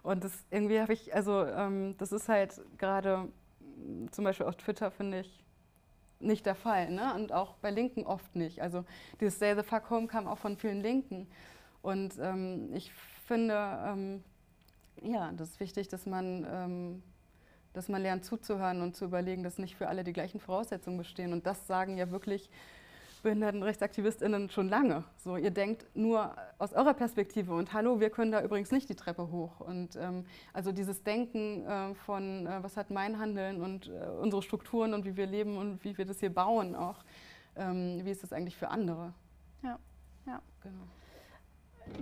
und 0.03 0.25
das 0.25 0.33
irgendwie 0.51 0.81
habe 0.81 0.93
ich, 0.93 1.15
also 1.15 1.45
ähm, 1.47 1.97
das 1.99 2.13
ist 2.13 2.29
halt 2.29 2.61
gerade 2.79 3.29
zum 4.11 4.25
Beispiel 4.25 4.47
auf 4.47 4.57
Twitter, 4.57 4.91
finde 4.91 5.21
ich, 5.21 5.45
nicht 6.19 6.47
der 6.47 6.55
Fall. 6.55 6.91
Ne? 6.91 7.15
Und 7.15 7.33
auch 7.33 7.55
bei 7.57 7.71
Linken 7.71 8.07
oft 8.07 8.35
nicht. 8.37 8.63
Also 8.63 8.85
dieses 9.21 9.39
Say 9.39 9.55
the 9.57 9.63
fuck 9.63 9.91
home 9.91 10.07
kam 10.07 10.27
auch 10.27 10.39
von 10.39 10.57
vielen 10.57 10.81
Linken. 10.81 11.29
Und 11.83 12.15
ähm, 12.21 12.73
ich 12.73 12.93
finde, 13.27 13.55
ähm, 13.87 14.25
ja, 15.03 15.33
das 15.33 15.51
ist 15.51 15.61
wichtig, 15.61 15.89
dass 15.89 16.07
man, 16.07 16.47
ähm, 16.49 17.03
dass 17.73 17.89
man 17.89 18.03
lernt 18.03 18.25
zuzuhören 18.25 18.83
und 18.83 18.95
zu 18.95 19.05
überlegen, 19.05 19.43
dass 19.43 19.59
nicht 19.59 19.77
für 19.77 19.89
alle 19.89 20.05
die 20.05 20.13
gleichen 20.13 20.41
Voraussetzungen 20.41 20.99
bestehen. 20.99 21.33
Und 21.33 21.47
das 21.47 21.67
sagen 21.67 21.97
ja 21.97 22.11
wirklich 22.11 22.51
BehindertenrechtsaktivistInnen 23.23 24.51
schon 24.51 24.69
lange. 24.69 25.05
So, 25.17 25.37
ihr 25.37 25.51
denkt 25.51 25.87
nur 25.95 26.35
aus 26.59 26.73
eurer 26.73 26.95
Perspektive 26.95 27.55
und 27.55 27.73
hallo, 27.73 28.01
wir 28.01 28.11
können 28.11 28.33
da 28.33 28.43
übrigens 28.43 28.71
nicht 28.71 28.89
die 28.89 28.95
Treppe 28.95 29.31
hoch. 29.31 29.61
Und 29.61 29.97
ähm, 29.97 30.25
also 30.53 30.73
dieses 30.73 31.03
Denken 31.03 31.65
äh, 31.67 31.95
von, 31.95 32.47
äh, 32.47 32.63
was 32.63 32.77
hat 32.77 32.91
mein 32.91 33.19
Handeln 33.19 33.63
und 33.63 33.89
äh, 33.89 34.09
unsere 34.21 34.43
Strukturen 34.43 34.95
und 34.95 35.05
wie 35.05 35.17
wir 35.17 35.27
leben 35.27 35.57
und 35.57 35.83
wie 35.85 35.97
wir 35.97 36.05
das 36.05 36.21
hier 36.21 36.35
bauen 36.35 36.75
auch, 36.75 37.05
ähm, 37.57 38.01
wie 38.05 38.11
ist 38.11 38.23
das 38.23 38.33
eigentlich 38.33 38.57
für 38.57 38.69
andere? 38.69 39.13
Ja, 39.63 39.79
ja. 40.27 40.43
Genau. 40.63 40.83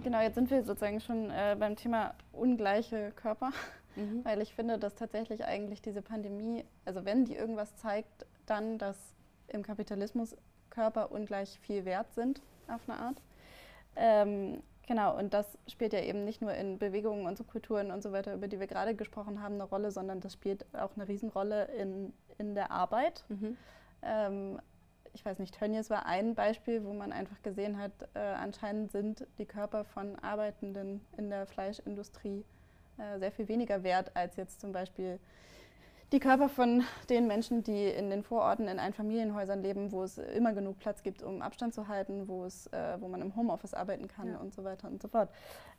Genau, 0.03 0.21
jetzt 0.21 0.35
sind 0.35 0.51
wir 0.51 0.63
sozusagen 0.63 1.01
schon 1.01 1.31
äh, 1.31 1.57
beim 1.59 1.77
Thema 1.77 2.15
ungleiche 2.33 3.13
Körper, 3.13 3.51
mhm. 3.97 4.21
weil 4.25 4.41
ich 4.41 4.55
finde, 4.55 4.79
dass 4.79 4.95
tatsächlich 4.95 5.45
eigentlich 5.45 5.83
diese 5.83 6.03
Pandemie, 6.03 6.65
also 6.85 7.05
wenn 7.05 7.25
die 7.25 7.35
irgendwas 7.35 7.77
zeigt, 7.77 8.27
dann, 8.47 8.79
dass 8.79 8.97
im 9.49 9.63
Kapitalismus 9.63 10.37
Körper 10.71 11.13
ungleich 11.13 11.59
viel 11.61 11.85
wert 11.85 12.13
sind, 12.15 12.41
auf 12.69 12.81
eine 12.89 12.99
Art. 12.99 13.23
Ähm, 13.97 14.63
Genau, 14.91 15.17
und 15.17 15.33
das 15.35 15.47
spielt 15.69 15.93
ja 15.93 16.01
eben 16.01 16.25
nicht 16.25 16.43
nur 16.43 16.53
in 16.53 16.77
Bewegungen 16.81 17.25
und 17.27 17.39
Subkulturen 17.39 17.93
und 17.93 18.03
so 18.03 18.11
weiter, 18.11 18.35
über 18.35 18.49
die 18.49 18.59
wir 18.59 18.67
gerade 18.67 18.97
gesprochen 18.97 19.41
haben, 19.41 19.55
eine 19.55 19.63
Rolle, 19.63 19.93
sondern 19.93 20.19
das 20.19 20.33
spielt 20.33 20.67
auch 20.75 20.91
eine 20.97 21.07
Riesenrolle 21.07 21.67
in, 21.67 22.13
in 22.39 22.57
der 22.57 22.73
Arbeit. 22.73 23.25
Mhm. 23.29 23.57
Ähm, 24.03 24.61
ich 25.13 25.25
weiß 25.25 25.39
nicht, 25.39 25.57
Tönnies 25.57 25.91
war 25.91 26.07
ein 26.07 26.35
Beispiel, 26.35 26.85
wo 26.85 26.93
man 26.93 27.13
einfach 27.13 27.41
gesehen 27.45 27.79
hat, 27.79 27.93
äh, 28.15 28.19
anscheinend 28.19 28.91
sind 28.91 29.29
die 29.39 29.47
Körper 29.47 29.85
von 29.85 30.19
Arbeitenden 30.19 31.07
in 31.17 31.31
der 31.31 31.47
Fleischindustrie 31.47 32.45
äh, 32.99 33.21
sehr 33.21 33.31
viel 33.31 33.47
weniger 33.47 33.85
wert 33.85 34.11
als 34.17 34.35
jetzt 34.35 34.61
zum 34.61 34.73
Beispiel 34.73 35.21
die 36.12 36.18
Körper 36.18 36.49
von 36.49 36.85
den 37.09 37.27
Menschen, 37.27 37.62
die 37.62 37.87
in 37.87 38.11
den 38.11 38.23
Vororten 38.23 38.66
in 38.66 38.79
Einfamilienhäusern 38.79 39.62
leben, 39.62 39.92
wo 39.92 40.03
es 40.03 40.18
immer 40.18 40.53
genug 40.53 40.79
Platz 40.79 41.03
gibt, 41.03 41.23
um 41.23 41.40
Abstand 41.40 41.73
zu 41.73 41.87
halten, 41.87 42.27
wo, 42.27 42.44
es, 42.44 42.66
äh, 42.68 42.96
wo 43.01 43.09
man 43.09 43.20
im 43.23 43.37
Homeoffice 43.37 43.75
arbeiten 43.75 44.09
kann 44.09 44.29
ja. 44.29 44.38
und 44.38 44.53
so 44.53 44.64
weiter 44.64 44.88
und 44.88 45.01
so 45.01 45.09
fort. 45.09 45.31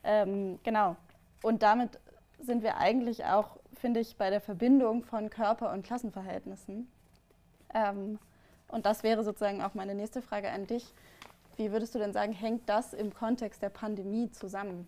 Ähm, 0.03 0.59
genau. 0.63 0.95
Und 1.43 1.63
damit 1.63 1.99
sind 2.39 2.63
wir 2.63 2.77
eigentlich 2.77 3.25
auch, 3.25 3.57
finde 3.73 3.99
ich, 3.99 4.15
bei 4.15 4.29
der 4.29 4.41
Verbindung 4.41 5.03
von 5.03 5.29
Körper- 5.29 5.71
und 5.73 5.83
Klassenverhältnissen. 5.83 6.89
Ähm, 7.73 8.17
und 8.69 8.85
das 8.85 9.03
wäre 9.03 9.23
sozusagen 9.23 9.61
auch 9.61 9.73
meine 9.73 9.95
nächste 9.95 10.21
Frage 10.21 10.49
an 10.49 10.65
dich. 10.65 10.93
Wie 11.57 11.71
würdest 11.71 11.93
du 11.93 11.99
denn 11.99 12.13
sagen, 12.13 12.31
hängt 12.31 12.69
das 12.69 12.93
im 12.93 13.13
Kontext 13.13 13.61
der 13.61 13.69
Pandemie 13.69 14.31
zusammen? 14.31 14.87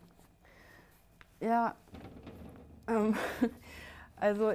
Ja, 1.42 1.76
ähm, 2.88 3.16
also 4.16 4.54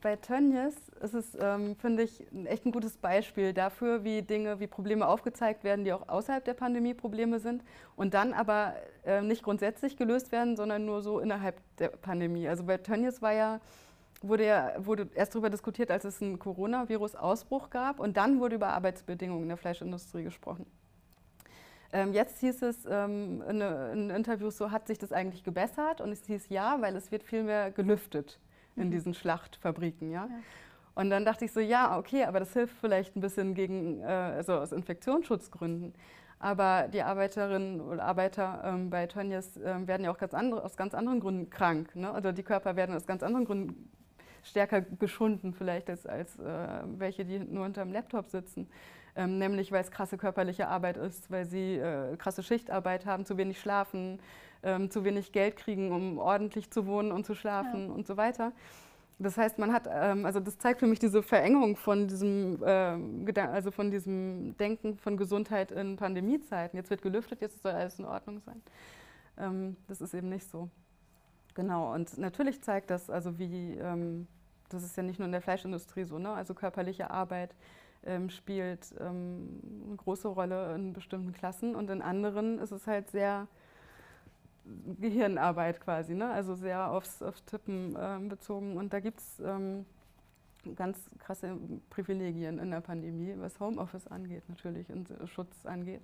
bei 0.00 0.16
Tönnies 0.16 0.74
ist 1.00 1.14
es, 1.14 1.36
ähm, 1.40 1.76
finde 1.76 2.02
ich, 2.02 2.24
echt 2.44 2.66
ein 2.66 2.72
gutes 2.72 2.96
Beispiel 2.96 3.52
dafür, 3.52 4.04
wie 4.04 4.22
Dinge, 4.22 4.60
wie 4.60 4.66
Probleme 4.66 5.06
aufgezeigt 5.06 5.64
werden, 5.64 5.84
die 5.84 5.92
auch 5.92 6.08
außerhalb 6.08 6.44
der 6.44 6.54
Pandemie 6.54 6.94
Probleme 6.94 7.40
sind 7.40 7.64
und 7.96 8.14
dann 8.14 8.32
aber 8.32 8.74
äh, 9.04 9.22
nicht 9.22 9.42
grundsätzlich 9.42 9.96
gelöst 9.96 10.32
werden, 10.32 10.56
sondern 10.56 10.84
nur 10.84 11.02
so 11.02 11.18
innerhalb 11.18 11.60
der 11.78 11.88
Pandemie. 11.88 12.48
Also 12.48 12.64
bei 12.64 12.76
Tönnies 12.76 13.22
war 13.22 13.32
ja 13.32 13.60
wurde, 14.22 14.46
ja, 14.46 14.72
wurde 14.78 15.08
erst 15.14 15.34
darüber 15.34 15.50
diskutiert, 15.50 15.90
als 15.90 16.04
es 16.04 16.22
einen 16.22 16.38
Coronavirus-Ausbruch 16.38 17.70
gab 17.70 18.00
und 18.00 18.16
dann 18.16 18.40
wurde 18.40 18.56
über 18.56 18.68
Arbeitsbedingungen 18.68 19.42
in 19.42 19.48
der 19.48 19.56
Fleischindustrie 19.56 20.24
gesprochen. 20.24 20.66
Ähm, 21.92 22.12
jetzt 22.12 22.40
hieß 22.40 22.62
es 22.62 22.86
ähm, 22.88 23.42
in, 23.48 23.60
in, 23.60 24.10
Interviews, 24.10 24.56
so 24.56 24.70
hat 24.70 24.86
sich 24.86 24.98
das 24.98 25.12
eigentlich 25.12 25.44
gebessert 25.44 26.00
und 26.00 26.10
es 26.10 26.24
hieß 26.26 26.48
ja, 26.48 26.80
weil 26.80 26.96
es 26.96 27.12
wird 27.12 27.22
viel 27.22 27.42
mehr 27.42 27.70
gelüftet 27.70 28.38
in 28.76 28.86
mhm. 28.86 28.90
diesen 28.90 29.14
Schlachtfabriken. 29.14 30.10
Ja? 30.10 30.26
ja? 30.26 30.38
Und 30.94 31.10
dann 31.10 31.24
dachte 31.24 31.44
ich 31.44 31.52
so, 31.52 31.60
ja, 31.60 31.98
okay, 31.98 32.24
aber 32.24 32.40
das 32.40 32.52
hilft 32.52 32.74
vielleicht 32.80 33.16
ein 33.16 33.20
bisschen 33.20 33.54
gegen, 33.54 34.00
äh, 34.00 34.06
also 34.06 34.54
aus 34.54 34.72
Infektionsschutzgründen. 34.72 35.94
Aber 36.38 36.88
die 36.88 37.02
Arbeiterinnen 37.02 37.80
und 37.80 37.98
Arbeiter 37.98 38.62
ähm, 38.64 38.90
bei 38.90 39.06
Tönnies 39.06 39.58
ähm, 39.62 39.86
werden 39.88 40.04
ja 40.04 40.10
auch 40.10 40.18
ganz 40.18 40.34
andere, 40.34 40.62
aus 40.62 40.76
ganz 40.76 40.94
anderen 40.94 41.20
Gründen 41.20 41.48
krank. 41.48 41.96
Ne? 41.96 42.10
Also 42.10 42.32
die 42.32 42.42
Körper 42.42 42.76
werden 42.76 42.94
aus 42.94 43.06
ganz 43.06 43.22
anderen 43.22 43.46
Gründen 43.46 43.90
stärker 44.42 44.80
geschunden 44.80 45.54
vielleicht 45.54 45.90
als, 45.90 46.06
als 46.06 46.38
äh, 46.38 46.68
welche, 46.98 47.24
die 47.24 47.38
nur 47.38 47.64
hinterm 47.64 47.92
Laptop 47.92 48.28
sitzen. 48.28 48.68
Ähm, 49.16 49.38
nämlich 49.38 49.72
weil 49.72 49.80
es 49.80 49.90
krasse 49.90 50.18
körperliche 50.18 50.68
Arbeit 50.68 50.98
ist, 50.98 51.30
weil 51.30 51.46
sie 51.46 51.76
äh, 51.76 52.16
krasse 52.16 52.42
Schichtarbeit 52.42 53.06
haben, 53.06 53.24
zu 53.24 53.38
wenig 53.38 53.58
schlafen, 53.58 54.20
ähm, 54.62 54.90
zu 54.90 55.04
wenig 55.04 55.32
Geld 55.32 55.56
kriegen, 55.56 55.92
um 55.92 56.18
ordentlich 56.18 56.70
zu 56.70 56.86
wohnen 56.86 57.12
und 57.12 57.26
zu 57.26 57.34
schlafen 57.34 57.88
ja. 57.88 57.94
und 57.94 58.06
so 58.06 58.16
weiter. 58.16 58.52
Das 59.18 59.38
heißt, 59.38 59.58
man 59.58 59.72
hat, 59.72 59.88
ähm, 59.90 60.26
also 60.26 60.40
das 60.40 60.58
zeigt 60.58 60.80
für 60.80 60.86
mich 60.86 60.98
diese 60.98 61.22
Verengung 61.22 61.76
von 61.76 62.06
diesem, 62.06 62.62
äh, 62.62 63.40
also 63.40 63.70
von 63.70 63.90
diesem 63.90 64.56
Denken 64.58 64.98
von 64.98 65.16
Gesundheit 65.16 65.72
in 65.72 65.96
Pandemiezeiten. 65.96 66.76
Jetzt 66.76 66.90
wird 66.90 67.00
gelüftet, 67.00 67.40
jetzt 67.40 67.62
soll 67.62 67.72
alles 67.72 67.98
in 67.98 68.04
Ordnung 68.04 68.40
sein. 68.40 68.60
Ähm, 69.38 69.76
das 69.88 70.02
ist 70.02 70.12
eben 70.12 70.28
nicht 70.28 70.50
so. 70.50 70.68
Genau, 71.54 71.94
und 71.94 72.18
natürlich 72.18 72.62
zeigt 72.62 72.90
das, 72.90 73.08
also 73.08 73.38
wie, 73.38 73.78
ähm, 73.78 74.26
das 74.68 74.82
ist 74.82 74.96
ja 74.96 75.02
nicht 75.02 75.18
nur 75.18 75.24
in 75.24 75.32
der 75.32 75.40
Fleischindustrie 75.40 76.04
so, 76.04 76.18
ne? 76.18 76.30
also 76.30 76.52
körperliche 76.52 77.10
Arbeit 77.10 77.54
ähm, 78.04 78.28
spielt 78.28 78.94
ähm, 79.00 79.60
eine 79.86 79.96
große 79.96 80.28
Rolle 80.28 80.74
in 80.74 80.92
bestimmten 80.92 81.32
Klassen 81.32 81.74
und 81.74 81.88
in 81.88 82.02
anderen 82.02 82.58
ist 82.58 82.72
es 82.72 82.86
halt 82.86 83.10
sehr 83.10 83.48
Gehirnarbeit 85.00 85.80
quasi, 85.80 86.14
ne? 86.14 86.30
also 86.30 86.54
sehr 86.54 86.90
aufs, 86.90 87.22
aufs 87.22 87.44
Tippen 87.44 87.96
ähm, 87.98 88.28
bezogen. 88.28 88.76
Und 88.76 88.92
da 88.92 89.00
gibt 89.00 89.20
es 89.20 89.40
ähm, 89.40 89.86
ganz 90.74 90.98
krasse 91.18 91.56
Privilegien 91.90 92.58
in 92.58 92.70
der 92.70 92.80
Pandemie, 92.80 93.34
was 93.36 93.60
Homeoffice 93.60 94.06
angeht 94.08 94.42
natürlich 94.48 94.90
und 94.90 95.08
Schutz 95.26 95.64
angeht. 95.64 96.02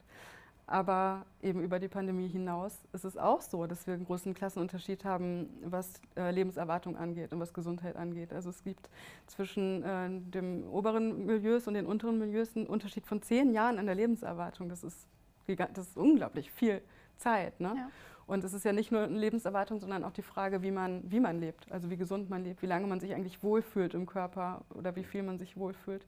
Aber 0.67 1.27
eben 1.43 1.61
über 1.61 1.81
die 1.81 1.89
Pandemie 1.89 2.29
hinaus 2.29 2.73
ist 2.93 3.05
es 3.05 3.19
auch 3.19 3.43
so, 3.43 3.67
dass 3.67 3.87
wir 3.87 3.95
einen 3.95 4.07
großen 4.07 4.33
Klassenunterschied 4.33 5.05
haben, 5.05 5.51
was 5.65 6.01
äh, 6.17 6.31
Lebenserwartung 6.31 6.97
angeht 6.97 7.33
und 7.33 7.41
was 7.41 7.53
Gesundheit 7.53 7.97
angeht. 7.97 8.33
Also 8.33 8.51
es 8.51 8.63
gibt 8.63 8.89
zwischen 9.27 9.83
äh, 9.83 10.09
dem 10.09 10.65
oberen 10.71 11.27
Milieus 11.27 11.67
und 11.67 11.75
den 11.75 11.87
unteren 11.87 12.19
Milieus 12.19 12.57
einen 12.57 12.69
Unterschied 12.69 13.07
von 13.07 13.21
zehn 13.23 13.53
Jahren 13.53 13.79
in 13.79 13.87
der 13.87 13.97
Lebenserwartung. 13.97 14.69
Das 14.69 14.85
ist, 14.85 15.09
das 15.47 15.89
ist 15.89 15.97
unglaublich 15.97 16.51
viel 16.53 16.81
Zeit. 17.17 17.59
Ne? 17.61 17.75
Ja. 17.77 17.91
Und 18.27 18.45
es 18.45 18.53
ist 18.53 18.65
ja 18.65 18.73
nicht 18.73 18.93
nur 18.93 19.03
eine 19.03 19.19
Lebenserwartung, 19.19 19.81
sondern 19.81 20.05
auch 20.05 20.13
die 20.13 20.23
Frage, 20.23 20.63
wie 20.63 20.71
man, 20.71 21.03
wie 21.11 21.21
man 21.21 21.41
lebt, 21.41 21.71
also 21.71 21.91
wie 21.91 21.97
gesund 21.97 22.31
man 22.31 22.45
lebt, 22.45 22.63
wie 22.63 22.67
lange 22.67 22.87
man 22.87 23.01
sich 23.01 23.15
eigentlich 23.15 23.43
wohlfühlt 23.43 23.95
im 23.95 24.07
Körper 24.07 24.65
oder 24.75 24.97
wie 24.97 25.05
viel 25.05 25.23
man 25.23 25.39
sich 25.39 25.57
wohlfühlt. 25.57 26.07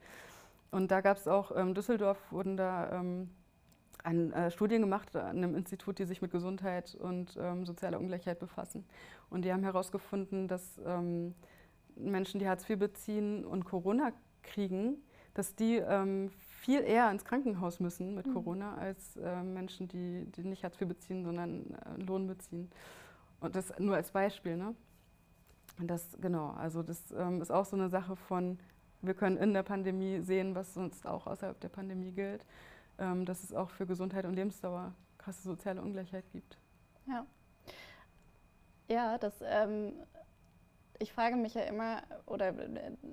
Und 0.71 0.91
da 0.91 1.01
gab 1.01 1.17
es 1.17 1.29
auch, 1.29 1.53
in 1.53 1.69
ähm, 1.69 1.75
Düsseldorf 1.75 2.19
wurden 2.33 2.57
da 2.57 2.91
ähm, 2.93 3.31
an 4.03 4.33
äh, 4.33 4.51
Studien 4.51 4.83
gemacht 4.83 5.15
an 5.17 5.37
einem 5.39 5.55
Institut, 5.55 5.99
die 5.99 6.05
sich 6.05 6.21
mit 6.21 6.31
Gesundheit 6.31 6.95
und 6.95 7.39
ähm, 7.41 7.65
sozialer 7.65 7.99
Ungleichheit 7.99 8.39
befassen. 8.39 8.85
Und 9.31 9.45
die 9.45 9.53
haben 9.53 9.63
herausgefunden, 9.63 10.47
dass 10.47 10.81
ähm, 10.85 11.35
Menschen, 11.97 12.39
die 12.39 12.49
Hartz 12.49 12.69
IV 12.69 12.79
beziehen 12.79 13.45
und 13.45 13.65
Corona 13.65 14.13
kriegen, 14.43 14.99
dass 15.33 15.55
die 15.55 15.77
ähm, 15.77 16.31
viel 16.65 16.81
eher 16.81 17.11
ins 17.11 17.25
Krankenhaus 17.25 17.81
müssen 17.81 18.15
mit 18.15 18.27
mhm. 18.27 18.35
Corona 18.35 18.75
als 18.77 19.17
äh, 19.17 19.43
Menschen, 19.43 19.89
die, 19.89 20.27
die 20.33 20.45
nicht 20.45 20.65
Hartz 20.65 20.81
IV 20.81 20.89
beziehen, 20.89 21.25
sondern 21.25 21.75
äh, 21.75 22.03
Lohn 22.03 22.27
beziehen. 22.27 22.71
Und 23.41 23.55
das 23.57 23.79
nur 23.79 23.97
als 23.97 24.11
Beispiel. 24.11 24.57
Ne? 24.57 24.75
Und 25.79 25.89
das, 25.89 26.17
genau, 26.21 26.51
also 26.51 26.83
das 26.83 27.13
ähm, 27.13 27.43
ist 27.43 27.51
auch 27.51 27.65
so 27.65 27.77
eine 27.77 27.89
Sache 27.89 28.17
von, 28.17 28.59
wir 29.03 29.15
können 29.15 29.37
in 29.37 29.53
der 29.53 29.63
Pandemie 29.63 30.21
sehen, 30.21 30.55
was 30.55 30.75
sonst 30.75 31.07
auch 31.07 31.27
außerhalb 31.27 31.61
der 31.61 31.69
Pandemie 31.69 32.13
gilt 32.13 32.47
ähm, 32.99 33.25
dass 33.25 33.43
es 33.43 33.53
auch 33.53 33.71
für 33.71 33.87
Gesundheit 33.87 34.25
und 34.25 34.35
Lebensdauer 34.35 34.95
krasse 35.19 35.43
soziale 35.43 35.83
Ungleichheit 35.83 36.25
gibt. 36.33 36.59
Ja. 37.07 37.27
Ja, 38.89 39.19
das, 39.19 39.35
ähm, 39.43 39.95
ich 40.99 41.13
frage 41.13 41.37
mich 41.37 41.55
ja 41.55 41.63
immer, 41.63 42.03
oder 42.27 42.55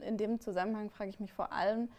in 0.02 0.18
dem 0.18 0.40
Zusammenhang 0.40 0.90
frage 0.90 1.10
ich 1.10 1.20
mich 1.20 1.32
vor 1.32 1.54
allem, 1.54 1.90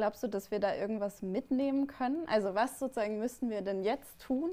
glaubst 0.00 0.22
du, 0.22 0.28
dass 0.28 0.50
wir 0.50 0.60
da 0.60 0.74
irgendwas 0.74 1.20
mitnehmen 1.20 1.86
können? 1.86 2.26
Also 2.26 2.54
was 2.54 2.78
sozusagen 2.78 3.18
müssten 3.18 3.50
wir 3.50 3.60
denn 3.60 3.82
jetzt 3.82 4.18
tun? 4.18 4.50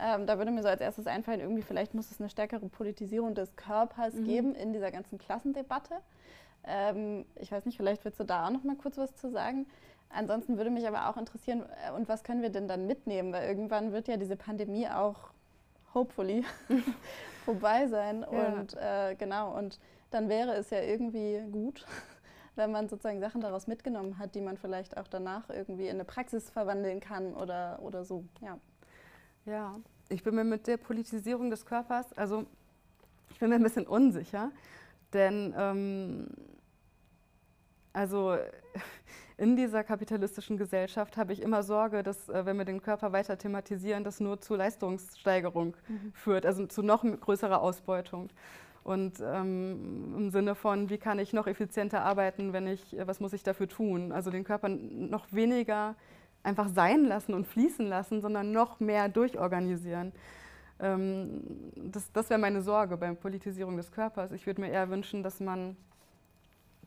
Ähm, 0.00 0.26
da 0.26 0.38
würde 0.38 0.50
mir 0.50 0.62
so 0.62 0.68
als 0.68 0.80
erstes 0.80 1.06
einfallen, 1.06 1.40
irgendwie 1.40 1.60
vielleicht 1.60 1.92
muss 1.92 2.10
es 2.10 2.20
eine 2.20 2.30
stärkere 2.30 2.66
Politisierung 2.70 3.34
des 3.34 3.54
Körpers 3.54 4.14
mhm. 4.14 4.24
geben 4.24 4.54
in 4.54 4.72
dieser 4.72 4.90
ganzen 4.90 5.18
Klassendebatte. 5.18 5.96
Ähm, 6.64 7.26
ich 7.34 7.52
weiß 7.52 7.66
nicht, 7.66 7.76
vielleicht 7.76 8.02
willst 8.06 8.18
du 8.18 8.24
da 8.24 8.46
auch 8.46 8.50
noch 8.50 8.64
mal 8.64 8.76
kurz 8.76 8.96
was 8.96 9.14
zu 9.14 9.30
sagen. 9.30 9.66
Ansonsten 10.08 10.56
würde 10.56 10.70
mich 10.70 10.88
aber 10.88 11.10
auch 11.10 11.18
interessieren, 11.18 11.64
äh, 11.86 11.92
und 11.92 12.08
was 12.08 12.24
können 12.24 12.40
wir 12.40 12.50
denn 12.50 12.66
dann 12.66 12.86
mitnehmen? 12.86 13.30
Weil 13.30 13.46
irgendwann 13.46 13.92
wird 13.92 14.08
ja 14.08 14.16
diese 14.16 14.36
Pandemie 14.36 14.88
auch, 14.88 15.32
hopefully, 15.92 16.44
vorbei 17.44 17.88
sein. 17.88 18.24
Ja. 18.32 18.46
Und 18.46 18.74
äh, 18.74 19.16
genau, 19.16 19.54
und 19.54 19.78
dann 20.10 20.30
wäre 20.30 20.54
es 20.54 20.70
ja 20.70 20.80
irgendwie 20.80 21.42
gut, 21.52 21.84
wenn 22.58 22.72
man 22.72 22.88
sozusagen 22.88 23.20
Sachen 23.20 23.40
daraus 23.40 23.66
mitgenommen 23.66 24.18
hat, 24.18 24.34
die 24.34 24.40
man 24.40 24.58
vielleicht 24.58 24.96
auch 24.98 25.08
danach 25.08 25.48
irgendwie 25.48 25.86
in 25.86 25.94
eine 25.94 26.04
Praxis 26.04 26.50
verwandeln 26.50 27.00
kann 27.00 27.34
oder, 27.34 27.78
oder 27.80 28.04
so. 28.04 28.24
Ja. 28.42 28.58
ja, 29.46 29.76
ich 30.08 30.22
bin 30.22 30.34
mir 30.34 30.44
mit 30.44 30.66
der 30.66 30.76
Politisierung 30.76 31.50
des 31.50 31.64
Körpers, 31.64 32.12
also 32.14 32.44
ich 33.30 33.38
bin 33.38 33.48
mir 33.48 33.54
ein 33.54 33.62
bisschen 33.62 33.86
unsicher, 33.86 34.50
denn 35.12 35.54
ähm, 35.56 36.28
also 37.92 38.36
in 39.36 39.56
dieser 39.56 39.84
kapitalistischen 39.84 40.56
Gesellschaft 40.56 41.16
habe 41.16 41.32
ich 41.32 41.40
immer 41.40 41.62
Sorge, 41.62 42.02
dass, 42.02 42.28
äh, 42.28 42.44
wenn 42.44 42.56
wir 42.56 42.64
den 42.64 42.82
Körper 42.82 43.12
weiter 43.12 43.38
thematisieren, 43.38 44.04
das 44.04 44.20
nur 44.20 44.40
zu 44.40 44.56
Leistungssteigerung 44.56 45.76
mhm. 45.88 46.12
führt, 46.12 46.44
also 46.44 46.66
zu 46.66 46.82
noch 46.82 47.04
größerer 47.04 47.60
Ausbeutung. 47.60 48.30
Und 48.88 49.20
ähm, 49.20 50.14
im 50.16 50.30
Sinne 50.30 50.54
von, 50.54 50.88
wie 50.88 50.96
kann 50.96 51.18
ich 51.18 51.34
noch 51.34 51.46
effizienter 51.46 52.00
arbeiten, 52.04 52.54
wenn 52.54 52.66
ich, 52.66 52.96
äh, 52.98 53.06
was 53.06 53.20
muss 53.20 53.34
ich 53.34 53.42
dafür 53.42 53.68
tun? 53.68 54.12
Also 54.12 54.30
den 54.30 54.44
Körper 54.44 54.70
noch 54.70 55.30
weniger 55.30 55.94
einfach 56.42 56.68
sein 56.68 57.04
lassen 57.04 57.34
und 57.34 57.46
fließen 57.46 57.86
lassen, 57.86 58.22
sondern 58.22 58.50
noch 58.50 58.80
mehr 58.80 59.10
durchorganisieren. 59.10 60.12
Ähm, 60.80 61.42
das 61.76 62.10
das 62.12 62.30
wäre 62.30 62.40
meine 62.40 62.62
Sorge 62.62 62.96
beim 62.96 63.18
Politisierung 63.18 63.76
des 63.76 63.92
Körpers. 63.92 64.32
Ich 64.32 64.46
würde 64.46 64.62
mir 64.62 64.70
eher 64.70 64.88
wünschen, 64.88 65.22
dass 65.22 65.38
man 65.38 65.76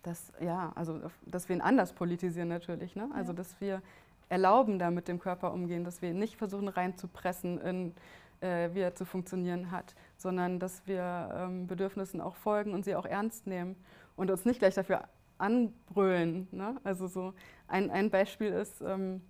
dass, 0.01 0.33
ja, 0.39 0.71
also, 0.73 0.99
dass 1.27 1.49
wir 1.49 1.55
ihn 1.55 1.61
anders 1.61 1.93
politisieren 1.93 2.47
natürlich. 2.47 2.95
Ne? 2.95 3.11
Also, 3.13 3.33
ja. 3.33 3.35
dass 3.35 3.61
wir 3.61 3.83
erlauben, 4.27 4.79
da 4.79 4.89
mit 4.89 5.07
dem 5.07 5.19
Körper 5.19 5.53
umgehen, 5.53 5.83
dass 5.83 6.01
wir 6.01 6.09
ihn 6.09 6.17
nicht 6.17 6.37
versuchen 6.37 6.67
reinzupressen 6.67 7.61
in 7.61 7.93
äh, 8.41 8.69
wie 8.73 8.79
er 8.79 8.95
zu 8.95 9.05
funktionieren 9.05 9.71
hat, 9.71 9.95
sondern 10.22 10.59
dass 10.59 10.86
wir 10.88 11.30
ähm, 11.34 11.67
Bedürfnissen 11.67 12.22
auch 12.22 12.36
folgen 12.36 12.74
und 12.74 12.86
sie 12.86 12.95
auch 12.95 13.05
ernst 13.05 13.47
nehmen 13.47 13.76
und 14.15 14.30
uns 14.32 14.45
nicht 14.45 14.59
gleich 14.59 14.76
dafür 14.76 15.03
anbrüllen. 15.38 16.47
Ne? 16.51 16.76
Also 16.84 17.07
so 17.07 17.34
ein, 17.67 17.89
ein 17.89 18.09
Beispiel 18.09 18.49
ist, 18.49 18.82
ähm, 18.82 19.22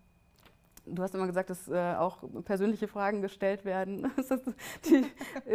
du 0.86 1.02
hast 1.02 1.16
immer 1.16 1.28
gesagt, 1.28 1.50
dass 1.50 1.68
äh, 1.68 1.96
auch 1.96 2.24
persönliche 2.44 2.88
Fragen 2.88 3.22
gestellt 3.22 3.66
werden, 3.66 4.12
die, 4.86 5.06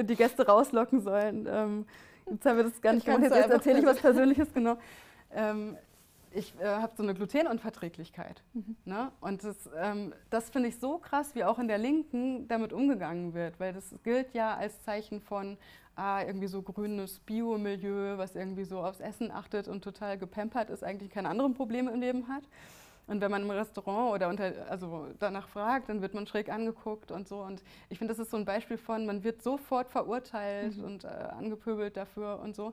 die 0.02 0.16
Gäste 0.16 0.46
rauslocken 0.46 1.00
sollen. 1.00 1.46
Ähm, 1.48 1.86
jetzt 2.30 2.46
haben 2.46 2.56
wir 2.56 2.64
das 2.64 2.80
gar 2.80 2.94
nicht 2.94 3.06
gemacht, 3.06 3.22
jetzt 3.22 3.50
erzähle 3.50 3.80
ich 3.80 3.86
was 3.86 3.98
Persönliches, 3.98 4.52
genau. 4.52 4.76
Ähm, 5.32 5.76
ich 6.36 6.54
äh, 6.60 6.66
habe 6.66 6.92
so 6.96 7.02
eine 7.02 7.14
Glutenunverträglichkeit. 7.14 8.42
Mhm. 8.52 8.76
Ne? 8.84 9.10
Und 9.20 9.42
das, 9.42 9.68
ähm, 9.76 10.12
das 10.30 10.50
finde 10.50 10.68
ich 10.68 10.78
so 10.78 10.98
krass, 10.98 11.34
wie 11.34 11.44
auch 11.44 11.58
in 11.58 11.68
der 11.68 11.78
Linken 11.78 12.46
damit 12.48 12.72
umgegangen 12.72 13.34
wird, 13.34 13.58
weil 13.58 13.72
das 13.72 13.94
gilt 14.02 14.34
ja 14.34 14.54
als 14.54 14.82
Zeichen 14.82 15.20
von 15.20 15.56
ah, 15.96 16.22
irgendwie 16.22 16.46
so 16.46 16.62
grünes 16.62 17.18
Biomilieu, 17.20 18.18
was 18.18 18.36
irgendwie 18.36 18.64
so 18.64 18.80
aufs 18.80 19.00
Essen 19.00 19.30
achtet 19.30 19.66
und 19.66 19.82
total 19.82 20.18
gepampert 20.18 20.70
ist, 20.70 20.84
eigentlich 20.84 21.10
keine 21.10 21.28
anderen 21.28 21.54
Probleme 21.54 21.90
im 21.90 22.00
Leben 22.00 22.28
hat. 22.28 22.44
Und 23.06 23.20
wenn 23.20 23.30
man 23.30 23.42
im 23.42 23.50
Restaurant 23.50 24.14
oder 24.14 24.28
unter, 24.28 24.52
also 24.68 25.06
danach 25.20 25.48
fragt, 25.48 25.88
dann 25.88 26.02
wird 26.02 26.12
man 26.14 26.26
schräg 26.26 26.48
angeguckt 26.48 27.12
und 27.12 27.28
so. 27.28 27.40
Und 27.40 27.62
ich 27.88 27.98
finde, 27.98 28.12
das 28.12 28.18
ist 28.18 28.32
so 28.32 28.36
ein 28.36 28.44
Beispiel 28.44 28.78
von, 28.78 29.06
man 29.06 29.22
wird 29.22 29.42
sofort 29.42 29.88
verurteilt 29.88 30.76
mhm. 30.76 30.84
und 30.84 31.04
äh, 31.04 31.06
angepöbelt 31.06 31.96
dafür 31.96 32.40
und 32.42 32.56
so. 32.56 32.72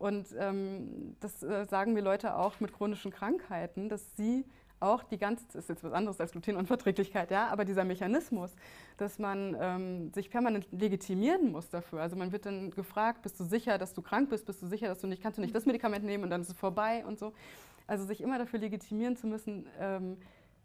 Und 0.00 0.28
ähm, 0.38 1.14
das 1.20 1.42
äh, 1.42 1.66
sagen 1.66 1.92
mir 1.92 2.00
Leute 2.00 2.34
auch 2.34 2.58
mit 2.58 2.72
chronischen 2.72 3.10
Krankheiten, 3.10 3.90
dass 3.90 4.16
sie 4.16 4.46
auch 4.80 5.02
die 5.02 5.18
ganze, 5.18 5.44
das 5.48 5.56
ist 5.56 5.68
jetzt 5.68 5.84
was 5.84 5.92
anderes 5.92 6.18
als 6.22 6.32
Glutenunverträglichkeit, 6.32 7.30
ja, 7.30 7.48
aber 7.48 7.66
dieser 7.66 7.84
Mechanismus, 7.84 8.56
dass 8.96 9.18
man 9.18 9.54
ähm, 9.60 10.10
sich 10.14 10.30
permanent 10.30 10.66
legitimieren 10.72 11.52
muss 11.52 11.68
dafür. 11.68 12.00
Also 12.00 12.16
man 12.16 12.32
wird 12.32 12.46
dann 12.46 12.70
gefragt, 12.70 13.20
bist 13.20 13.38
du 13.38 13.44
sicher, 13.44 13.76
dass 13.76 13.92
du 13.92 14.00
krank 14.00 14.30
bist, 14.30 14.46
bist 14.46 14.62
du 14.62 14.68
sicher, 14.68 14.88
dass 14.88 15.00
du 15.00 15.06
nicht, 15.06 15.22
kannst 15.22 15.36
du 15.36 15.42
nicht 15.42 15.54
das 15.54 15.66
Medikament 15.66 16.02
nehmen 16.02 16.24
und 16.24 16.30
dann 16.30 16.40
ist 16.40 16.48
es 16.48 16.56
vorbei 16.56 17.04
und 17.04 17.18
so. 17.18 17.34
Also 17.86 18.06
sich 18.06 18.22
immer 18.22 18.38
dafür 18.38 18.58
legitimieren 18.58 19.18
zu 19.18 19.26
müssen, 19.26 19.66
ähm, 19.78 20.16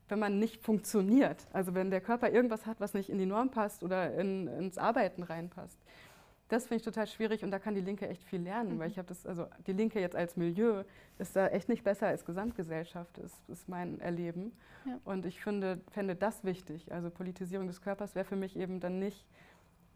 wenn 0.07 0.19
man 0.19 0.39
nicht 0.39 0.63
funktioniert. 0.63 1.45
Also 1.51 1.75
wenn 1.75 1.91
der 1.91 1.99
Körper 1.99 2.31
irgendwas 2.31 2.65
hat, 2.65 2.79
was 2.79 2.93
nicht 2.93 3.09
in 3.09 3.17
die 3.17 3.25
Norm 3.25 3.51
passt 3.51 3.83
oder 3.83 4.15
in, 4.15 4.47
ins 4.47 4.77
Arbeiten 4.77 5.23
reinpasst 5.23 5.77
das 6.49 6.63
finde 6.67 6.77
ich 6.77 6.83
total 6.83 7.07
schwierig 7.07 7.43
und 7.43 7.51
da 7.51 7.59
kann 7.59 7.73
die 7.73 7.81
Linke 7.81 8.07
echt 8.07 8.23
viel 8.23 8.41
lernen, 8.41 8.75
mhm. 8.75 8.79
weil 8.79 8.89
ich 8.89 8.97
habe 8.97 9.07
das, 9.07 9.25
also 9.25 9.47
die 9.65 9.73
Linke 9.73 9.99
jetzt 9.99 10.15
als 10.15 10.37
Milieu 10.37 10.83
ist 11.17 11.35
da 11.35 11.47
echt 11.47 11.69
nicht 11.69 11.83
besser 11.83 12.07
als 12.07 12.25
Gesamtgesellschaft, 12.25 13.17
ist, 13.17 13.49
ist 13.49 13.67
mein 13.67 13.99
Erleben. 13.99 14.51
Ja. 14.85 14.99
Und 15.05 15.25
ich 15.25 15.41
finde, 15.41 15.81
fände 15.91 16.15
das 16.15 16.43
wichtig. 16.43 16.91
Also 16.91 17.09
Politisierung 17.09 17.67
des 17.67 17.81
Körpers 17.81 18.13
wäre 18.13 18.25
für 18.25 18.35
mich 18.35 18.55
eben 18.55 18.79
dann 18.79 18.99
nicht, 18.99 19.25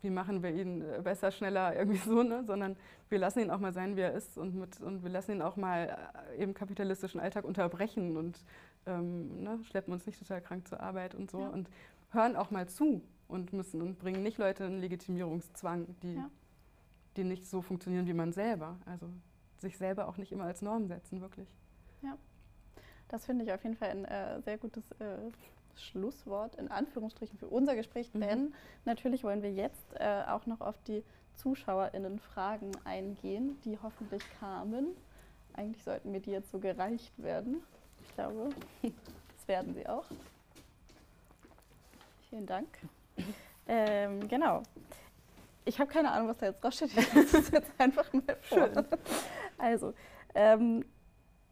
wie 0.02 0.10
machen 0.10 0.42
wir 0.42 0.52
ihn 0.52 0.82
äh, 0.82 1.02
besser, 1.04 1.30
schneller, 1.30 1.76
irgendwie 1.78 2.00
so, 2.00 2.24
ne? 2.24 2.44
sondern 2.46 2.76
wir 3.10 3.20
lassen 3.20 3.42
ihn 3.42 3.52
auch 3.52 3.60
mal 3.60 3.74
sein, 3.74 3.96
wie 3.96 4.02
er 4.02 4.14
ist 4.14 4.38
und, 4.38 4.56
mit, 4.56 4.80
und 4.82 5.04
wir 5.04 5.12
lassen 5.12 5.34
ihn 5.34 5.42
auch 5.44 5.56
mal 5.56 5.98
äh, 6.36 6.42
eben 6.42 6.56
kapitalistischen 6.56 7.20
Alltag 7.20 7.46
unterbrechen 7.46 8.18
und 8.18 8.44
ähm, 8.88 9.44
ne? 9.44 9.60
schleppen 9.66 9.94
uns 9.94 10.08
nicht 10.08 10.18
total 10.18 10.42
krank 10.42 10.68
zur 10.68 10.80
Arbeit 10.80 11.14
und 11.14 11.30
so 11.30 11.42
ja. 11.42 11.50
und 11.50 11.70
hören 12.12 12.36
auch 12.36 12.50
mal 12.50 12.68
zu 12.68 13.04
und 13.30 13.54
müssen 13.54 13.82
und 13.82 14.00
bringen 14.00 14.24
nicht 14.24 14.38
Leute 14.38 14.66
in 14.66 14.80
Legitimierungszwang, 14.80 15.96
die, 16.02 16.16
ja. 16.16 16.30
die 17.16 17.24
nicht 17.24 17.48
so 17.48 17.62
funktionieren 17.62 18.08
wie 18.08 18.14
man 18.14 18.34
selber. 18.34 18.78
Also 18.86 19.08
sich 19.60 19.78
selber 19.78 20.08
auch 20.08 20.18
nicht 20.18 20.32
immer 20.32 20.46
als 20.46 20.62
Norm 20.62 20.88
setzen, 20.88 21.22
wirklich. 21.22 21.48
Ja, 22.02 22.18
das 23.08 23.26
finde 23.26 23.46
ich 23.46 23.54
auf 23.54 23.64
jeden 23.64 23.78
Fall 23.78 23.90
ein 23.90 24.06
äh, 24.06 24.42
sehr 24.42 24.58
gutes 24.58 24.84
äh, 24.94 25.18
Schlusswort 25.76 26.56
in 26.56 26.70
Anführungsstrichen 26.70 27.38
für 27.38 27.48
unser 27.48 27.76
Gespräch, 27.76 28.14
mhm. 28.14 28.22
denn 28.22 28.54
natürlich 28.86 29.24
wollen 29.24 29.44
wir 29.44 29.54
jetzt 29.54 29.86
äh, 29.96 30.24
auch 30.28 30.46
noch 30.46 30.60
auf 30.60 30.82
die 30.84 31.04
ZuschauerInnen-Fragen 31.36 32.72
eingehen, 32.84 33.58
die 33.64 33.78
hoffentlich 33.82 34.24
kamen. 34.40 34.88
Eigentlich 35.54 35.84
sollten 35.84 36.12
mir 36.12 36.20
die 36.20 36.32
jetzt 36.32 36.52
so 36.52 36.60
gereicht 36.60 37.14
werden. 37.22 37.62
Ich 38.04 38.14
glaube, 38.16 38.50
das 38.82 39.48
werden 39.48 39.74
sie 39.74 39.88
auch. 39.88 40.06
Vielen 42.30 42.46
Dank. 42.46 42.68
Ähm, 43.68 44.28
genau. 44.28 44.64
Ich 45.66 45.80
habe 45.80 45.92
keine 45.92 46.12
Ahnung, 46.12 46.30
was 46.30 46.38
da 46.38 46.48
jetzt 46.48 46.64
draufsteht. 46.64 46.92
Ich 46.98 47.14
lese 47.14 47.38
es 47.38 47.52
jetzt 47.52 47.72
einfach 47.78 48.12
mal 48.12 48.24
vor. 48.42 48.58
Schön. 48.58 48.86
Also, 49.58 49.94
ähm, 50.34 50.84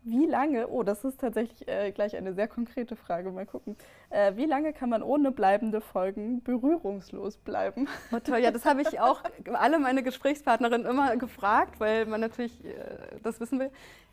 wie 0.10 0.26
lange, 0.26 0.70
oh, 0.70 0.84
das 0.84 1.04
ist 1.04 1.20
tatsächlich 1.20 1.68
äh, 1.68 1.92
gleich 1.92 2.16
eine 2.16 2.34
sehr 2.34 2.48
konkrete 2.48 2.96
Frage, 2.96 3.30
mal 3.30 3.46
gucken. 3.46 3.76
Äh, 4.10 4.38
wie 4.38 4.46
lange 4.46 4.72
kann 4.72 4.90
man 4.90 5.04
ohne 5.04 5.32
bleibende 5.32 5.82
Folgen 5.82 6.42
berührungslos 6.42 7.38
bleiben? 7.38 7.90
Oh, 8.14 8.20
toll, 8.20 8.40
ja, 8.40 8.52
das 8.52 8.66
habe 8.66 8.82
ich 8.82 9.02
auch 9.02 9.22
alle 9.54 9.80
meine 9.80 10.04
Gesprächspartnerinnen 10.04 10.88
immer 10.88 11.18
gefragt, 11.18 11.80
weil 11.80 12.06
man 12.06 12.22
natürlich 12.22 12.64
äh, 12.64 12.74
das 13.22 13.42
wissen 13.42 13.60
will. 13.60 13.70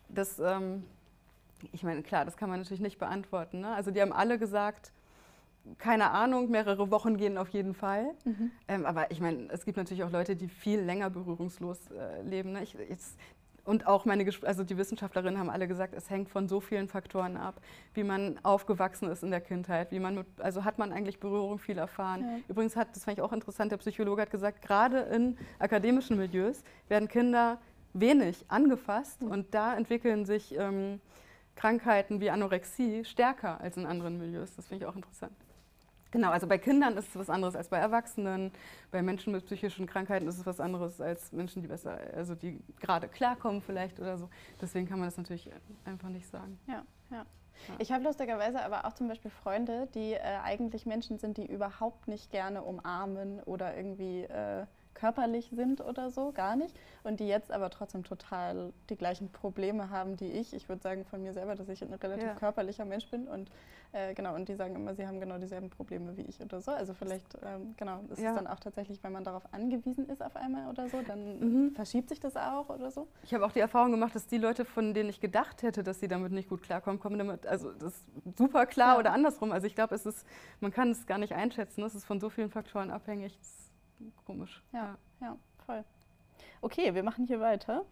Das, 0.09 0.37
ähm, 0.39 0.83
ich 1.71 1.83
meine, 1.83 2.03
klar, 2.03 2.25
das 2.25 2.35
kann 2.35 2.49
man 2.49 2.59
natürlich 2.59 2.81
nicht 2.81 2.99
beantworten. 2.99 3.61
Ne? 3.61 3.73
Also 3.73 3.91
die 3.91 4.01
haben 4.01 4.13
alle 4.13 4.37
gesagt, 4.37 4.91
keine 5.77 6.11
Ahnung, 6.11 6.49
mehrere 6.49 6.91
Wochen 6.91 7.17
gehen 7.17 7.37
auf 7.37 7.49
jeden 7.49 7.73
Fall. 7.73 8.11
Mhm. 8.23 8.51
Ähm, 8.67 8.85
aber 8.85 9.11
ich 9.11 9.19
meine, 9.19 9.47
es 9.51 9.65
gibt 9.65 9.77
natürlich 9.77 10.03
auch 10.03 10.11
Leute, 10.11 10.35
die 10.35 10.47
viel 10.47 10.79
länger 10.79 11.09
berührungslos 11.09 11.79
äh, 11.91 12.21
leben. 12.21 12.53
Ne? 12.53 12.63
Ich, 12.63 12.73
jetzt, 12.73 13.17
und 13.63 13.87
auch 13.87 14.05
meine, 14.05 14.29
also 14.43 14.63
die 14.63 14.77
Wissenschaftlerinnen 14.77 15.39
haben 15.39 15.49
alle 15.49 15.67
gesagt, 15.67 15.93
es 15.95 16.09
hängt 16.09 16.29
von 16.29 16.47
so 16.47 16.59
vielen 16.59 16.87
Faktoren 16.87 17.35
ab, 17.35 17.59
wie 17.95 18.03
man 18.03 18.39
aufgewachsen 18.43 19.09
ist 19.09 19.23
in 19.23 19.31
der 19.31 19.41
Kindheit, 19.41 19.91
wie 19.91 19.99
man 19.99 20.15
mit, 20.15 20.27
also 20.39 20.63
hat 20.63 20.77
man 20.77 20.91
eigentlich 20.91 21.19
Berührung 21.19 21.57
viel 21.57 21.79
erfahren. 21.79 22.21
Ja. 22.21 22.37
Übrigens 22.47 22.75
hat, 22.75 22.95
das 22.95 23.05
fand 23.05 23.17
ich 23.17 23.23
auch 23.23 23.33
interessant, 23.33 23.71
der 23.71 23.77
Psychologe 23.77 24.21
hat 24.21 24.31
gesagt, 24.31 24.61
gerade 24.61 24.99
in 24.99 25.37
akademischen 25.57 26.17
Milieus 26.17 26.63
werden 26.87 27.07
Kinder 27.07 27.59
wenig 27.93 28.45
angefasst 28.49 29.23
mhm. 29.23 29.31
und 29.31 29.53
da 29.53 29.75
entwickeln 29.75 30.25
sich 30.25 30.55
ähm, 30.57 31.01
Krankheiten 31.55 32.19
wie 32.19 32.29
Anorexie 32.29 33.03
stärker 33.03 33.59
als 33.61 33.77
in 33.77 33.85
anderen 33.85 34.19
Milieus. 34.19 34.55
Das 34.55 34.67
finde 34.67 34.85
ich 34.85 34.89
auch 34.89 34.95
interessant. 34.95 35.33
Genau, 36.15 36.29
also 36.29 36.47
bei 36.47 36.57
Kindern 36.57 36.95
ist 36.95 37.09
es 37.09 37.15
was 37.17 37.29
anderes 37.29 37.57
als 37.57 37.67
bei 37.67 37.77
Erwachsenen. 37.77 38.53
Bei 38.89 39.01
Menschen 39.01 39.33
mit 39.33 39.45
psychischen 39.45 39.85
Krankheiten 39.85 40.29
ist 40.29 40.37
es 40.37 40.45
was 40.45 40.61
anderes 40.61 41.01
als 41.01 41.33
Menschen, 41.33 41.61
die 41.61 41.67
besser, 41.67 41.99
also 42.15 42.35
die 42.35 42.63
gerade 42.79 43.09
klarkommen 43.09 43.61
vielleicht 43.61 43.99
oder 43.99 44.17
so. 44.17 44.29
Deswegen 44.61 44.87
kann 44.87 44.97
man 44.97 45.09
das 45.09 45.17
natürlich 45.17 45.49
einfach 45.83 46.07
nicht 46.07 46.29
sagen. 46.29 46.57
Ja, 46.67 46.85
ja. 47.11 47.17
ja. 47.17 47.25
Ich 47.79 47.91
habe 47.91 48.05
lustigerweise 48.05 48.63
aber 48.63 48.85
auch 48.85 48.93
zum 48.93 49.09
Beispiel 49.09 49.29
Freunde, 49.29 49.89
die 49.93 50.13
äh, 50.13 50.21
eigentlich 50.41 50.85
Menschen 50.85 51.17
sind, 51.17 51.35
die 51.35 51.45
überhaupt 51.45 52.07
nicht 52.07 52.31
gerne 52.31 52.61
umarmen 52.63 53.41
oder 53.41 53.75
irgendwie 53.75 54.23
äh, 54.23 54.65
körperlich 54.95 55.51
sind 55.53 55.81
oder 55.81 56.09
so, 56.09 56.31
gar 56.31 56.55
nicht. 56.55 56.75
Und 57.03 57.19
die 57.19 57.27
jetzt 57.27 57.51
aber 57.51 57.69
trotzdem 57.69 58.03
total 58.03 58.73
die 58.89 58.95
gleichen 58.95 59.31
Probleme 59.31 59.89
haben, 59.89 60.17
die 60.17 60.31
ich. 60.31 60.53
Ich 60.53 60.67
würde 60.67 60.81
sagen 60.81 61.05
von 61.05 61.21
mir 61.21 61.33
selber, 61.33 61.55
dass 61.55 61.69
ich 61.69 61.83
ein 61.83 61.93
relativ 61.93 62.25
ja. 62.25 62.35
körperlicher 62.35 62.85
Mensch 62.85 63.07
bin. 63.11 63.27
Und 63.27 63.51
äh, 63.91 64.13
genau, 64.13 64.35
und 64.35 64.49
die 64.49 64.55
sagen 64.55 64.75
immer, 64.75 64.95
sie 64.95 65.05
haben 65.05 65.19
genau 65.19 65.37
dieselben 65.37 65.69
Probleme 65.69 66.17
wie 66.17 66.23
ich 66.23 66.41
oder 66.41 66.59
so. 66.59 66.71
Also 66.71 66.93
vielleicht, 66.93 67.37
ähm, 67.45 67.75
genau, 67.77 68.01
ist 68.09 68.19
ja. 68.19 68.31
es 68.31 68.35
dann 68.35 68.47
auch 68.47 68.59
tatsächlich, 68.59 69.03
wenn 69.03 69.11
man 69.11 69.23
darauf 69.23 69.43
angewiesen 69.53 70.09
ist 70.09 70.23
auf 70.23 70.35
einmal 70.35 70.69
oder 70.69 70.89
so, 70.89 71.01
dann 71.07 71.39
mhm. 71.39 71.71
verschiebt 71.75 72.09
sich 72.09 72.19
das 72.19 72.35
auch 72.35 72.69
oder 72.69 72.91
so. 72.91 73.07
Ich 73.23 73.33
habe 73.33 73.45
auch 73.45 73.51
die 73.51 73.59
Erfahrung 73.59 73.91
gemacht, 73.91 74.15
dass 74.15 74.27
die 74.27 74.37
Leute, 74.37 74.65
von 74.65 74.93
denen 74.93 75.09
ich 75.09 75.21
gedacht 75.21 75.61
hätte, 75.61 75.83
dass 75.83 75.99
sie 75.99 76.07
damit 76.07 76.31
nicht 76.31 76.49
gut 76.49 76.63
klarkommen, 76.63 76.99
kommen 76.99 77.17
damit, 77.17 77.45
also 77.45 77.71
das 77.73 77.93
ist 77.93 78.37
super 78.37 78.65
klar 78.65 78.95
ja. 78.95 78.99
oder 78.99 79.13
andersrum. 79.13 79.51
Also 79.51 79.67
ich 79.67 79.75
glaube, 79.75 79.95
es 79.95 80.05
ist, 80.05 80.25
man 80.59 80.71
kann 80.71 80.91
es 80.91 81.05
gar 81.05 81.17
nicht 81.17 81.33
einschätzen. 81.33 81.83
Es 81.83 81.95
ist 81.95 82.05
von 82.05 82.19
so 82.19 82.29
vielen 82.29 82.49
Faktoren 82.49 82.91
abhängig. 82.91 83.37
Das 83.37 83.64
komisch. 84.25 84.61
Ja, 84.73 84.97
ja, 85.21 85.37
voll. 85.65 85.83
Okay, 86.61 86.93
wir 86.93 87.03
machen 87.03 87.25
hier 87.27 87.39
weiter. 87.39 87.85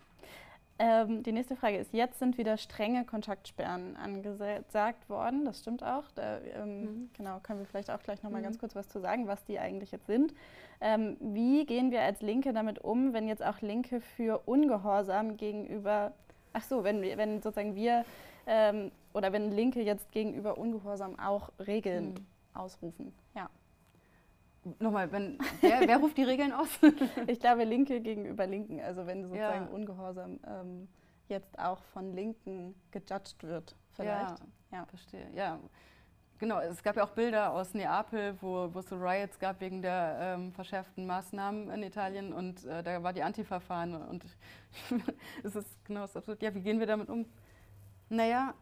Ähm, 0.79 1.21
die 1.21 1.31
nächste 1.31 1.55
Frage 1.55 1.77
ist, 1.77 1.93
jetzt 1.93 2.17
sind 2.17 2.37
wieder 2.37 2.57
strenge 2.57 3.05
Kontaktsperren 3.05 3.95
angesagt 3.95 5.07
worden. 5.07 5.45
Das 5.45 5.59
stimmt 5.59 5.83
auch. 5.83 6.05
Da, 6.15 6.39
ähm, 6.39 6.81
mhm. 6.81 7.09
Genau, 7.15 7.39
können 7.41 7.59
wir 7.59 7.67
vielleicht 7.67 7.91
auch 7.91 8.01
gleich 8.01 8.23
nochmal 8.23 8.41
mhm. 8.41 8.45
ganz 8.45 8.57
kurz 8.57 8.75
was 8.75 8.89
zu 8.89 8.99
sagen, 8.99 9.27
was 9.27 9.43
die 9.45 9.59
eigentlich 9.59 9.91
jetzt 9.91 10.07
sind. 10.07 10.33
Ähm, 10.81 11.15
wie 11.19 11.65
gehen 11.65 11.91
wir 11.91 12.01
als 12.01 12.21
Linke 12.21 12.53
damit 12.53 12.79
um, 12.79 13.13
wenn 13.13 13.27
jetzt 13.27 13.43
auch 13.43 13.61
Linke 13.61 14.01
für 14.01 14.41
Ungehorsam 14.45 15.37
gegenüber, 15.37 16.13
ach 16.53 16.63
so, 16.63 16.83
wenn, 16.83 17.01
wenn 17.01 17.41
sozusagen 17.41 17.75
wir 17.75 18.03
ähm, 18.47 18.91
oder 19.13 19.31
wenn 19.31 19.51
Linke 19.51 19.81
jetzt 19.81 20.11
gegenüber 20.11 20.57
Ungehorsam 20.57 21.19
auch 21.19 21.51
Regeln 21.59 22.15
mhm. 22.15 22.25
ausrufen? 22.55 23.13
Ja. 23.35 23.47
Nochmal, 24.79 25.11
wenn, 25.11 25.37
wer, 25.61 25.81
wer, 25.81 25.97
ruft 25.97 26.17
die 26.17 26.23
Regeln 26.23 26.53
aus? 26.53 26.69
ich 27.27 27.39
glaube, 27.39 27.63
Linke 27.63 27.99
gegenüber 28.01 28.47
Linken. 28.47 28.79
Also 28.79 29.05
wenn 29.05 29.23
sozusagen 29.23 29.65
ja. 29.65 29.71
Ungehorsam 29.71 30.39
ähm, 30.47 30.87
jetzt 31.27 31.59
auch 31.59 31.83
von 31.93 32.13
Linken 32.13 32.73
gejudged 32.91 33.43
wird, 33.43 33.75
vielleicht. 33.91 34.39
Ja, 34.71 34.77
ja, 34.77 34.85
verstehe. 34.85 35.27
Ja, 35.33 35.59
genau. 36.39 36.59
Es 36.59 36.81
gab 36.81 36.95
ja 36.95 37.03
auch 37.03 37.11
Bilder 37.11 37.53
aus 37.53 37.73
Neapel, 37.73 38.35
wo, 38.41 38.73
wo 38.73 38.79
es 38.79 38.87
so 38.87 38.95
Riots 38.95 39.37
gab 39.37 39.59
wegen 39.59 39.81
der 39.81 40.17
ähm, 40.19 40.53
verschärften 40.53 41.05
Maßnahmen 41.05 41.69
in 41.69 41.83
Italien 41.83 42.31
und 42.31 42.63
äh, 42.65 42.81
da 42.83 43.03
war 43.03 43.11
die 43.11 43.23
Antifa-Fahne 43.23 43.99
und 44.07 44.23
es 45.43 45.55
ist 45.55 45.85
genau 45.85 46.01
das 46.01 46.15
absurd. 46.15 46.41
Ja, 46.41 46.53
wie 46.55 46.61
gehen 46.61 46.79
wir 46.79 46.87
damit 46.87 47.09
um? 47.09 47.25
Naja, 48.09 48.53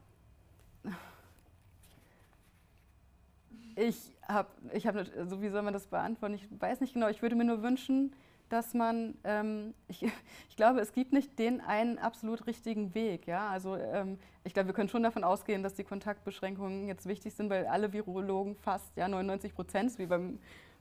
Ich 3.76 4.16
habe, 4.28 4.50
ich 4.74 4.88
hab, 4.88 4.96
also 4.96 5.42
wie 5.42 5.50
soll 5.50 5.62
man 5.62 5.74
das 5.74 5.88
beantworten? 5.88 6.36
Ich 6.36 6.48
weiß 6.60 6.82
nicht 6.82 6.94
genau. 6.94 7.08
Ich 7.08 7.22
würde 7.22 7.36
mir 7.36 7.46
nur 7.46 7.62
wünschen, 7.62 8.14
dass 8.52 8.74
man, 8.74 9.16
ähm, 9.24 9.74
ich, 9.88 10.04
ich, 10.50 10.56
glaube, 10.56 10.80
es 10.82 10.94
gibt 10.94 11.14
nicht 11.14 11.40
den 11.40 11.62
einen 11.62 11.98
absolut 11.98 12.46
richtigen 12.48 12.94
Weg. 12.94 13.28
Ja? 13.28 13.50
Also 13.50 13.78
ähm, 13.78 14.20
ich 14.44 14.54
glaube, 14.54 14.68
wir 14.68 14.74
können 14.74 14.90
schon 14.90 15.04
davon 15.04 15.24
ausgehen, 15.24 15.64
dass 15.64 15.74
die 15.74 15.84
Kontaktbeschränkungen 15.84 16.88
jetzt 16.88 17.06
wichtig 17.06 17.34
sind, 17.34 17.50
weil 17.50 17.66
alle 17.66 17.94
Virologen 17.94 18.56
fast, 18.56 18.96
ja 18.98 19.08
99 19.08 19.56
Prozent, 19.56 19.98
wie 19.98 20.06
beim, 20.06 20.40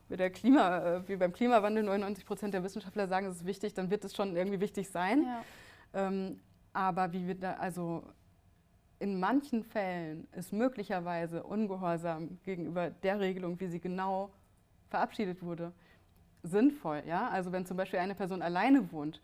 wie, 0.09 0.17
der 0.17 0.29
Klima, 0.29 0.97
äh, 0.97 1.07
wie 1.07 1.15
beim 1.15 1.31
Klimawandel 1.31 1.83
99 1.83 2.25
Prozent 2.25 2.53
der 2.53 2.63
Wissenschaftler 2.63 3.07
sagen, 3.07 3.27
es 3.27 3.37
ist 3.37 3.45
wichtig, 3.45 3.73
dann 3.73 3.89
wird 3.89 4.03
es 4.03 4.15
schon 4.15 4.35
irgendwie 4.35 4.59
wichtig 4.59 4.89
sein. 4.89 5.23
Ja. 5.23 6.07
Ähm, 6.07 6.39
aber 6.73 7.11
wie 7.13 7.27
wir 7.27 7.35
da, 7.35 7.53
also 7.53 8.03
in 9.01 9.19
manchen 9.19 9.63
Fällen 9.63 10.27
ist 10.31 10.53
möglicherweise 10.53 11.43
Ungehorsam 11.43 12.37
gegenüber 12.43 12.91
der 12.91 13.19
Regelung, 13.19 13.59
wie 13.59 13.65
sie 13.65 13.79
genau 13.79 14.29
verabschiedet 14.89 15.41
wurde, 15.41 15.73
sinnvoll. 16.43 17.01
Ja? 17.07 17.27
Also 17.29 17.51
wenn 17.51 17.65
zum 17.65 17.77
Beispiel 17.77 17.97
eine 17.97 18.13
Person 18.13 18.43
alleine 18.43 18.91
wohnt 18.91 19.19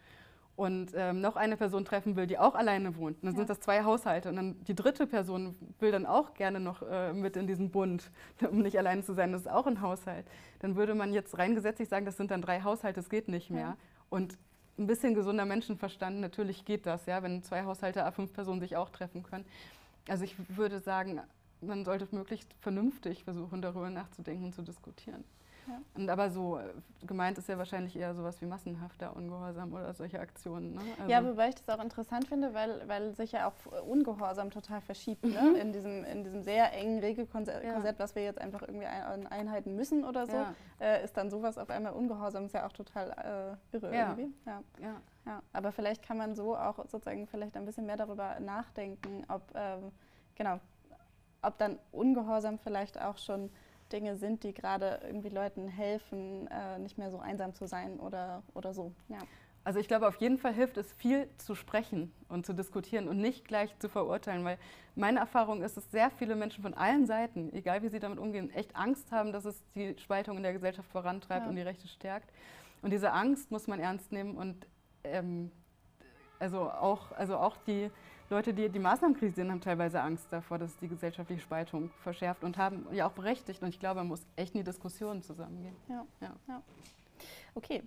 und 0.55 0.93
ähm, 0.95 1.21
noch 1.21 1.36
eine 1.36 1.57
Person 1.57 1.86
treffen 1.86 2.15
will, 2.15 2.25
die 2.25 2.39
auch 2.39 2.55
alleine 2.55 2.97
wohnt, 2.97 3.23
dann 3.23 3.34
ja. 3.34 3.38
sind 3.38 3.51
das 3.51 3.59
zwei 3.59 3.84
Haushalte 3.84 4.30
und 4.30 4.36
dann 4.38 4.63
die 4.63 4.73
dritte 4.73 5.05
Person 5.05 5.55
will 5.80 5.91
dann 5.91 6.07
auch 6.07 6.34
gerne 6.34 6.59
noch 6.59 6.82
äh, 6.82 7.13
mit 7.13 7.38
in 7.38 7.45
diesen 7.45 7.69
Bund, 7.69 8.09
um 8.49 8.63
nicht 8.63 8.80
alleine 8.80 9.03
zu 9.03 9.13
sein, 9.13 9.32
das 9.32 9.41
ist 9.41 9.51
auch 9.51 9.67
ein 9.67 9.82
Haushalt. 9.82 10.25
Dann 10.57 10.75
würde 10.75 10.95
man 10.95 11.13
jetzt 11.13 11.38
rein 11.38 11.53
gesetzlich 11.53 11.88
sagen, 11.88 12.07
das 12.07 12.17
sind 12.17 12.32
dann 12.32 12.41
drei 12.41 12.63
Haushalte, 12.63 12.99
das 12.99 13.11
geht 13.11 13.28
nicht 13.28 13.51
mehr. 13.51 13.61
Ja. 13.61 13.78
Und 14.09 14.39
ein 14.78 14.88
bisschen 14.88 15.13
gesunder 15.13 15.45
Menschenverstand, 15.45 16.19
natürlich 16.19 16.65
geht 16.65 16.86
das, 16.86 17.05
ja, 17.05 17.23
wenn 17.23 17.43
zwei 17.43 17.63
Haushalte 17.63 18.05
a 18.05 18.11
fünf 18.11 18.34
Personen 18.34 18.59
sich 18.59 18.75
auch 18.75 18.89
treffen 18.89 19.23
können. 19.23 19.45
Also 20.07 20.23
ich 20.23 20.36
würde 20.55 20.80
sagen, 20.80 21.19
man 21.61 21.84
sollte 21.86 22.07
möglichst 22.11 22.53
vernünftig 22.61 23.23
versuchen, 23.23 23.61
darüber 23.61 23.89
nachzudenken 23.89 24.45
und 24.45 24.53
zu 24.53 24.61
diskutieren. 24.61 25.23
Ja. 25.68 25.82
Und 25.95 26.09
aber 26.09 26.30
so 26.30 26.57
äh, 26.57 26.74
gemeint 27.05 27.38
ist 27.38 27.49
ja 27.49 27.57
wahrscheinlich 27.57 27.95
eher 27.95 28.15
sowas 28.15 28.41
wie 28.41 28.45
massenhafter 28.45 29.15
Ungehorsam 29.15 29.74
oder 29.74 29.93
solche 29.93 30.20
Aktionen. 30.20 30.76
Ne? 30.76 30.82
Also 30.97 31.11
ja, 31.11 31.26
wobei 31.26 31.49
ich 31.49 31.55
das 31.55 31.68
auch 31.70 31.84
interessant 31.84 32.28
finde, 32.28 32.53
weil, 32.53 32.88
weil 32.88 33.13
sich 33.13 33.34
ja 33.34 33.47
auch 33.47 33.84
Ungehorsam 33.84 34.49
total 34.49 34.82
verschiebt 34.82 35.24
ne? 35.24 35.41
mhm. 35.41 35.53
ne? 35.53 35.59
in, 35.59 35.74
diesem, 35.74 36.03
in 36.05 36.24
diesem 36.24 36.41
sehr 36.41 36.74
engen 36.74 36.99
Regelkorsett, 36.99 37.63
ja. 37.63 37.93
was 37.97 38.15
wir 38.15 38.24
jetzt 38.24 38.39
einfach 38.39 38.61
irgendwie 38.61 38.86
ein, 38.86 39.28
einhalten 39.28 39.76
müssen 39.76 40.05
oder 40.05 40.26
so, 40.26 40.38
ja. 40.38 40.53
äh, 40.80 41.03
ist 41.03 41.18
dann 41.18 41.30
sowas 41.30 41.57
auf 41.57 41.70
einmal 41.70 41.93
Ungehorsam, 41.93 42.45
ist 42.45 42.53
ja 42.53 42.65
auch 42.65 42.74
total 42.74 43.57
äh, 43.72 43.76
irre 43.76 43.93
irgendwie. 43.93 44.34
Ja. 44.45 44.61
Ja. 44.82 45.01
Ja. 45.26 45.41
Aber 45.51 45.74
vielleicht 45.74 46.03
kann 46.03 46.18
man 46.18 46.36
so 46.36 46.55
auch 46.55 46.78
sozusagen 46.88 47.28
vielleicht 47.28 47.57
ein 47.57 47.65
bisschen 47.65 47.86
mehr 47.86 47.97
darüber 47.97 48.39
nachdenken, 48.39 49.26
ob, 49.28 49.43
ähm, 49.55 49.91
genau, 50.36 50.59
ob 51.41 51.57
dann 51.57 51.78
Ungehorsam 51.91 52.57
vielleicht 52.57 52.99
auch 52.99 53.18
schon 53.18 53.49
Dinge 53.91 54.17
sind, 54.17 54.43
die 54.43 54.53
gerade 54.53 54.99
irgendwie 55.03 55.29
Leuten 55.29 55.67
helfen, 55.67 56.47
äh, 56.47 56.79
nicht 56.79 56.97
mehr 56.97 57.11
so 57.11 57.19
einsam 57.19 57.53
zu 57.53 57.67
sein 57.67 57.99
oder, 57.99 58.43
oder 58.53 58.73
so. 58.73 58.93
Ja. 59.07 59.19
Also 59.63 59.79
ich 59.79 59.89
glaube, 59.89 60.07
auf 60.07 60.15
jeden 60.15 60.38
Fall 60.38 60.53
hilft 60.53 60.77
es 60.77 60.93
viel 60.93 61.27
zu 61.38 61.53
sprechen 61.53 62.13
und 62.29 62.45
zu 62.45 62.53
diskutieren 62.53 63.09
und 63.09 63.17
nicht 63.17 63.45
gleich 63.45 63.77
zu 63.79 63.89
verurteilen, 63.89 64.45
weil 64.45 64.57
meine 64.95 65.19
Erfahrung 65.19 65.61
ist, 65.61 65.75
dass 65.75 65.91
sehr 65.91 66.09
viele 66.09 66.38
Menschen 66.38 66.63
von 66.63 66.73
allen 66.73 67.05
Seiten, 67.05 67.51
egal 67.53 67.83
wie 67.83 67.89
sie 67.89 67.99
damit 67.99 68.17
umgehen, 68.17 68.49
echt 68.53 68.77
Angst 68.77 69.11
haben, 69.11 69.33
dass 69.33 69.43
es 69.43 69.61
die 69.75 69.97
Spaltung 69.99 70.38
in 70.38 70.43
der 70.43 70.53
Gesellschaft 70.53 70.89
vorantreibt 70.89 71.43
ja. 71.43 71.49
und 71.49 71.57
die 71.57 71.63
Rechte 71.63 71.88
stärkt. 71.89 72.31
Und 72.81 72.91
diese 72.91 73.11
Angst 73.11 73.51
muss 73.51 73.67
man 73.67 73.81
ernst 73.81 74.13
nehmen 74.13 74.38
und 74.38 74.65
ähm, 75.03 75.51
also, 76.39 76.69
auch, 76.71 77.11
also 77.11 77.38
auch 77.38 77.57
die 77.57 77.91
Leute, 78.30 78.53
die 78.53 78.67
die 78.67 78.80
Maßnahmen 78.80 79.15
kritisieren, 79.15 79.51
haben 79.51 79.61
teilweise 79.61 80.01
Angst 80.01 80.28
davor, 80.32 80.57
dass 80.57 80.78
die 80.78 80.89
gesellschaftliche 80.89 81.41
Spaltung 81.41 81.91
verschärft 82.01 82.43
und 82.43 82.57
haben 82.57 82.86
ja 82.91 83.07
auch 83.07 83.13
berechtigt. 83.13 83.61
Und 83.61 83.69
ich 83.69 83.80
glaube, 83.80 84.01
man 84.01 84.07
muss 84.07 84.25
echt 84.36 84.53
in 84.53 84.59
die 84.59 84.65
Diskussion 84.65 85.21
zusammengehen. 85.21 85.75
Ja. 85.88 86.05
ja. 86.19 86.36
ja. 86.47 86.61
Okay. 87.55 87.84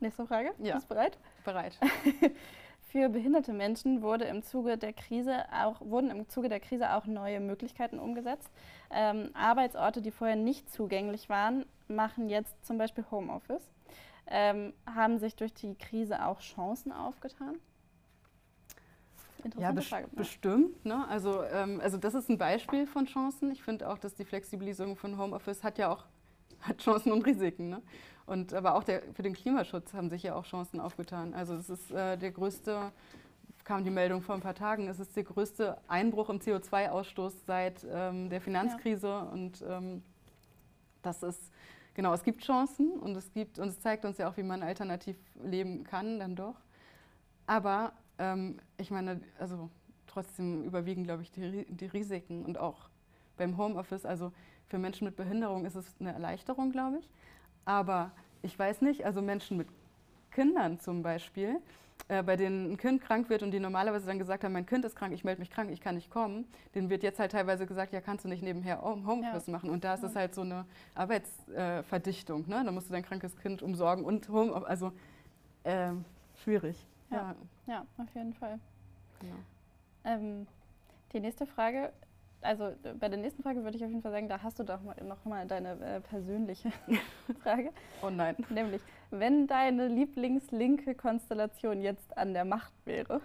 Nächste 0.00 0.26
Frage. 0.26 0.52
Ja. 0.58 0.74
Bist 0.74 0.90
du 0.90 0.94
bereit? 0.94 1.18
Bereit. 1.44 1.78
Für 2.94 3.08
behinderte 3.08 3.52
Menschen 3.52 4.02
wurde 4.02 4.24
im 4.26 4.42
Zuge 4.42 4.76
der 4.76 4.92
Krise 4.92 5.46
auch, 5.50 5.80
wurden 5.80 6.10
im 6.10 6.28
Zuge 6.28 6.48
der 6.48 6.60
Krise 6.60 6.92
auch 6.92 7.06
neue 7.06 7.40
Möglichkeiten 7.40 7.98
umgesetzt. 7.98 8.50
Ähm, 8.90 9.30
Arbeitsorte, 9.34 10.02
die 10.02 10.10
vorher 10.10 10.36
nicht 10.36 10.70
zugänglich 10.70 11.28
waren, 11.28 11.64
machen 11.88 12.28
jetzt 12.28 12.64
zum 12.64 12.78
Beispiel 12.78 13.04
Homeoffice. 13.10 13.68
Ähm, 14.26 14.74
haben 14.86 15.18
sich 15.18 15.34
durch 15.34 15.52
die 15.54 15.74
Krise 15.74 16.24
auch 16.24 16.40
Chancen 16.40 16.92
aufgetan? 16.92 17.56
Interessante 19.44 19.80
ja, 19.82 19.88
Frage. 19.88 20.08
bestimmt. 20.12 20.84
Ne? 20.84 21.06
Also, 21.08 21.42
ähm, 21.44 21.80
also 21.82 21.98
das 21.98 22.14
ist 22.14 22.30
ein 22.30 22.38
Beispiel 22.38 22.86
von 22.86 23.06
Chancen. 23.06 23.50
Ich 23.50 23.62
finde 23.62 23.88
auch, 23.88 23.98
dass 23.98 24.14
die 24.14 24.24
Flexibilisierung 24.24 24.96
von 24.96 25.18
Homeoffice 25.18 25.62
hat 25.62 25.78
ja 25.78 25.92
auch 25.92 26.04
hat 26.60 26.78
Chancen 26.78 27.12
und 27.12 27.26
Risiken. 27.26 27.68
Ne? 27.68 27.82
Und 28.26 28.54
aber 28.54 28.74
auch 28.74 28.84
der, 28.84 29.02
für 29.12 29.22
den 29.22 29.34
Klimaschutz 29.34 29.92
haben 29.92 30.08
sich 30.08 30.22
ja 30.22 30.34
auch 30.34 30.46
Chancen 30.46 30.80
aufgetan. 30.80 31.34
Also 31.34 31.54
es 31.54 31.68
ist 31.68 31.90
äh, 31.90 32.16
der 32.16 32.30
größte, 32.32 32.90
kam 33.64 33.84
die 33.84 33.90
Meldung 33.90 34.22
vor 34.22 34.34
ein 34.34 34.40
paar 34.40 34.54
Tagen, 34.54 34.88
es 34.88 34.98
ist 34.98 35.14
der 35.16 35.24
größte 35.24 35.78
Einbruch 35.88 36.30
im 36.30 36.38
CO2-Ausstoß 36.38 37.32
seit 37.46 37.86
ähm, 37.90 38.30
der 38.30 38.40
Finanzkrise. 38.40 39.08
Ja. 39.08 39.20
Und 39.20 39.62
ähm, 39.68 40.02
das 41.02 41.22
ist, 41.22 41.52
genau, 41.92 42.14
es 42.14 42.22
gibt 42.22 42.42
Chancen 42.42 42.98
und 42.98 43.14
es 43.14 43.30
gibt, 43.32 43.58
und 43.58 43.68
es 43.68 43.80
zeigt 43.80 44.06
uns 44.06 44.16
ja 44.16 44.30
auch, 44.30 44.36
wie 44.38 44.42
man 44.42 44.62
alternativ 44.62 45.16
leben 45.42 45.84
kann, 45.84 46.18
dann 46.18 46.34
doch. 46.34 46.56
Aber 47.46 47.92
ähm, 48.18 48.58
ich 48.76 48.90
meine, 48.90 49.20
also 49.38 49.70
trotzdem 50.06 50.64
überwiegen, 50.64 51.04
glaube 51.04 51.22
ich, 51.22 51.30
die, 51.30 51.66
die 51.68 51.86
Risiken 51.86 52.44
und 52.44 52.58
auch 52.58 52.88
beim 53.36 53.56
Homeoffice, 53.56 54.06
also 54.06 54.32
für 54.66 54.78
Menschen 54.78 55.04
mit 55.04 55.16
Behinderung 55.16 55.64
ist 55.64 55.74
es 55.74 55.86
eine 56.00 56.12
Erleichterung, 56.12 56.70
glaube 56.72 56.98
ich. 56.98 57.10
Aber 57.64 58.12
ich 58.42 58.58
weiß 58.58 58.82
nicht, 58.82 59.04
also 59.04 59.22
Menschen 59.22 59.56
mit 59.56 59.68
Kindern 60.30 60.78
zum 60.80 61.02
Beispiel, 61.02 61.60
äh, 62.08 62.22
bei 62.22 62.36
denen 62.36 62.72
ein 62.72 62.76
Kind 62.76 63.02
krank 63.02 63.30
wird 63.30 63.42
und 63.42 63.50
die 63.50 63.60
normalerweise 63.60 64.06
dann 64.06 64.18
gesagt 64.18 64.44
haben, 64.44 64.52
mein 64.52 64.66
Kind 64.66 64.84
ist 64.84 64.94
krank, 64.94 65.14
ich 65.14 65.24
melde 65.24 65.40
mich 65.40 65.50
krank, 65.50 65.70
ich 65.70 65.80
kann 65.80 65.94
nicht 65.94 66.10
kommen, 66.10 66.44
denen 66.74 66.90
wird 66.90 67.02
jetzt 67.02 67.18
halt 67.18 67.32
teilweise 67.32 67.66
gesagt, 67.66 67.92
ja, 67.92 68.00
kannst 68.00 68.24
du 68.24 68.28
nicht 68.28 68.42
nebenher 68.42 68.82
Homeoffice 68.82 69.46
ja. 69.46 69.52
machen. 69.52 69.70
Und 69.70 69.84
da 69.84 69.94
ist 69.94 70.02
es 70.02 70.14
halt 70.14 70.34
so 70.34 70.42
eine 70.42 70.66
Arbeitsverdichtung. 70.94 72.44
Äh, 72.46 72.50
ne? 72.50 72.62
Da 72.64 72.72
musst 72.72 72.88
du 72.88 72.92
dein 72.92 73.04
krankes 73.04 73.36
Kind 73.36 73.62
umsorgen 73.62 74.04
und 74.04 74.28
Homeoffice, 74.28 74.68
also 74.68 74.92
äh, 75.64 75.92
schwierig. 76.42 76.86
Ja, 77.10 77.34
ja 77.66 77.86
auf 77.98 78.14
jeden 78.14 78.34
Fall. 78.34 78.58
Genau. 79.20 79.36
Ähm, 80.04 80.46
die 81.12 81.20
nächste 81.20 81.46
Frage, 81.46 81.92
also 82.42 82.72
bei 83.00 83.08
der 83.08 83.18
nächsten 83.18 83.42
Frage 83.42 83.64
würde 83.64 83.76
ich 83.76 83.84
auf 83.84 83.90
jeden 83.90 84.02
Fall 84.02 84.12
sagen, 84.12 84.28
da 84.28 84.42
hast 84.42 84.58
du 84.58 84.64
doch 84.64 84.82
mal, 84.82 84.96
noch 85.02 85.24
mal 85.24 85.46
deine 85.46 85.80
äh, 85.80 86.00
persönliche 86.00 86.70
Frage. 87.42 87.72
Oh 88.02 88.10
nein. 88.10 88.36
Nämlich, 88.50 88.82
wenn 89.10 89.46
deine 89.46 89.88
Lieblingslinke 89.88 90.94
Konstellation 90.94 91.80
jetzt 91.80 92.16
an 92.18 92.34
der 92.34 92.44
Macht 92.44 92.72
wäre, 92.84 93.20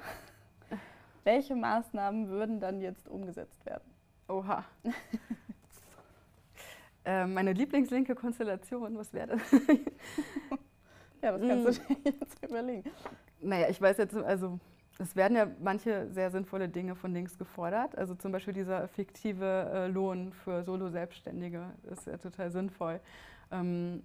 welche 1.23 1.55
Maßnahmen 1.55 2.29
würden 2.29 2.59
dann 2.59 2.81
jetzt 2.81 3.07
umgesetzt 3.07 3.65
werden? 3.65 3.91
Oha. 4.29 4.63
äh, 7.05 7.25
meine 7.25 7.53
Lieblingslinke 7.53 8.15
Konstellation, 8.15 8.97
was 8.97 9.11
wäre 9.11 9.37
das? 9.37 9.51
ja, 11.21 11.37
das 11.37 11.41
kannst 11.41 11.67
du 11.67 11.89
hm. 11.89 12.03
dir 12.03 12.13
jetzt 12.21 12.43
überlegen. 12.43 12.91
Naja, 13.41 13.69
ich 13.69 13.81
weiß 13.81 13.97
jetzt, 13.97 14.15
also 14.15 14.59
es 14.99 15.15
werden 15.15 15.37
ja 15.37 15.47
manche 15.61 16.11
sehr 16.11 16.29
sinnvolle 16.29 16.67
Dinge 16.67 16.95
von 16.95 17.13
links 17.13 17.37
gefordert. 17.37 17.97
Also 17.97 18.15
zum 18.15 18.31
Beispiel 18.31 18.53
dieser 18.53 18.87
fiktive 18.89 19.71
äh, 19.73 19.87
Lohn 19.87 20.33
für 20.33 20.63
Solo-Selbstständige 20.63 21.71
ist 21.89 22.05
ja 22.05 22.17
total 22.17 22.51
sinnvoll. 22.51 22.99
Ähm, 23.51 24.03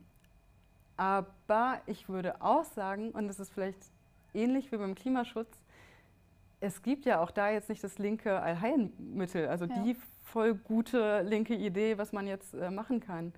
aber 0.97 1.81
ich 1.87 2.09
würde 2.09 2.41
auch 2.41 2.65
sagen, 2.65 3.11
und 3.11 3.27
das 3.27 3.41
ist 3.41 3.53
vielleicht 3.53 3.79
ähnlich 4.33 4.71
wie 4.71 4.77
beim 4.77 4.95
Klimaschutz, 4.95 5.49
es 6.61 6.83
gibt 6.83 7.05
ja 7.05 7.21
auch 7.21 7.33
da 7.33 7.51
jetzt 7.51 7.69
nicht 7.69 7.83
das 7.83 7.99
linke 7.99 8.41
Allheilmittel, 8.41 9.49
also 9.49 9.67
ja. 9.67 9.83
die 9.83 9.97
voll 10.23 10.55
gute 10.55 11.23
linke 11.23 11.55
Idee, 11.55 11.99
was 11.99 12.13
man 12.13 12.27
jetzt 12.27 12.55
äh, 12.55 12.71
machen 12.71 13.01
kann. 13.01 13.33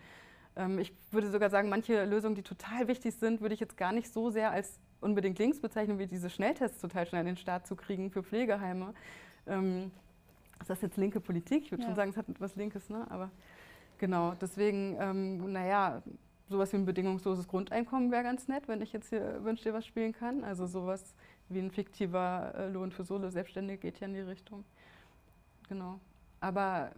Ähm, 0.56 0.78
ich 0.78 0.92
würde 1.10 1.30
sogar 1.30 1.50
sagen, 1.50 1.68
manche 1.68 2.04
Lösungen, 2.04 2.34
die 2.34 2.42
total 2.42 2.86
wichtig 2.86 3.14
sind, 3.14 3.40
würde 3.40 3.54
ich 3.54 3.60
jetzt 3.60 3.76
gar 3.76 3.92
nicht 3.92 4.12
so 4.12 4.30
sehr 4.30 4.50
als 4.50 4.78
unbedingt 5.00 5.38
links 5.38 5.60
bezeichnen, 5.60 5.98
wie 5.98 6.06
diese 6.06 6.30
Schnelltests 6.30 6.80
total 6.80 7.06
schnell 7.06 7.20
in 7.20 7.26
den 7.26 7.36
Start 7.36 7.66
zu 7.66 7.76
kriegen 7.76 8.10
für 8.10 8.22
Pflegeheime. 8.22 8.94
Ähm, 9.46 9.90
ist 10.60 10.70
das 10.70 10.80
jetzt 10.80 10.96
linke 10.96 11.20
Politik? 11.20 11.64
Ich 11.64 11.70
würde 11.70 11.82
ja. 11.82 11.88
schon 11.88 11.96
sagen, 11.96 12.10
es 12.10 12.16
hat 12.16 12.28
etwas 12.28 12.56
Linkes, 12.56 12.88
ne? 12.88 13.06
aber 13.10 13.30
genau, 13.98 14.34
deswegen, 14.40 14.96
ähm, 14.98 15.52
naja, 15.52 16.02
sowas 16.48 16.72
wie 16.72 16.76
ein 16.76 16.86
bedingungsloses 16.86 17.48
Grundeinkommen 17.48 18.10
wäre 18.10 18.22
ganz 18.22 18.48
nett, 18.48 18.68
wenn 18.68 18.80
ich 18.80 18.92
jetzt 18.92 19.08
hier 19.08 19.44
Wünsch 19.44 19.62
dir 19.62 19.74
was 19.74 19.86
spielen 19.86 20.12
kann. 20.12 20.44
Also 20.44 20.66
sowas 20.66 21.14
wie 21.48 21.58
ein 21.58 21.70
fiktiver 21.70 22.54
äh, 22.56 22.68
Lohn 22.68 22.92
für 22.92 23.04
Solo-Selbstständige 23.04 23.78
geht 23.78 24.00
ja 24.00 24.06
in 24.06 24.14
die 24.14 24.20
Richtung. 24.20 24.64
Genau. 25.68 26.00
Aber 26.40 26.92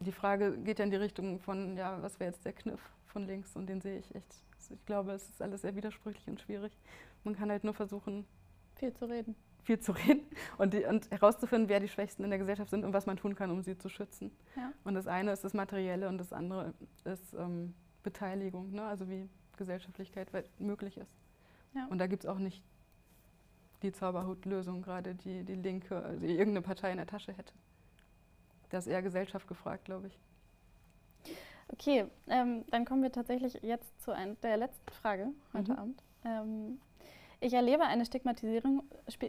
die 0.00 0.12
Frage 0.12 0.56
geht 0.58 0.78
ja 0.78 0.84
in 0.84 0.90
die 0.90 0.96
Richtung 0.96 1.40
von, 1.40 1.76
ja, 1.76 2.00
was 2.02 2.18
wäre 2.20 2.30
jetzt 2.30 2.44
der 2.44 2.52
Kniff 2.52 2.80
von 3.06 3.26
links 3.26 3.56
und 3.56 3.66
den 3.68 3.80
sehe 3.80 3.98
ich 3.98 4.14
echt. 4.14 4.42
Ich 4.70 4.86
glaube, 4.86 5.12
es 5.12 5.28
ist 5.28 5.42
alles 5.42 5.62
sehr 5.62 5.74
widersprüchlich 5.74 6.26
und 6.28 6.40
schwierig. 6.40 6.72
Man 7.24 7.34
kann 7.34 7.50
halt 7.50 7.64
nur 7.64 7.74
versuchen, 7.74 8.26
viel 8.76 8.92
zu 8.94 9.04
reden. 9.06 9.34
viel 9.62 9.78
zu 9.80 9.92
reden 9.92 10.22
und, 10.56 10.72
die, 10.72 10.84
und 10.84 11.10
herauszufinden, 11.10 11.68
wer 11.68 11.80
die 11.80 11.88
Schwächsten 11.88 12.24
in 12.24 12.30
der 12.30 12.38
Gesellschaft 12.38 12.70
sind 12.70 12.84
und 12.84 12.92
was 12.92 13.06
man 13.06 13.16
tun 13.16 13.34
kann, 13.34 13.50
um 13.50 13.62
sie 13.62 13.76
zu 13.76 13.88
schützen. 13.88 14.30
Ja. 14.56 14.72
Und 14.84 14.94
das 14.94 15.06
eine 15.06 15.32
ist 15.32 15.44
das 15.44 15.52
Materielle 15.54 16.08
und 16.08 16.18
das 16.18 16.32
andere 16.32 16.72
ist 17.04 17.34
ähm, 17.34 17.74
Beteiligung, 18.02 18.70
ne? 18.72 18.84
also 18.84 19.08
wie 19.08 19.28
Gesellschaftlichkeit 19.56 20.28
möglich 20.58 20.96
ist. 20.96 21.12
Ja. 21.74 21.86
Und 21.90 21.98
da 21.98 22.06
gibt 22.06 22.24
es 22.24 22.30
auch 22.30 22.38
nicht 22.38 22.64
die 23.82 23.92
Zauberhutlösung, 23.92 24.82
gerade 24.82 25.14
die 25.14 25.44
die 25.44 25.54
Linke, 25.54 26.02
also 26.02 26.26
die 26.26 26.32
irgendeine 26.32 26.62
Partei 26.62 26.90
in 26.92 26.96
der 26.96 27.06
Tasche 27.06 27.32
hätte. 27.32 27.52
Da 28.70 28.78
ist 28.78 28.86
eher 28.86 29.02
Gesellschaft 29.02 29.46
gefragt, 29.48 29.84
glaube 29.84 30.06
ich. 30.08 30.18
Okay, 31.70 32.06
ähm, 32.28 32.64
dann 32.70 32.84
kommen 32.86 33.02
wir 33.02 33.12
tatsächlich 33.12 33.54
jetzt 33.62 34.00
zu 34.02 34.12
ein, 34.12 34.40
der 34.40 34.56
letzten 34.56 34.90
Frage 34.92 35.28
heute 35.52 35.72
Mhm. 35.72 35.78
Abend. 35.78 36.02
Ähm, 36.24 36.80
ich 37.40 37.54
erlebe 37.54 37.84
eine 37.84 38.04
Stigmatisierung, 38.04 38.82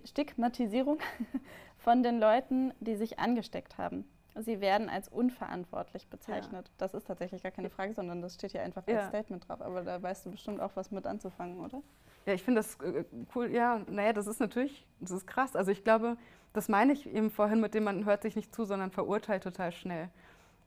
Stigmatisierung 0.06 1.00
von 1.78 2.04
den 2.04 2.20
Leuten, 2.20 2.74
die 2.80 2.96
sich 2.96 3.20
angesteckt 3.20 3.78
haben. 3.78 4.06
Sie 4.36 4.62
werden 4.62 4.90
als 4.90 5.10
unverantwortlich 5.10 6.08
bezeichnet. 6.08 6.72
Das 6.78 6.94
ist 6.94 7.08
tatsächlich 7.08 7.44
gar 7.44 7.52
keine 7.52 7.70
Frage, 7.70 7.94
sondern 7.94 8.22
das 8.22 8.36
steht 8.36 8.52
hier 8.52 8.62
einfach 8.62 8.84
als 8.88 8.96
Ja. 8.96 9.08
Statement 9.10 9.48
drauf. 9.48 9.62
Aber 9.62 9.82
da 9.82 10.02
weißt 10.02 10.26
du 10.26 10.32
bestimmt 10.32 10.62
auch 10.62 10.72
was 10.76 10.92
mit 10.92 11.06
anzufangen, 11.06 11.60
oder? 11.60 11.82
Ja, 12.26 12.34
ich 12.34 12.44
finde 12.44 12.60
das 12.60 12.76
äh, 12.82 13.04
cool. 13.36 13.52
Ja, 13.52 13.82
naja, 13.90 14.14
das 14.14 14.28
ist 14.28 14.40
natürlich, 14.40 14.86
das 15.00 15.12
ist 15.12 15.28
krass. 15.28 15.56
Also 15.56 15.72
ich 15.72 15.84
glaube, 15.84 16.16
das 16.54 16.70
meine 16.70 16.94
ich 16.94 17.08
eben 17.08 17.32
vorhin 17.32 17.60
mit 17.60 17.74
dem, 17.74 17.84
man 17.84 18.06
hört 18.06 18.22
sich 18.22 18.36
nicht 18.36 18.54
zu, 18.54 18.66
sondern 18.66 18.92
verurteilt 18.92 19.44
total 19.44 19.72
schnell. 19.72 20.10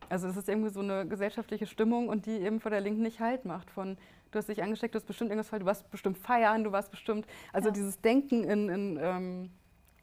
Also 0.08 0.28
es 0.28 0.36
ist 0.36 0.48
irgendwie 0.48 0.70
so 0.70 0.80
eine 0.80 1.06
gesellschaftliche 1.06 1.66
Stimmung 1.66 2.08
und 2.08 2.26
die 2.26 2.38
eben 2.40 2.60
vor 2.60 2.70
der 2.70 2.80
Linken 2.80 3.02
nicht 3.02 3.20
Halt 3.20 3.44
macht. 3.44 3.70
Von, 3.70 3.96
du 4.32 4.38
hast 4.38 4.48
dich 4.48 4.62
angesteckt, 4.62 4.94
du 4.94 4.98
hast 4.98 5.06
bestimmt 5.06 5.30
irgendwas 5.30 5.48
falsch, 5.50 5.60
du 5.60 5.66
warst 5.66 5.90
bestimmt 5.90 6.18
feiern, 6.18 6.64
du 6.64 6.72
warst 6.72 6.90
bestimmt, 6.90 7.26
also 7.52 7.68
Ja. 7.68 7.72
dieses 7.74 8.00
Denken 8.00 8.44
in, 8.44 8.68
in 8.68 8.98
ähm, 9.00 9.50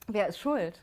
wer 0.07 0.27
ist 0.27 0.39
schuld, 0.39 0.81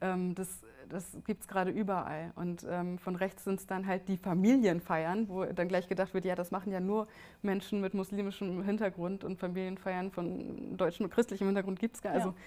ähm, 0.00 0.34
das, 0.34 0.62
das 0.88 1.16
gibt 1.26 1.42
es 1.42 1.48
gerade 1.48 1.70
überall. 1.70 2.32
Und 2.34 2.66
ähm, 2.68 2.98
von 2.98 3.16
rechts 3.16 3.44
sind 3.44 3.60
es 3.60 3.66
dann 3.66 3.86
halt 3.86 4.08
die 4.08 4.16
Familienfeiern, 4.18 5.28
wo 5.28 5.44
dann 5.44 5.68
gleich 5.68 5.88
gedacht 5.88 6.12
wird, 6.12 6.24
ja, 6.24 6.34
das 6.34 6.50
machen 6.50 6.72
ja 6.72 6.80
nur 6.80 7.06
Menschen 7.40 7.80
mit 7.80 7.94
muslimischem 7.94 8.62
Hintergrund 8.62 9.24
und 9.24 9.38
Familienfeiern 9.38 10.10
von 10.10 10.76
Deutschen 10.76 11.04
mit 11.04 11.12
christlichem 11.12 11.46
Hintergrund 11.46 11.78
gibt 11.78 11.96
es 11.96 12.02
gar 12.02 12.10
nicht. 12.14 12.20
Ja. 12.20 12.26
Also, 12.26 12.38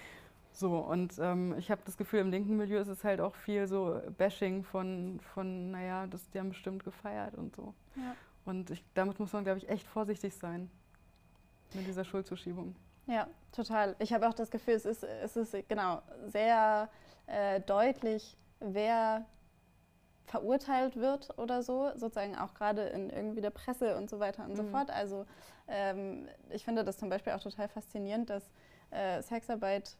so, 0.52 0.78
und 0.78 1.18
ähm, 1.18 1.54
ich 1.58 1.70
habe 1.70 1.82
das 1.84 1.98
Gefühl, 1.98 2.20
im 2.20 2.30
linken 2.30 2.56
Milieu 2.56 2.78
ist 2.78 2.88
es 2.88 3.04
halt 3.04 3.20
auch 3.20 3.34
viel 3.34 3.66
so 3.66 4.00
Bashing 4.16 4.64
von, 4.64 5.20
von 5.34 5.70
naja, 5.70 6.06
das, 6.06 6.30
die 6.30 6.38
haben 6.38 6.48
bestimmt 6.48 6.82
gefeiert 6.82 7.34
und 7.34 7.54
so. 7.54 7.74
Ja. 7.94 8.14
Und 8.46 8.70
ich, 8.70 8.82
damit 8.94 9.18
muss 9.18 9.32
man, 9.32 9.44
glaube 9.44 9.58
ich, 9.58 9.68
echt 9.68 9.86
vorsichtig 9.86 10.34
sein 10.34 10.70
mit 11.74 11.86
dieser 11.86 12.04
Schuldzuschiebung. 12.04 12.74
Ja, 13.06 13.26
total. 13.52 13.94
Ich 13.98 14.12
habe 14.12 14.28
auch 14.28 14.34
das 14.34 14.50
Gefühl, 14.50 14.74
es 14.74 14.86
ist, 14.86 15.02
es 15.04 15.36
ist 15.36 15.68
genau 15.68 16.00
sehr 16.26 16.88
äh, 17.26 17.60
deutlich, 17.60 18.36
wer 18.60 19.26
verurteilt 20.26 20.96
wird 20.96 21.36
oder 21.38 21.62
so, 21.62 21.90
sozusagen 21.96 22.36
auch 22.36 22.54
gerade 22.54 22.82
in 22.88 23.10
irgendwie 23.10 23.40
der 23.40 23.50
Presse 23.50 23.96
und 23.96 24.10
so 24.10 24.18
weiter 24.18 24.44
und 24.44 24.56
so 24.56 24.62
Mhm. 24.64 24.70
fort. 24.70 24.90
Also 24.90 25.24
ähm, 25.68 26.28
ich 26.50 26.64
finde 26.64 26.82
das 26.84 26.98
zum 26.98 27.08
Beispiel 27.08 27.32
auch 27.32 27.40
total 27.42 27.68
faszinierend, 27.68 28.30
dass 28.30 28.50
äh, 28.90 29.22
Sexarbeit 29.22 29.96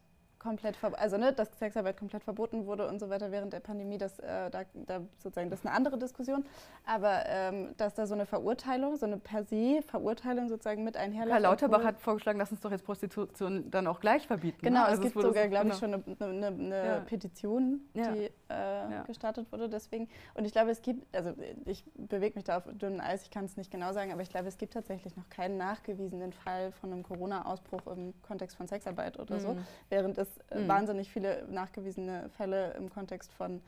komplett 0.46 0.76
also 0.94 1.16
ne, 1.16 1.32
dass 1.32 1.48
Sexarbeit 1.58 1.96
komplett 1.96 2.22
verboten 2.22 2.66
wurde 2.66 2.86
und 2.88 3.00
so 3.00 3.10
weiter 3.10 3.30
während 3.32 3.52
der 3.52 3.60
Pandemie, 3.60 3.98
das, 3.98 4.18
äh, 4.20 4.50
da, 4.50 4.62
da 4.74 5.00
sozusagen 5.18 5.50
das 5.50 5.60
ist 5.60 5.66
eine 5.66 5.74
andere 5.74 5.98
Diskussion, 5.98 6.44
aber 6.86 7.24
ähm, 7.26 7.74
dass 7.76 7.94
da 7.94 8.06
so 8.06 8.14
eine 8.14 8.26
Verurteilung, 8.26 8.96
so 8.96 9.06
eine 9.06 9.16
per 9.18 9.42
se 9.44 9.80
Verurteilung 9.86 10.48
sozusagen 10.48 10.84
mit 10.84 10.96
einherläuft. 10.96 11.32
Karl 11.32 11.42
Lauterbach 11.42 11.84
hat 11.84 12.00
vorgeschlagen, 12.00 12.38
lass 12.38 12.50
uns 12.52 12.60
doch 12.60 12.70
jetzt 12.70 12.84
Prostitution 12.84 13.70
dann 13.70 13.86
auch 13.88 14.00
gleich 14.00 14.26
verbieten. 14.26 14.58
Genau, 14.62 14.80
ne? 14.80 14.84
es 14.86 14.90
Also 14.90 15.02
gibt 15.02 15.16
wurde 15.16 15.28
sogar, 15.28 15.42
so- 15.44 15.50
glaube 15.50 15.68
ich, 15.70 15.80
genau. 15.80 16.02
schon 16.02 16.16
eine, 16.20 16.46
eine, 16.46 16.46
eine 16.76 16.86
Ja. 16.86 17.00
Petition, 17.00 17.80
Ja. 17.94 18.12
die 18.12 18.24
äh, 18.26 18.30
Ja. 18.48 19.02
gestartet 19.06 19.50
wurde. 19.50 19.68
Deswegen. 19.68 20.08
Und 20.34 20.44
ich 20.44 20.52
glaube, 20.52 20.70
es 20.70 20.80
gibt, 20.82 21.14
also 21.16 21.32
ich 21.64 21.84
bewege 21.94 22.36
mich 22.36 22.44
da 22.44 22.58
auf 22.58 22.64
dünnem 22.72 23.00
Eis, 23.00 23.22
ich 23.24 23.30
kann 23.30 23.44
es 23.46 23.56
nicht 23.56 23.70
genau 23.72 23.92
sagen, 23.92 24.12
aber 24.12 24.22
ich 24.22 24.30
glaube, 24.30 24.46
es 24.46 24.56
gibt 24.58 24.74
tatsächlich 24.74 25.16
noch 25.16 25.28
keinen 25.28 25.56
nachgewiesenen 25.56 26.32
Fall 26.32 26.70
von 26.72 26.92
einem 26.92 27.02
Corona-Ausbruch 27.02 27.86
im 27.88 28.14
Kontext 28.22 28.56
von 28.56 28.68
Sexarbeit 28.68 29.18
oder 29.18 29.40
so, 29.40 29.54
Mhm. 29.54 29.64
während 29.88 30.18
es 30.18 30.28
äh, 30.50 30.60
Mhm. 30.60 30.68
wahnsinnig 30.68 31.10
viele 31.10 31.46
nachgewiesene 31.48 32.28
Fälle 32.30 32.72
im 32.74 32.90
Kontext 32.90 33.32
von 33.32 33.60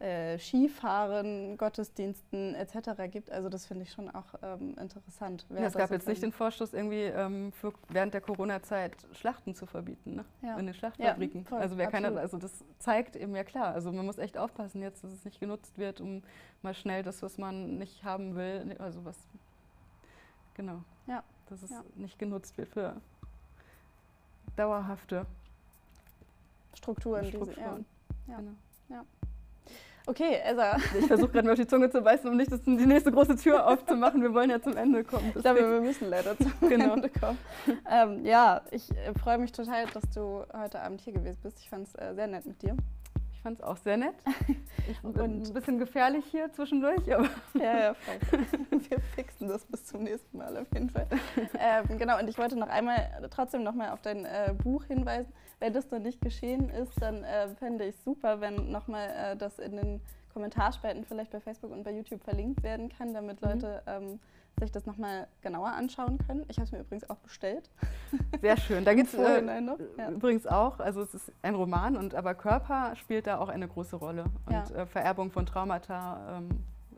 äh, 0.00 0.38
Skifahren, 0.38 1.56
Gottesdiensten 1.56 2.54
etc. 2.54 3.10
gibt. 3.10 3.32
Also 3.32 3.48
das 3.48 3.66
finde 3.66 3.82
ich 3.82 3.90
schon 3.90 4.08
auch 4.08 4.26
ähm, 4.42 4.76
interessant. 4.78 5.44
Ja, 5.50 5.62
es 5.62 5.74
gab 5.74 5.90
jetzt 5.90 6.06
nicht 6.06 6.22
den 6.22 6.30
Vorstoß, 6.30 6.72
irgendwie 6.72 7.02
ähm, 7.02 7.50
für 7.50 7.72
während 7.88 8.14
der 8.14 8.20
Corona-Zeit 8.20 8.92
Schlachten 9.12 9.56
zu 9.56 9.66
verbieten, 9.66 10.14
ne? 10.14 10.24
Ja. 10.42 10.56
in 10.56 10.66
den 10.66 10.74
Schlachtfabriken. 10.74 11.40
Ja, 11.42 11.48
voll, 11.48 11.58
also 11.58 11.78
wer 11.78 11.88
keine, 11.88 12.06
absolut. 12.08 12.22
also 12.22 12.38
das 12.38 12.64
zeigt 12.78 13.16
eben 13.16 13.34
ja 13.34 13.42
klar. 13.42 13.74
Also 13.74 13.90
man 13.90 14.06
muss 14.06 14.18
echt 14.18 14.38
aufpassen 14.38 14.82
jetzt, 14.82 15.02
dass 15.02 15.10
es 15.10 15.24
nicht 15.24 15.40
genutzt 15.40 15.76
wird, 15.78 16.00
um 16.00 16.22
mal 16.62 16.74
schnell 16.74 17.02
das, 17.02 17.20
was 17.22 17.36
man 17.36 17.78
nicht 17.78 18.04
haben 18.04 18.36
will, 18.36 18.66
ne, 18.66 18.76
also 18.78 19.04
was 19.04 19.18
genau, 20.54 20.84
Ja, 21.08 21.24
dass 21.48 21.64
es 21.64 21.70
ja. 21.70 21.82
nicht 21.96 22.20
genutzt 22.20 22.56
wird 22.56 22.68
für 22.68 23.00
dauerhafte 24.56 25.26
Strukturen. 26.78 27.22
Diese, 27.24 27.36
ja. 27.38 27.44
Strukturen. 27.44 27.86
Ja. 28.26 28.36
Genau. 28.88 29.02
Okay, 30.06 30.38
Elsa. 30.42 30.78
Ich 30.98 31.06
versuche 31.06 31.28
gerade 31.32 31.46
mir 31.46 31.52
auf 31.52 31.58
die 31.58 31.66
Zunge 31.66 31.90
zu 31.90 32.00
beißen, 32.00 32.30
um 32.30 32.36
nicht 32.38 32.50
das, 32.50 32.62
die 32.62 32.70
nächste 32.86 33.12
große 33.12 33.36
Tür 33.36 33.66
aufzumachen. 33.66 34.22
Wir 34.22 34.32
wollen 34.32 34.48
ja 34.48 34.58
zum 34.58 34.74
Ende 34.74 35.04
kommen. 35.04 35.32
Ich 35.34 35.42
glaube, 35.42 35.60
wir 35.60 35.80
müssen 35.82 36.08
leider 36.08 36.34
zum 36.38 36.50
Genau. 36.68 36.94
Ende 36.94 37.10
kommen. 37.10 37.36
Ähm, 37.90 38.24
ja, 38.24 38.62
ich 38.70 38.90
äh, 38.96 39.12
freue 39.22 39.36
mich 39.36 39.52
total, 39.52 39.84
dass 39.92 40.04
du 40.14 40.44
heute 40.56 40.80
Abend 40.80 41.02
hier 41.02 41.12
gewesen 41.12 41.38
bist. 41.42 41.58
Ich 41.60 41.68
fand 41.68 41.88
es 41.88 41.94
äh, 41.96 42.14
sehr 42.14 42.26
nett 42.26 42.46
mit 42.46 42.62
dir. 42.62 42.74
Ich 43.34 43.42
fand 43.42 43.58
es 43.58 43.62
auch 43.64 43.76
sehr 43.76 43.96
nett. 43.98 44.14
Ich 44.90 44.98
bin 45.02 45.10
Und- 45.20 45.46
ein 45.48 45.52
bisschen 45.52 45.78
gefährlich 45.78 46.24
hier 46.30 46.50
zwischendurch, 46.54 47.14
aber 47.14 47.28
Ja, 47.52 47.78
ja, 47.78 47.94
voll. 47.94 48.38
Wir 48.88 49.00
fixen 49.14 49.46
das 49.48 49.66
bis 49.66 49.84
zum 49.84 50.04
nächsten 50.04 50.38
Mal 50.38 50.56
auf 50.56 50.66
jeden 50.72 50.88
Fall. 50.88 51.06
Ähm, 51.68 51.98
genau, 51.98 52.18
und 52.18 52.28
ich 52.28 52.38
wollte 52.38 52.56
noch 52.56 52.68
einmal 52.68 52.98
trotzdem 53.30 53.62
noch 53.62 53.74
mal 53.74 53.90
auf 53.90 54.00
dein 54.02 54.24
äh, 54.24 54.54
Buch 54.62 54.84
hinweisen. 54.84 55.32
Wenn 55.60 55.72
das 55.72 55.90
noch 55.90 55.98
nicht 55.98 56.20
geschehen 56.20 56.70
ist, 56.70 56.92
dann 57.00 57.24
äh, 57.24 57.48
fände 57.56 57.84
ich 57.84 57.96
super, 58.04 58.40
wenn 58.40 58.70
nochmal 58.70 59.08
äh, 59.10 59.36
das 59.36 59.58
in 59.58 59.76
den 59.76 60.00
Kommentarspalten 60.32 61.04
vielleicht 61.04 61.32
bei 61.32 61.40
Facebook 61.40 61.72
und 61.72 61.82
bei 61.82 61.90
YouTube 61.92 62.22
verlinkt 62.22 62.62
werden 62.62 62.88
kann, 62.88 63.12
damit 63.12 63.42
Mhm. 63.42 63.48
Leute 63.48 63.82
ähm, 63.86 64.20
sich 64.60 64.70
das 64.72 64.86
nochmal 64.86 65.26
genauer 65.40 65.68
anschauen 65.68 66.18
können. 66.26 66.44
Ich 66.48 66.56
habe 66.56 66.64
es 66.64 66.72
mir 66.72 66.80
übrigens 66.80 67.08
auch 67.10 67.16
bestellt. 67.18 67.70
sehr 68.40 68.56
schön. 68.56 68.84
Da 68.84 68.94
gibt 68.94 69.08
es 69.12 69.14
äh, 69.14 69.60
noch. 69.60 69.78
Ja. 69.96 70.10
übrigens 70.10 70.46
auch, 70.46 70.78
also 70.80 71.02
es 71.02 71.14
ist 71.14 71.32
ein 71.42 71.54
Roman, 71.54 71.96
und 71.96 72.14
aber 72.14 72.34
Körper 72.34 72.94
spielt 72.96 73.26
da 73.26 73.38
auch 73.38 73.48
eine 73.48 73.66
große 73.68 73.96
Rolle. 73.96 74.24
Und 74.46 74.52
Ja. 74.52 74.64
äh, 74.82 74.86
Vererbung 74.86 75.30
von 75.30 75.44
Traumata 75.46 76.38
ähm, 76.38 76.48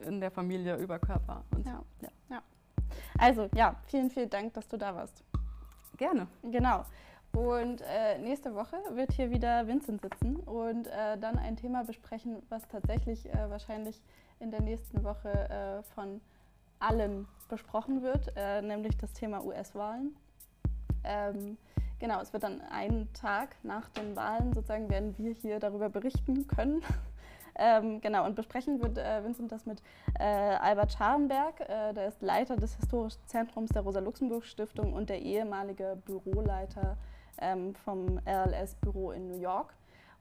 in 0.06 0.20
der 0.20 0.30
Familie 0.30 0.76
über 0.76 0.98
Körper. 0.98 1.44
Und 1.54 1.66
Ja. 1.66 1.82
ja. 2.02 2.08
Ja. 2.30 2.42
Also, 3.18 3.48
ja, 3.54 3.76
vielen, 3.86 4.10
vielen 4.10 4.30
Dank, 4.30 4.54
dass 4.54 4.68
du 4.68 4.76
da 4.76 4.94
warst. 4.94 5.22
Gerne. 5.96 6.26
Genau. 6.42 6.84
Und 7.32 7.82
äh, 7.82 8.18
nächste 8.18 8.54
Woche 8.54 8.76
wird 8.92 9.12
hier 9.12 9.30
wieder 9.30 9.66
Vincent 9.68 10.02
sitzen 10.02 10.36
und 10.36 10.88
äh, 10.88 11.16
dann 11.18 11.38
ein 11.38 11.56
Thema 11.56 11.84
besprechen, 11.84 12.42
was 12.48 12.66
tatsächlich 12.66 13.28
äh, 13.32 13.48
wahrscheinlich 13.48 14.00
in 14.40 14.50
der 14.50 14.62
nächsten 14.62 15.04
Woche 15.04 15.28
äh, 15.28 15.82
von 15.94 16.20
allen 16.80 17.28
besprochen 17.48 18.02
wird, 18.02 18.32
äh, 18.36 18.62
nämlich 18.62 18.96
das 18.96 19.12
Thema 19.12 19.44
US-Wahlen. 19.44 20.16
Ähm, 21.04 21.56
genau, 21.98 22.20
es 22.20 22.32
wird 22.32 22.42
dann 22.42 22.60
einen 22.62 23.12
Tag 23.12 23.54
nach 23.62 23.88
den 23.90 24.16
Wahlen 24.16 24.52
sozusagen, 24.52 24.88
werden 24.88 25.14
wir 25.18 25.32
hier 25.32 25.60
darüber 25.60 25.88
berichten 25.88 26.48
können. 26.48 26.82
Ähm, 27.62 28.00
genau, 28.00 28.24
und 28.24 28.36
besprechen 28.36 28.80
wird 28.80 28.96
äh, 28.96 29.22
Vincent 29.22 29.52
das 29.52 29.66
mit 29.66 29.82
äh, 30.18 30.24
Albert 30.24 30.92
Scharenberg, 30.92 31.60
äh, 31.60 31.92
der 31.92 32.08
ist 32.08 32.22
Leiter 32.22 32.56
des 32.56 32.74
Historischen 32.76 33.20
Zentrums 33.26 33.68
der 33.68 33.82
Rosa-Luxemburg-Stiftung 33.82 34.94
und 34.94 35.10
der 35.10 35.20
ehemalige 35.20 35.98
Büroleiter 36.06 36.96
ähm, 37.38 37.74
vom 37.74 38.18
RLS-Büro 38.26 39.10
in 39.10 39.28
New 39.28 39.38
York. 39.38 39.74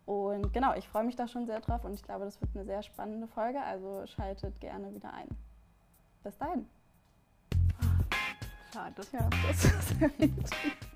Und 0.06 0.52
genau, 0.52 0.74
ich 0.74 0.90
freue 0.90 1.06
mich 1.06 1.16
da 1.16 1.30
schon 1.30 1.46
sehr 1.46 1.62
drauf 1.62 1.86
und 1.86 1.94
ich 1.94 2.04
glaube, 2.04 2.26
das 2.26 2.42
wird 2.42 2.52
eine 2.56 2.66
sehr 2.66 2.84
spannende 2.84 3.28
Folge, 3.28 3.62
also 3.62 4.06
schaltet 4.08 4.60
gerne 4.60 4.94
wieder 4.94 5.14
ein. 5.14 5.30
Bis 6.24 6.38
dahin. 6.38 6.68
Schade. 8.74 9.02
Ja, 9.14 9.30
das 9.48 9.64
ist 10.12 10.89